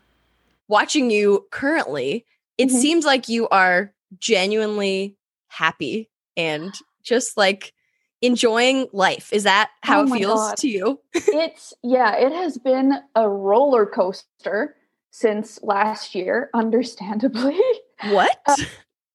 Watching 0.69 1.11
you 1.11 1.47
currently, 1.51 2.25
it 2.57 2.69
mm-hmm. 2.69 2.79
seems 2.79 3.05
like 3.05 3.29
you 3.29 3.49
are 3.49 3.93
genuinely 4.19 5.17
happy 5.49 6.09
and 6.37 6.75
just 7.03 7.37
like 7.37 7.75
enjoying 8.23 8.89
life. 8.93 9.33
Is 9.33 9.43
that 9.43 9.71
how 9.83 10.01
oh 10.01 10.05
it 10.05 10.19
feels 10.19 10.41
God. 10.41 10.57
to 10.59 10.69
you? 10.69 11.01
it's 11.15 11.75
yeah, 11.83 12.17
it 12.17 12.33
has 12.33 12.57
been 12.57 12.95
a 13.15 13.29
roller 13.29 13.85
coaster 13.85 14.77
since 15.11 15.63
last 15.63 16.15
year, 16.15 16.49
understandably. 16.55 17.61
What? 18.05 18.39
Uh, 18.47 18.57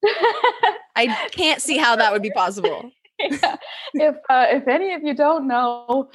I 0.98 1.30
can't 1.30 1.62
see 1.62 1.78
how 1.78 1.96
that 1.96 2.12
would 2.12 2.22
be 2.22 2.32
possible. 2.32 2.92
yeah. 3.20 3.56
If 3.94 4.16
uh, 4.30 4.48
if 4.50 4.68
any 4.68 4.94
of 4.94 5.04
you 5.04 5.14
don't 5.14 5.48
know, 5.48 6.10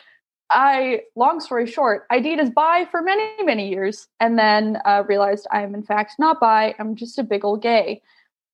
I 0.50 1.02
long 1.16 1.40
story 1.40 1.66
short, 1.66 2.06
I 2.10 2.20
dated 2.20 2.40
as 2.40 2.50
bi 2.50 2.86
for 2.90 3.02
many 3.02 3.42
many 3.44 3.68
years, 3.68 4.08
and 4.20 4.38
then 4.38 4.78
uh, 4.84 5.04
realized 5.06 5.46
I 5.50 5.62
am 5.62 5.74
in 5.74 5.82
fact 5.82 6.14
not 6.18 6.40
bi. 6.40 6.74
I'm 6.78 6.96
just 6.96 7.18
a 7.18 7.22
big 7.22 7.44
old 7.44 7.62
gay. 7.62 8.02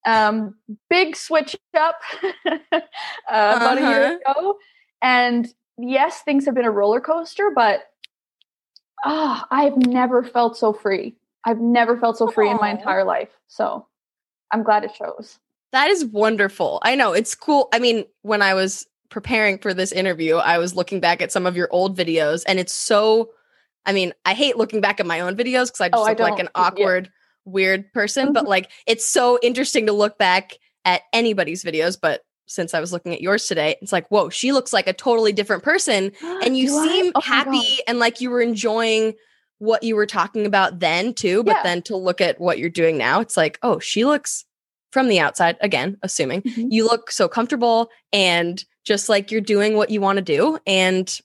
Um, 0.07 0.55
big 0.89 1.17
switch 1.17 1.57
up 1.77 1.97
uh, 2.23 2.59
uh-huh. 2.71 2.81
about 3.29 3.79
a 3.79 3.81
year 3.81 4.21
uh-huh. 4.27 4.33
ago, 4.33 4.59
and 5.03 5.53
yes, 5.79 6.21
things 6.23 6.45
have 6.45 6.55
been 6.55 6.65
a 6.65 6.71
roller 6.71 7.01
coaster, 7.01 7.51
but 7.55 7.91
ah, 9.05 9.47
I've 9.51 9.77
never 9.77 10.23
felt 10.23 10.57
so 10.57 10.73
free. 10.73 11.17
I've 11.45 11.61
never 11.61 11.97
felt 11.97 12.19
so 12.19 12.29
free 12.31 12.49
Aww. 12.49 12.53
in 12.53 12.57
my 12.59 12.71
entire 12.71 13.05
life. 13.05 13.31
So 13.49 13.87
I'm 14.53 14.63
glad 14.63 14.85
it 14.85 14.95
shows. 14.95 15.39
That 15.73 15.91
is 15.91 16.05
wonderful. 16.05 16.81
I 16.83 16.95
know 16.95 17.13
it's 17.13 17.35
cool. 17.35 17.69
I 17.73 17.79
mean, 17.79 18.05
when 18.23 18.43
I 18.43 18.55
was 18.55 18.87
preparing 19.11 19.59
for 19.59 19.75
this 19.75 19.93
interview, 19.93 20.37
I 20.37 20.59
was 20.59 20.75
looking 20.75 21.01
back 21.01 21.21
at 21.21 21.33
some 21.33 21.47
of 21.47 21.57
your 21.57 21.69
old 21.71 21.97
videos, 21.97 22.43
and 22.47 22.59
it's 22.59 22.73
so. 22.73 23.31
I 23.87 23.93
mean, 23.93 24.13
I 24.27 24.35
hate 24.35 24.59
looking 24.59 24.81
back 24.81 25.01
at 25.01 25.07
my 25.07 25.21
own 25.21 25.35
videos 25.35 25.67
because 25.67 25.81
I 25.81 25.89
just 25.89 25.99
oh, 25.99 26.05
look 26.05 26.21
I 26.21 26.23
like 26.23 26.39
an 26.39 26.51
awkward, 26.55 27.07
yeah. 27.07 27.53
weird 27.53 27.93
person. 27.93 28.33
but 28.35 28.47
like, 28.47 28.71
it's 28.87 29.07
so 29.07 29.39
interesting 29.43 29.87
to 29.87 29.93
look 29.93 30.19
back 30.19 30.59
at 30.85 31.03
anybody's 31.13 31.65
videos. 31.65 31.99
But 32.01 32.23
since 32.47 32.75
I 32.75 32.81
was 32.81 32.93
looking 32.93 33.15
at 33.15 33.23
yours 33.23 33.47
today, 33.47 33.77
it's 33.81 33.93
like, 33.93 34.07
whoa, 34.09 34.29
she 34.29 34.53
looks 34.53 34.73
like 34.73 34.89
a 34.89 34.93
totally 34.93 35.33
different 35.33 35.63
person, 35.63 36.13
and 36.23 36.57
you 36.57 36.69
seem 36.69 37.13
oh 37.15 37.21
happy 37.21 37.79
and 37.87 37.99
like 37.99 38.21
you 38.21 38.31
were 38.31 38.43
enjoying 38.43 39.15
what 39.59 39.83
you 39.83 39.97
were 39.97 40.07
talking 40.07 40.47
about 40.47 40.81
then 40.81 41.15
too. 41.15 41.43
But 41.43 41.57
yeah. 41.57 41.63
then 41.63 41.83
to 41.83 41.97
look 41.97 42.21
at 42.21 42.41
what 42.41 42.59
you're 42.59 42.71
doing 42.71 42.99
now, 42.99 43.21
it's 43.21 43.37
like, 43.37 43.59
oh, 43.63 43.79
she 43.79 44.05
looks 44.05 44.45
from 44.91 45.09
the 45.09 45.21
outside, 45.21 45.57
again, 45.61 45.99
assuming 46.03 46.43
mm-hmm. 46.43 46.69
you 46.71 46.85
look 46.85 47.11
so 47.11 47.29
comfortable 47.29 47.91
and 48.13 48.65
just 48.85 49.09
like 49.09 49.31
you're 49.31 49.41
doing 49.41 49.77
what 49.77 49.91
you 49.91 50.01
want 50.01 50.17
to 50.17 50.23
do 50.23 50.59
and 50.67 51.21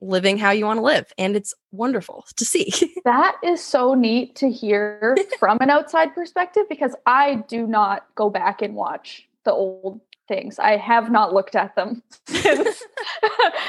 living 0.00 0.36
how 0.36 0.50
you 0.50 0.66
want 0.66 0.78
to 0.78 0.82
live. 0.82 1.12
And 1.16 1.36
it's 1.36 1.54
wonderful 1.72 2.24
to 2.36 2.44
see. 2.44 2.72
that 3.04 3.36
is 3.42 3.62
so 3.62 3.94
neat 3.94 4.36
to 4.36 4.50
hear 4.50 5.16
from 5.38 5.58
an 5.60 5.70
outside 5.70 6.14
perspective 6.14 6.64
because 6.68 6.94
I 7.06 7.44
do 7.48 7.66
not 7.66 8.06
go 8.14 8.28
back 8.30 8.62
and 8.62 8.74
watch 8.74 9.26
the 9.44 9.52
old 9.52 10.00
things. 10.28 10.58
I 10.58 10.76
have 10.76 11.10
not 11.10 11.32
looked 11.32 11.54
at 11.54 11.76
them 11.76 12.02
since, 12.26 12.82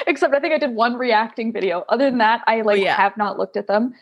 except 0.08 0.34
I 0.34 0.40
think 0.40 0.54
I 0.54 0.58
did 0.58 0.72
one 0.72 0.96
reacting 0.96 1.54
video. 1.54 1.86
Other 1.90 2.10
than 2.10 2.18
that, 2.18 2.42
I 2.48 2.62
like 2.62 2.80
oh, 2.80 2.84
yeah. 2.84 2.96
have 2.96 3.16
not 3.16 3.38
looked 3.38 3.58
at 3.58 3.68
them. 3.68 3.94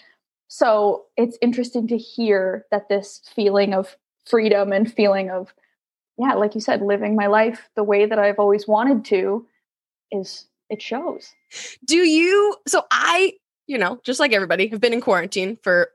So 0.47 1.05
it's 1.17 1.37
interesting 1.41 1.87
to 1.87 1.97
hear 1.97 2.65
that 2.71 2.87
this 2.87 3.21
feeling 3.35 3.73
of 3.73 3.97
freedom 4.25 4.71
and 4.71 4.91
feeling 4.91 5.29
of 5.29 5.53
yeah 6.17 6.33
like 6.33 6.55
you 6.55 6.61
said 6.61 6.81
living 6.81 7.15
my 7.15 7.27
life 7.27 7.69
the 7.75 7.83
way 7.83 8.05
that 8.05 8.19
i've 8.19 8.39
always 8.39 8.67
wanted 8.67 9.05
to 9.05 9.45
is 10.11 10.45
it 10.69 10.81
shows. 10.81 11.33
Do 11.85 11.97
you 11.97 12.55
so 12.67 12.83
i 12.91 13.33
you 13.67 13.77
know 13.77 13.99
just 14.03 14.19
like 14.19 14.33
everybody 14.33 14.67
have 14.67 14.81
been 14.81 14.93
in 14.93 15.01
quarantine 15.01 15.57
for 15.63 15.89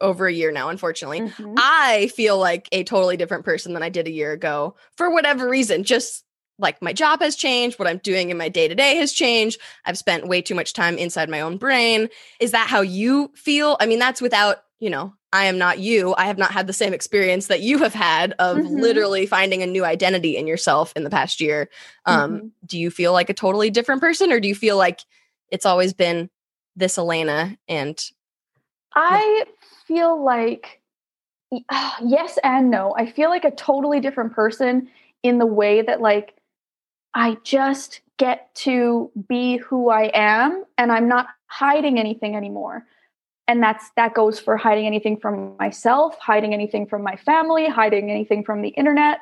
over 0.00 0.26
a 0.26 0.32
year 0.32 0.52
now 0.52 0.68
unfortunately. 0.68 1.20
Mm-hmm. 1.20 1.54
i 1.56 2.10
feel 2.14 2.38
like 2.38 2.68
a 2.72 2.84
totally 2.84 3.16
different 3.16 3.44
person 3.44 3.72
than 3.72 3.82
i 3.82 3.88
did 3.88 4.06
a 4.06 4.10
year 4.10 4.32
ago 4.32 4.76
for 4.96 5.10
whatever 5.10 5.48
reason 5.48 5.84
just 5.84 6.24
like 6.58 6.80
my 6.82 6.92
job 6.92 7.20
has 7.20 7.36
changed 7.36 7.78
what 7.78 7.88
i'm 7.88 7.98
doing 7.98 8.30
in 8.30 8.36
my 8.36 8.48
day 8.48 8.68
to 8.68 8.74
day 8.74 8.96
has 8.96 9.12
changed 9.12 9.60
i've 9.84 9.96
spent 9.96 10.28
way 10.28 10.42
too 10.42 10.54
much 10.54 10.72
time 10.72 10.98
inside 10.98 11.30
my 11.30 11.40
own 11.40 11.56
brain. 11.56 12.08
Is 12.40 12.50
that 12.50 12.68
how 12.68 12.80
you 12.80 13.30
feel? 13.34 13.76
I 13.80 13.86
mean 13.86 13.98
that's 13.98 14.20
without 14.20 14.58
you 14.78 14.90
know 14.90 15.14
I 15.36 15.44
am 15.44 15.58
not 15.58 15.80
you. 15.80 16.14
I 16.16 16.26
have 16.26 16.38
not 16.38 16.52
had 16.52 16.66
the 16.66 16.72
same 16.72 16.94
experience 16.94 17.48
that 17.48 17.60
you 17.60 17.76
have 17.78 17.92
had 17.92 18.32
of 18.38 18.56
mm-hmm. 18.56 18.76
literally 18.76 19.26
finding 19.26 19.62
a 19.62 19.66
new 19.66 19.84
identity 19.84 20.34
in 20.34 20.46
yourself 20.46 20.94
in 20.96 21.04
the 21.04 21.10
past 21.10 21.42
year. 21.42 21.68
Um, 22.06 22.32
mm-hmm. 22.32 22.46
Do 22.64 22.78
you 22.78 22.90
feel 22.90 23.12
like 23.12 23.28
a 23.28 23.34
totally 23.34 23.68
different 23.68 24.00
person, 24.00 24.32
or 24.32 24.40
do 24.40 24.48
you 24.48 24.54
feel 24.54 24.78
like 24.78 25.00
it's 25.50 25.66
always 25.66 25.92
been 25.92 26.30
this 26.74 26.96
Elena? 26.96 27.58
And 27.68 28.02
I 28.94 29.44
feel 29.86 30.24
like 30.24 30.80
yes 32.02 32.38
and 32.42 32.70
no. 32.70 32.94
I 32.96 33.10
feel 33.10 33.28
like 33.28 33.44
a 33.44 33.50
totally 33.50 34.00
different 34.00 34.32
person 34.32 34.88
in 35.22 35.38
the 35.38 35.46
way 35.46 35.82
that, 35.82 36.00
like, 36.00 36.34
I 37.12 37.36
just 37.44 38.00
get 38.18 38.54
to 38.54 39.10
be 39.28 39.58
who 39.58 39.90
I 39.90 40.10
am 40.14 40.64
and 40.78 40.90
I'm 40.90 41.08
not 41.08 41.26
hiding 41.46 41.98
anything 41.98 42.36
anymore 42.36 42.86
and 43.48 43.62
that's 43.62 43.90
that 43.96 44.14
goes 44.14 44.38
for 44.38 44.56
hiding 44.56 44.86
anything 44.86 45.16
from 45.16 45.56
myself 45.58 46.16
hiding 46.18 46.52
anything 46.52 46.86
from 46.86 47.02
my 47.02 47.16
family 47.16 47.68
hiding 47.68 48.10
anything 48.10 48.44
from 48.44 48.62
the 48.62 48.70
internet. 48.70 49.18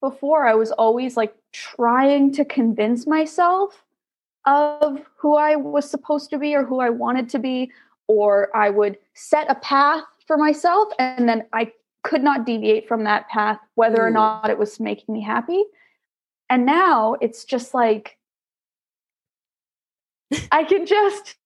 Before 0.00 0.46
i 0.46 0.54
was 0.54 0.70
always 0.72 1.16
like 1.16 1.34
trying 1.52 2.32
to 2.34 2.44
convince 2.44 3.06
myself 3.06 3.84
of 4.46 5.00
who 5.16 5.36
i 5.36 5.56
was 5.56 5.90
supposed 5.90 6.30
to 6.30 6.38
be 6.38 6.54
or 6.54 6.64
who 6.64 6.80
i 6.80 6.88
wanted 6.88 7.28
to 7.30 7.38
be 7.38 7.72
or 8.06 8.54
i 8.56 8.70
would 8.70 8.96
set 9.14 9.50
a 9.50 9.56
path 9.56 10.04
for 10.26 10.36
myself 10.36 10.88
and 11.00 11.28
then 11.28 11.44
i 11.52 11.72
could 12.02 12.22
not 12.22 12.46
deviate 12.46 12.88
from 12.88 13.04
that 13.04 13.28
path 13.28 13.58
whether 13.74 14.04
or 14.04 14.08
hmm. 14.08 14.14
not 14.14 14.50
it 14.50 14.58
was 14.58 14.80
making 14.80 15.12
me 15.12 15.22
happy. 15.22 15.64
And 16.50 16.64
now 16.64 17.16
it's 17.20 17.44
just 17.44 17.74
like 17.74 18.16
i 20.52 20.64
can 20.64 20.86
just 20.86 21.36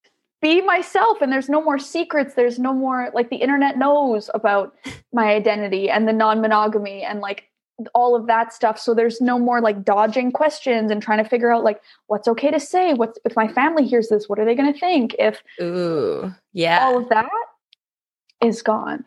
be 0.43 0.61
myself 0.61 1.23
and 1.23 1.33
there's 1.33 1.49
no 1.49 1.63
more 1.63 1.79
secrets. 1.79 2.35
There's 2.35 2.59
no 2.59 2.75
more 2.75 3.11
like 3.15 3.31
the 3.31 3.37
internet 3.37 3.79
knows 3.79 4.29
about 4.35 4.75
my 5.13 5.33
identity 5.33 5.89
and 5.89 6.07
the 6.07 6.13
non-monogamy 6.13 7.03
and 7.03 7.21
like 7.21 7.49
all 7.95 8.15
of 8.15 8.27
that 8.27 8.53
stuff. 8.53 8.79
So 8.79 8.93
there's 8.93 9.21
no 9.21 9.39
more 9.39 9.61
like 9.61 9.85
dodging 9.85 10.33
questions 10.33 10.91
and 10.91 11.03
trying 11.03 11.23
to 11.23 11.29
figure 11.29 11.53
out 11.53 11.65
like 11.65 11.81
what's 12.09 12.29
okay 12.29 12.51
to 12.51 12.61
say. 12.61 12.93
What's 12.93 13.19
if 13.25 13.35
my 13.37 13.49
family 13.49 13.87
hears 13.87 14.09
this 14.09 14.29
what 14.29 14.39
are 14.39 14.45
they 14.45 14.55
going 14.55 14.73
to 14.73 14.79
think 14.79 15.15
if 15.19 15.43
ooh 15.61 16.33
yeah. 16.53 16.85
all 16.85 16.99
of 16.99 17.09
that 17.09 17.31
is 18.43 18.63
gone? 18.63 19.05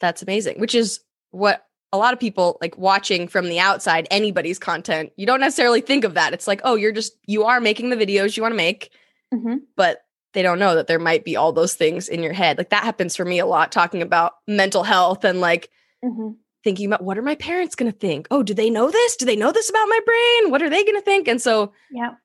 That's 0.00 0.22
amazing 0.22 0.60
which 0.60 0.74
is 0.74 1.00
what 1.30 1.66
a 1.92 1.98
lot 1.98 2.12
of 2.12 2.20
people 2.20 2.58
like 2.60 2.76
watching 2.76 3.28
from 3.28 3.48
the 3.48 3.58
outside 3.58 4.06
anybody's 4.10 4.58
content 4.58 5.12
you 5.16 5.24
don't 5.24 5.40
necessarily 5.40 5.80
think 5.80 6.04
of 6.04 6.14
that. 6.14 6.34
It's 6.34 6.46
like 6.46 6.60
oh 6.64 6.74
you're 6.74 6.92
just 6.92 7.16
you 7.26 7.44
are 7.44 7.60
making 7.60 7.90
the 7.90 7.96
videos 7.96 8.36
you 8.36 8.42
want 8.42 8.52
to 8.52 8.56
make 8.56 8.90
mm-hmm. 9.32 9.56
but 9.76 10.02
they 10.36 10.42
don't 10.42 10.58
know 10.58 10.74
that 10.74 10.86
there 10.86 10.98
might 10.98 11.24
be 11.24 11.34
all 11.34 11.50
those 11.50 11.72
things 11.72 12.10
in 12.10 12.22
your 12.22 12.34
head. 12.34 12.58
Like 12.58 12.68
that 12.68 12.84
happens 12.84 13.16
for 13.16 13.24
me 13.24 13.38
a 13.38 13.46
lot, 13.46 13.72
talking 13.72 14.02
about 14.02 14.34
mental 14.46 14.82
health 14.82 15.24
and 15.24 15.40
like 15.40 15.70
mm-hmm. 16.04 16.32
thinking 16.62 16.84
about 16.84 17.02
what 17.02 17.16
are 17.16 17.22
my 17.22 17.36
parents 17.36 17.74
going 17.74 17.90
to 17.90 17.98
think? 17.98 18.28
Oh, 18.30 18.42
do 18.42 18.52
they 18.52 18.68
know 18.68 18.90
this? 18.90 19.16
Do 19.16 19.24
they 19.24 19.34
know 19.34 19.50
this 19.50 19.70
about 19.70 19.88
my 19.88 20.00
brain? 20.04 20.50
What 20.50 20.60
are 20.60 20.68
they 20.68 20.84
going 20.84 20.94
to 20.94 21.00
think? 21.00 21.26
And 21.26 21.40
so, 21.40 21.72
yeah, 21.90 22.16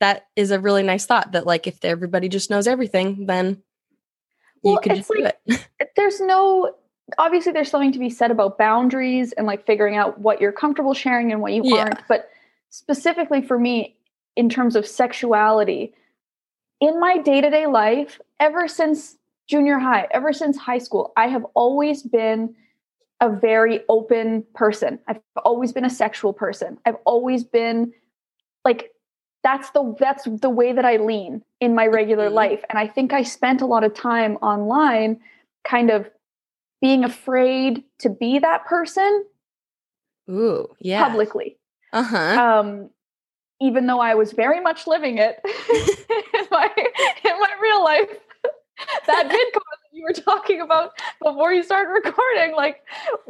that 0.00 0.28
is 0.34 0.50
a 0.50 0.58
really 0.58 0.82
nice 0.82 1.04
thought 1.04 1.32
that 1.32 1.44
like 1.44 1.66
if 1.66 1.84
everybody 1.84 2.30
just 2.30 2.48
knows 2.48 2.66
everything, 2.66 3.26
then 3.26 3.62
well, 4.62 4.72
you 4.72 4.80
can 4.80 4.92
it's 4.92 5.06
just 5.06 5.12
do 5.12 5.26
it. 5.26 5.68
there's 5.96 6.22
no 6.22 6.74
obviously 7.18 7.52
there's 7.52 7.70
something 7.70 7.92
to 7.92 7.98
be 7.98 8.08
said 8.08 8.30
about 8.30 8.56
boundaries 8.56 9.32
and 9.32 9.46
like 9.46 9.66
figuring 9.66 9.94
out 9.94 10.18
what 10.18 10.40
you're 10.40 10.52
comfortable 10.52 10.94
sharing 10.94 11.32
and 11.32 11.42
what 11.42 11.52
you 11.52 11.62
Yeah. 11.64 11.82
aren't 11.82 12.08
but 12.08 12.30
specifically 12.70 13.42
for 13.42 13.58
me 13.58 13.98
in 14.36 14.48
terms 14.48 14.74
of 14.74 14.86
sexuality 14.86 15.92
in 16.80 16.98
my 17.00 17.18
day-to-day 17.18 17.66
life 17.66 18.20
ever 18.40 18.68
since 18.68 19.16
junior 19.48 19.78
high 19.78 20.06
ever 20.10 20.32
since 20.32 20.56
high 20.56 20.78
school 20.78 21.12
i 21.16 21.26
have 21.26 21.44
always 21.54 22.02
been 22.02 22.54
a 23.20 23.28
very 23.28 23.80
open 23.88 24.44
person 24.54 24.98
i've 25.08 25.18
always 25.44 25.72
been 25.72 25.84
a 25.84 25.90
sexual 25.90 26.32
person 26.32 26.78
i've 26.86 26.96
always 27.04 27.42
been 27.44 27.92
like 28.64 28.90
that's 29.42 29.70
the 29.70 29.94
that's 29.98 30.24
the 30.40 30.50
way 30.50 30.72
that 30.72 30.84
i 30.84 30.96
lean 30.96 31.42
in 31.60 31.74
my 31.74 31.86
regular 31.86 32.28
Mhm. 32.28 32.34
life 32.34 32.64
and 32.68 32.78
i 32.78 32.86
think 32.86 33.12
i 33.12 33.22
spent 33.22 33.60
a 33.62 33.66
lot 33.66 33.82
of 33.84 33.94
time 33.94 34.36
online 34.36 35.18
kind 35.64 35.90
of 35.90 36.08
being 36.80 37.02
afraid 37.04 37.82
to 37.98 38.08
be 38.08 38.38
that 38.38 38.64
person 38.66 39.24
Ooh, 40.30 40.68
yeah. 40.78 41.02
publicly 41.08 41.56
Uh 41.92 42.02
huh. 42.02 42.40
um 42.40 42.90
even 43.60 43.86
though 43.86 44.00
i 44.00 44.14
was 44.14 44.32
very 44.32 44.60
much 44.60 44.86
living 44.86 45.18
it 45.18 45.40
in 45.44 46.46
my 46.50 46.68
in 47.24 47.40
my 47.40 47.52
real 47.60 47.82
life. 47.84 48.10
That 49.08 49.24
vid 49.28 49.52
call 49.52 49.62
that 49.72 49.90
you 49.92 50.04
were 50.04 50.12
talking 50.12 50.60
about 50.60 50.92
before 51.20 51.52
you 51.52 51.64
started 51.64 51.90
recording 51.90 52.54
like 52.54 52.76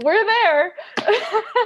we're 0.05 0.23
there. 0.27 0.73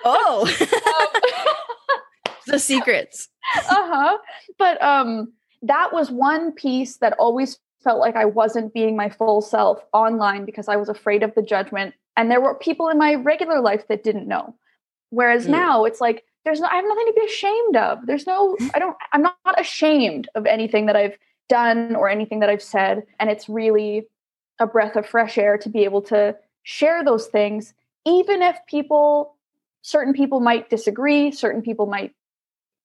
Oh, 0.05 0.47
Um, 0.87 2.33
the 2.47 2.59
secrets. 2.61 3.29
uh-huh. 3.57 4.19
But 4.57 4.81
um 4.83 5.33
that 5.63 5.93
was 5.93 6.13
one 6.13 6.53
piece 6.53 6.99
that 6.99 7.15
always 7.19 7.59
felt 7.83 7.99
like 7.99 8.15
i 8.15 8.25
wasn't 8.25 8.73
being 8.73 8.95
my 8.97 9.09
full 9.09 9.41
self 9.43 9.85
online 9.93 10.45
because 10.45 10.69
i 10.69 10.77
was 10.77 10.89
afraid 10.89 11.25
of 11.25 11.35
the 11.35 11.43
judgment. 11.43 11.95
And 12.17 12.31
there 12.31 12.41
were 12.41 12.55
people 12.55 12.89
in 12.89 12.99
my 12.99 13.15
regular 13.17 13.61
life 13.61 13.89
that 13.89 14.05
didn't 14.05 14.29
know. 14.29 14.55
Whereas 15.11 15.47
Mm. 15.47 15.51
now 15.51 15.85
it's 15.87 16.01
like 16.01 16.25
there's 16.45 16.61
no 16.61 16.69
i 16.71 16.77
have 16.77 16.85
nothing 16.85 17.07
to 17.07 17.21
be 17.21 17.27
ashamed 17.27 17.77
of. 17.77 18.07
There's 18.07 18.27
no 18.27 18.57
i 18.75 18.79
don't 18.79 18.97
i'm 19.13 19.23
not 19.23 19.37
ashamed 19.59 20.29
of 20.35 20.47
anything 20.47 20.87
that 20.87 20.97
i've 20.97 21.17
done 21.49 21.97
or 21.97 22.09
anything 22.09 22.41
that 22.41 22.49
i've 22.49 22.63
said. 22.63 23.05
And 23.19 23.31
it's 23.31 23.49
really 23.49 24.07
a 24.59 24.67
breath 24.67 24.97
of 24.97 25.07
fresh 25.07 25.39
air 25.39 25.59
to 25.59 25.69
be 25.69 25.85
able 25.85 26.03
to 26.03 26.37
share 26.63 27.05
those 27.05 27.27
things 27.27 27.75
even 28.07 28.43
if 28.43 28.57
people 28.67 29.37
certain 29.83 30.13
people 30.13 30.41
might 30.41 30.71
disagree 30.71 31.33
certain 31.33 31.63
people 31.63 31.87
might 31.87 32.15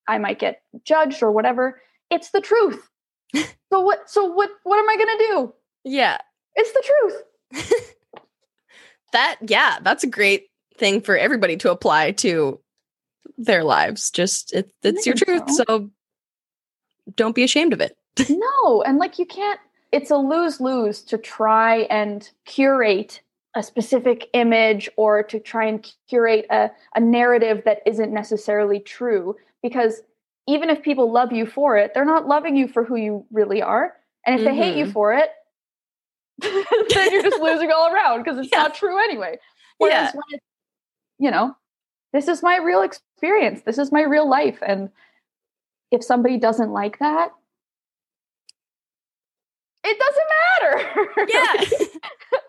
i 0.08 0.18
might 0.18 0.40
get 0.40 0.62
judged 0.84 1.22
or 1.24 1.32
whatever. 1.32 1.82
It's 2.10 2.32
the 2.32 2.42
truth. 2.42 2.90
So 3.70 3.82
what 3.82 4.10
so 4.10 4.24
what 4.24 4.50
what 4.64 4.80
am 4.80 4.88
i 4.88 4.96
going 4.96 5.18
to 5.18 5.26
do? 5.28 5.54
Yeah. 5.84 6.20
it's 6.56 6.72
the 6.72 6.84
truth. 6.86 7.84
That 9.14 9.38
yeah, 9.48 9.80
that's 9.82 10.04
a 10.04 10.08
great 10.08 10.48
thing 10.78 11.02
for 11.02 11.18
everybody 11.18 11.58
to 11.58 11.72
apply 11.72 12.12
to 12.12 12.60
their 13.38 13.64
lives. 13.64 14.10
Just 14.12 14.54
it, 14.54 14.72
it's 14.84 15.06
your 15.06 15.16
truth, 15.16 15.50
so. 15.50 15.64
so 15.68 15.90
don't 17.16 17.36
be 17.36 17.44
ashamed 17.44 17.74
of 17.74 17.82
it. 17.82 17.98
no 18.30 18.82
and 18.82 18.98
like 18.98 19.20
you 19.20 19.26
can't 19.26 19.60
it's 19.92 20.10
a 20.12 20.18
lose 20.18 20.60
lose 20.60 21.02
to 21.04 21.18
try 21.18 21.82
and 21.90 22.30
curate 22.46 23.22
a 23.56 23.62
specific 23.64 24.28
image 24.34 24.90
or 24.98 25.22
to 25.24 25.40
try 25.40 25.66
and 25.66 25.94
curate 26.10 26.46
a, 26.50 26.70
a 26.96 27.00
narrative 27.00 27.62
that 27.66 27.80
isn't 27.86 28.12
necessarily 28.12 28.80
true 28.80 29.36
because 29.62 30.02
even 30.48 30.70
if 30.72 30.82
people 30.82 31.12
love 31.12 31.32
you 31.32 31.46
for 31.46 31.78
it 31.78 31.94
they're 31.94 32.06
not 32.06 32.28
loving 32.28 32.58
you 32.58 32.68
for 32.68 32.84
who 32.84 32.96
you 32.96 33.24
really 33.32 33.62
are 33.62 33.94
and 34.26 34.40
if 34.40 34.46
they 34.46 34.56
hate 34.56 34.76
you 34.76 34.86
Mhm. 34.86 34.94
for 34.94 35.14
it 35.14 35.30
then 36.42 37.12
you're 37.12 37.22
just 37.24 37.42
losing 37.42 37.72
all 37.72 37.94
around 37.94 38.24
because 38.24 38.40
it's 38.40 38.50
Yeah. 38.52 38.64
not 38.64 38.76
true 38.76 38.98
anyway 39.02 39.38
whereas 39.78 39.94
Yeah. 40.06 40.12
when 40.14 40.24
it's 40.32 40.46
you 41.20 41.30
know 41.32 41.56
this 42.14 42.28
is 42.28 42.42
my 42.42 42.58
real 42.58 42.82
experience 42.82 43.04
this 43.66 43.78
is 43.78 43.92
my 43.92 44.02
real 44.02 44.28
life 44.30 44.60
and 44.66 44.90
if 45.92 46.04
somebody 46.04 46.38
doesn't 46.38 46.72
like 46.72 47.00
that 47.00 47.32
it 49.84 49.98
doesn't 50.00 50.88
matter 51.02 51.28
Yeah. 51.30 52.38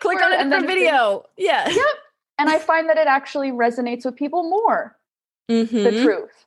Click 0.00 0.22
on 0.22 0.32
a 0.32 0.36
And 0.36 0.52
if 0.52 0.64
video. 0.66 1.24
Yeah. 1.36 1.68
yep 1.68 1.86
and 2.38 2.48
i 2.48 2.58
find 2.58 2.88
that 2.88 2.96
it 2.98 3.06
actually 3.08 3.50
resonates 3.50 4.04
with 4.04 4.16
people 4.16 4.48
more 4.48 4.96
the 5.48 5.64
Mhm. 5.66 6.02
truth 6.02 6.44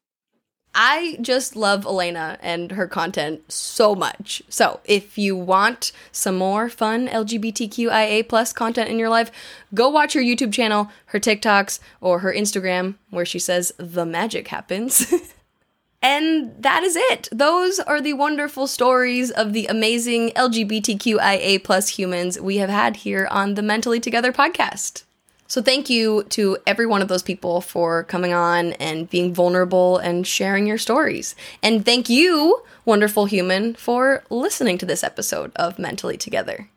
I 0.73 1.17
just 1.19 1.55
love 1.55 1.85
Elena 1.85 2.37
and 2.41 2.71
her 2.71 2.87
content 2.87 3.51
so 3.51 3.93
much. 3.93 4.41
So, 4.47 4.79
if 4.85 5.17
you 5.17 5.35
want 5.35 5.91
some 6.11 6.37
more 6.37 6.69
fun 6.69 7.07
LGBTQIA 7.09 8.27
plus 8.29 8.53
content 8.53 8.89
in 8.89 8.97
your 8.97 9.09
life, 9.09 9.31
go 9.73 9.89
watch 9.89 10.13
her 10.13 10.21
YouTube 10.21 10.53
channel, 10.53 10.89
her 11.07 11.19
TikToks, 11.19 11.79
or 11.99 12.19
her 12.19 12.33
Instagram, 12.33 12.95
where 13.09 13.25
she 13.25 13.39
says 13.39 13.73
the 13.77 14.05
magic 14.05 14.47
happens. 14.47 15.13
and 16.01 16.55
that 16.57 16.83
is 16.83 16.95
it. 16.95 17.27
Those 17.33 17.79
are 17.79 17.99
the 17.99 18.13
wonderful 18.13 18.65
stories 18.65 19.29
of 19.29 19.51
the 19.51 19.67
amazing 19.67 20.29
LGBTQIA 20.31 21.63
plus 21.63 21.89
humans 21.89 22.39
we 22.39 22.57
have 22.57 22.69
had 22.69 22.97
here 22.97 23.27
on 23.29 23.55
the 23.55 23.61
Mentally 23.61 23.99
Together 23.99 24.31
podcast. 24.31 25.03
So 25.51 25.61
thank 25.61 25.89
you 25.89 26.23
to 26.29 26.57
every 26.65 26.85
one 26.85 27.01
of 27.01 27.09
those 27.09 27.23
people 27.23 27.59
for 27.59 28.05
coming 28.05 28.31
on 28.31 28.71
and 28.79 29.09
being 29.09 29.33
vulnerable 29.33 29.97
and 29.97 30.25
sharing 30.25 30.65
your 30.65 30.77
stories. 30.77 31.35
And 31.61 31.83
thank 31.83 32.07
you, 32.07 32.63
wonderful 32.85 33.25
human, 33.25 33.75
for 33.75 34.23
listening 34.29 34.77
to 34.77 34.85
this 34.85 35.03
episode 35.03 35.51
of 35.57 35.77
Mentally 35.77 36.15
Together. 36.15 36.69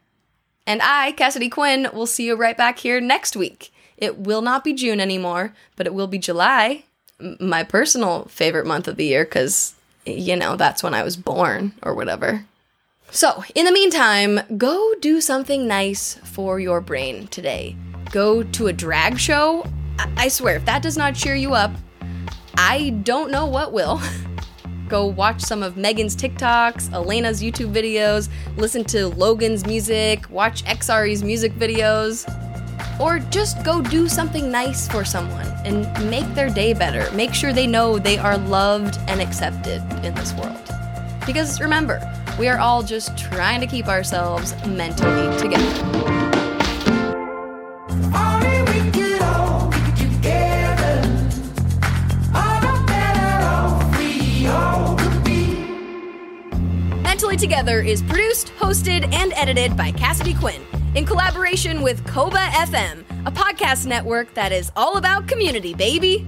And 0.66 0.82
I, 0.82 1.12
Cassidy 1.12 1.48
Quinn, 1.48 1.88
will 1.92 2.08
see 2.08 2.26
you 2.26 2.34
right 2.34 2.56
back 2.56 2.80
here 2.80 3.00
next 3.00 3.36
week. 3.36 3.72
It 3.96 4.18
will 4.18 4.42
not 4.42 4.64
be 4.64 4.72
June 4.72 4.98
anymore, 4.98 5.54
but 5.76 5.86
it 5.86 5.94
will 5.94 6.08
be 6.08 6.18
July, 6.18 6.82
my 7.38 7.62
personal 7.62 8.24
favorite 8.24 8.66
month 8.66 8.88
of 8.88 8.96
the 8.96 9.06
year, 9.06 9.24
because, 9.24 9.76
you 10.04 10.34
know, 10.34 10.56
that's 10.56 10.82
when 10.82 10.94
I 10.94 11.04
was 11.04 11.16
born 11.16 11.74
or 11.84 11.94
whatever. 11.94 12.44
So, 13.12 13.44
in 13.54 13.66
the 13.66 13.72
meantime, 13.72 14.40
go 14.56 14.94
do 15.00 15.20
something 15.20 15.68
nice 15.68 16.14
for 16.24 16.58
your 16.58 16.80
brain 16.80 17.28
today. 17.28 17.76
Go 18.14 18.44
to 18.44 18.68
a 18.68 18.72
drag 18.72 19.18
show. 19.18 19.66
I, 19.98 20.08
I 20.16 20.28
swear, 20.28 20.54
if 20.54 20.64
that 20.66 20.82
does 20.82 20.96
not 20.96 21.16
cheer 21.16 21.34
you 21.34 21.52
up, 21.52 21.72
I 22.56 22.90
don't 23.02 23.32
know 23.32 23.44
what 23.46 23.72
will. 23.72 24.00
go 24.88 25.06
watch 25.06 25.40
some 25.40 25.64
of 25.64 25.76
Megan's 25.76 26.14
TikToks, 26.14 26.92
Elena's 26.92 27.42
YouTube 27.42 27.74
videos, 27.74 28.28
listen 28.56 28.84
to 28.84 29.08
Logan's 29.08 29.66
music, 29.66 30.30
watch 30.30 30.62
XRE's 30.62 31.24
music 31.24 31.54
videos, 31.54 32.24
or 33.00 33.18
just 33.18 33.64
go 33.64 33.82
do 33.82 34.08
something 34.08 34.48
nice 34.48 34.86
for 34.86 35.04
someone 35.04 35.48
and 35.64 35.82
make 36.08 36.32
their 36.36 36.50
day 36.50 36.72
better. 36.72 37.10
Make 37.16 37.34
sure 37.34 37.52
they 37.52 37.66
know 37.66 37.98
they 37.98 38.18
are 38.18 38.38
loved 38.38 38.96
and 39.08 39.20
accepted 39.20 39.82
in 40.04 40.14
this 40.14 40.32
world. 40.34 40.70
Because 41.26 41.60
remember, 41.60 41.98
we 42.38 42.46
are 42.46 42.60
all 42.60 42.84
just 42.84 43.18
trying 43.18 43.60
to 43.60 43.66
keep 43.66 43.88
ourselves 43.88 44.54
mentally 44.66 45.36
together. 45.36 46.23
Together 57.44 57.82
is 57.82 58.00
produced, 58.00 58.54
hosted, 58.56 59.12
and 59.12 59.30
edited 59.34 59.76
by 59.76 59.90
Cassidy 59.90 60.32
Quinn 60.32 60.62
in 60.94 61.04
collaboration 61.04 61.82
with 61.82 62.02
Koba 62.06 62.38
FM, 62.38 63.04
a 63.26 63.30
podcast 63.30 63.84
network 63.84 64.32
that 64.32 64.50
is 64.50 64.72
all 64.76 64.96
about 64.96 65.28
community, 65.28 65.74
baby. 65.74 66.26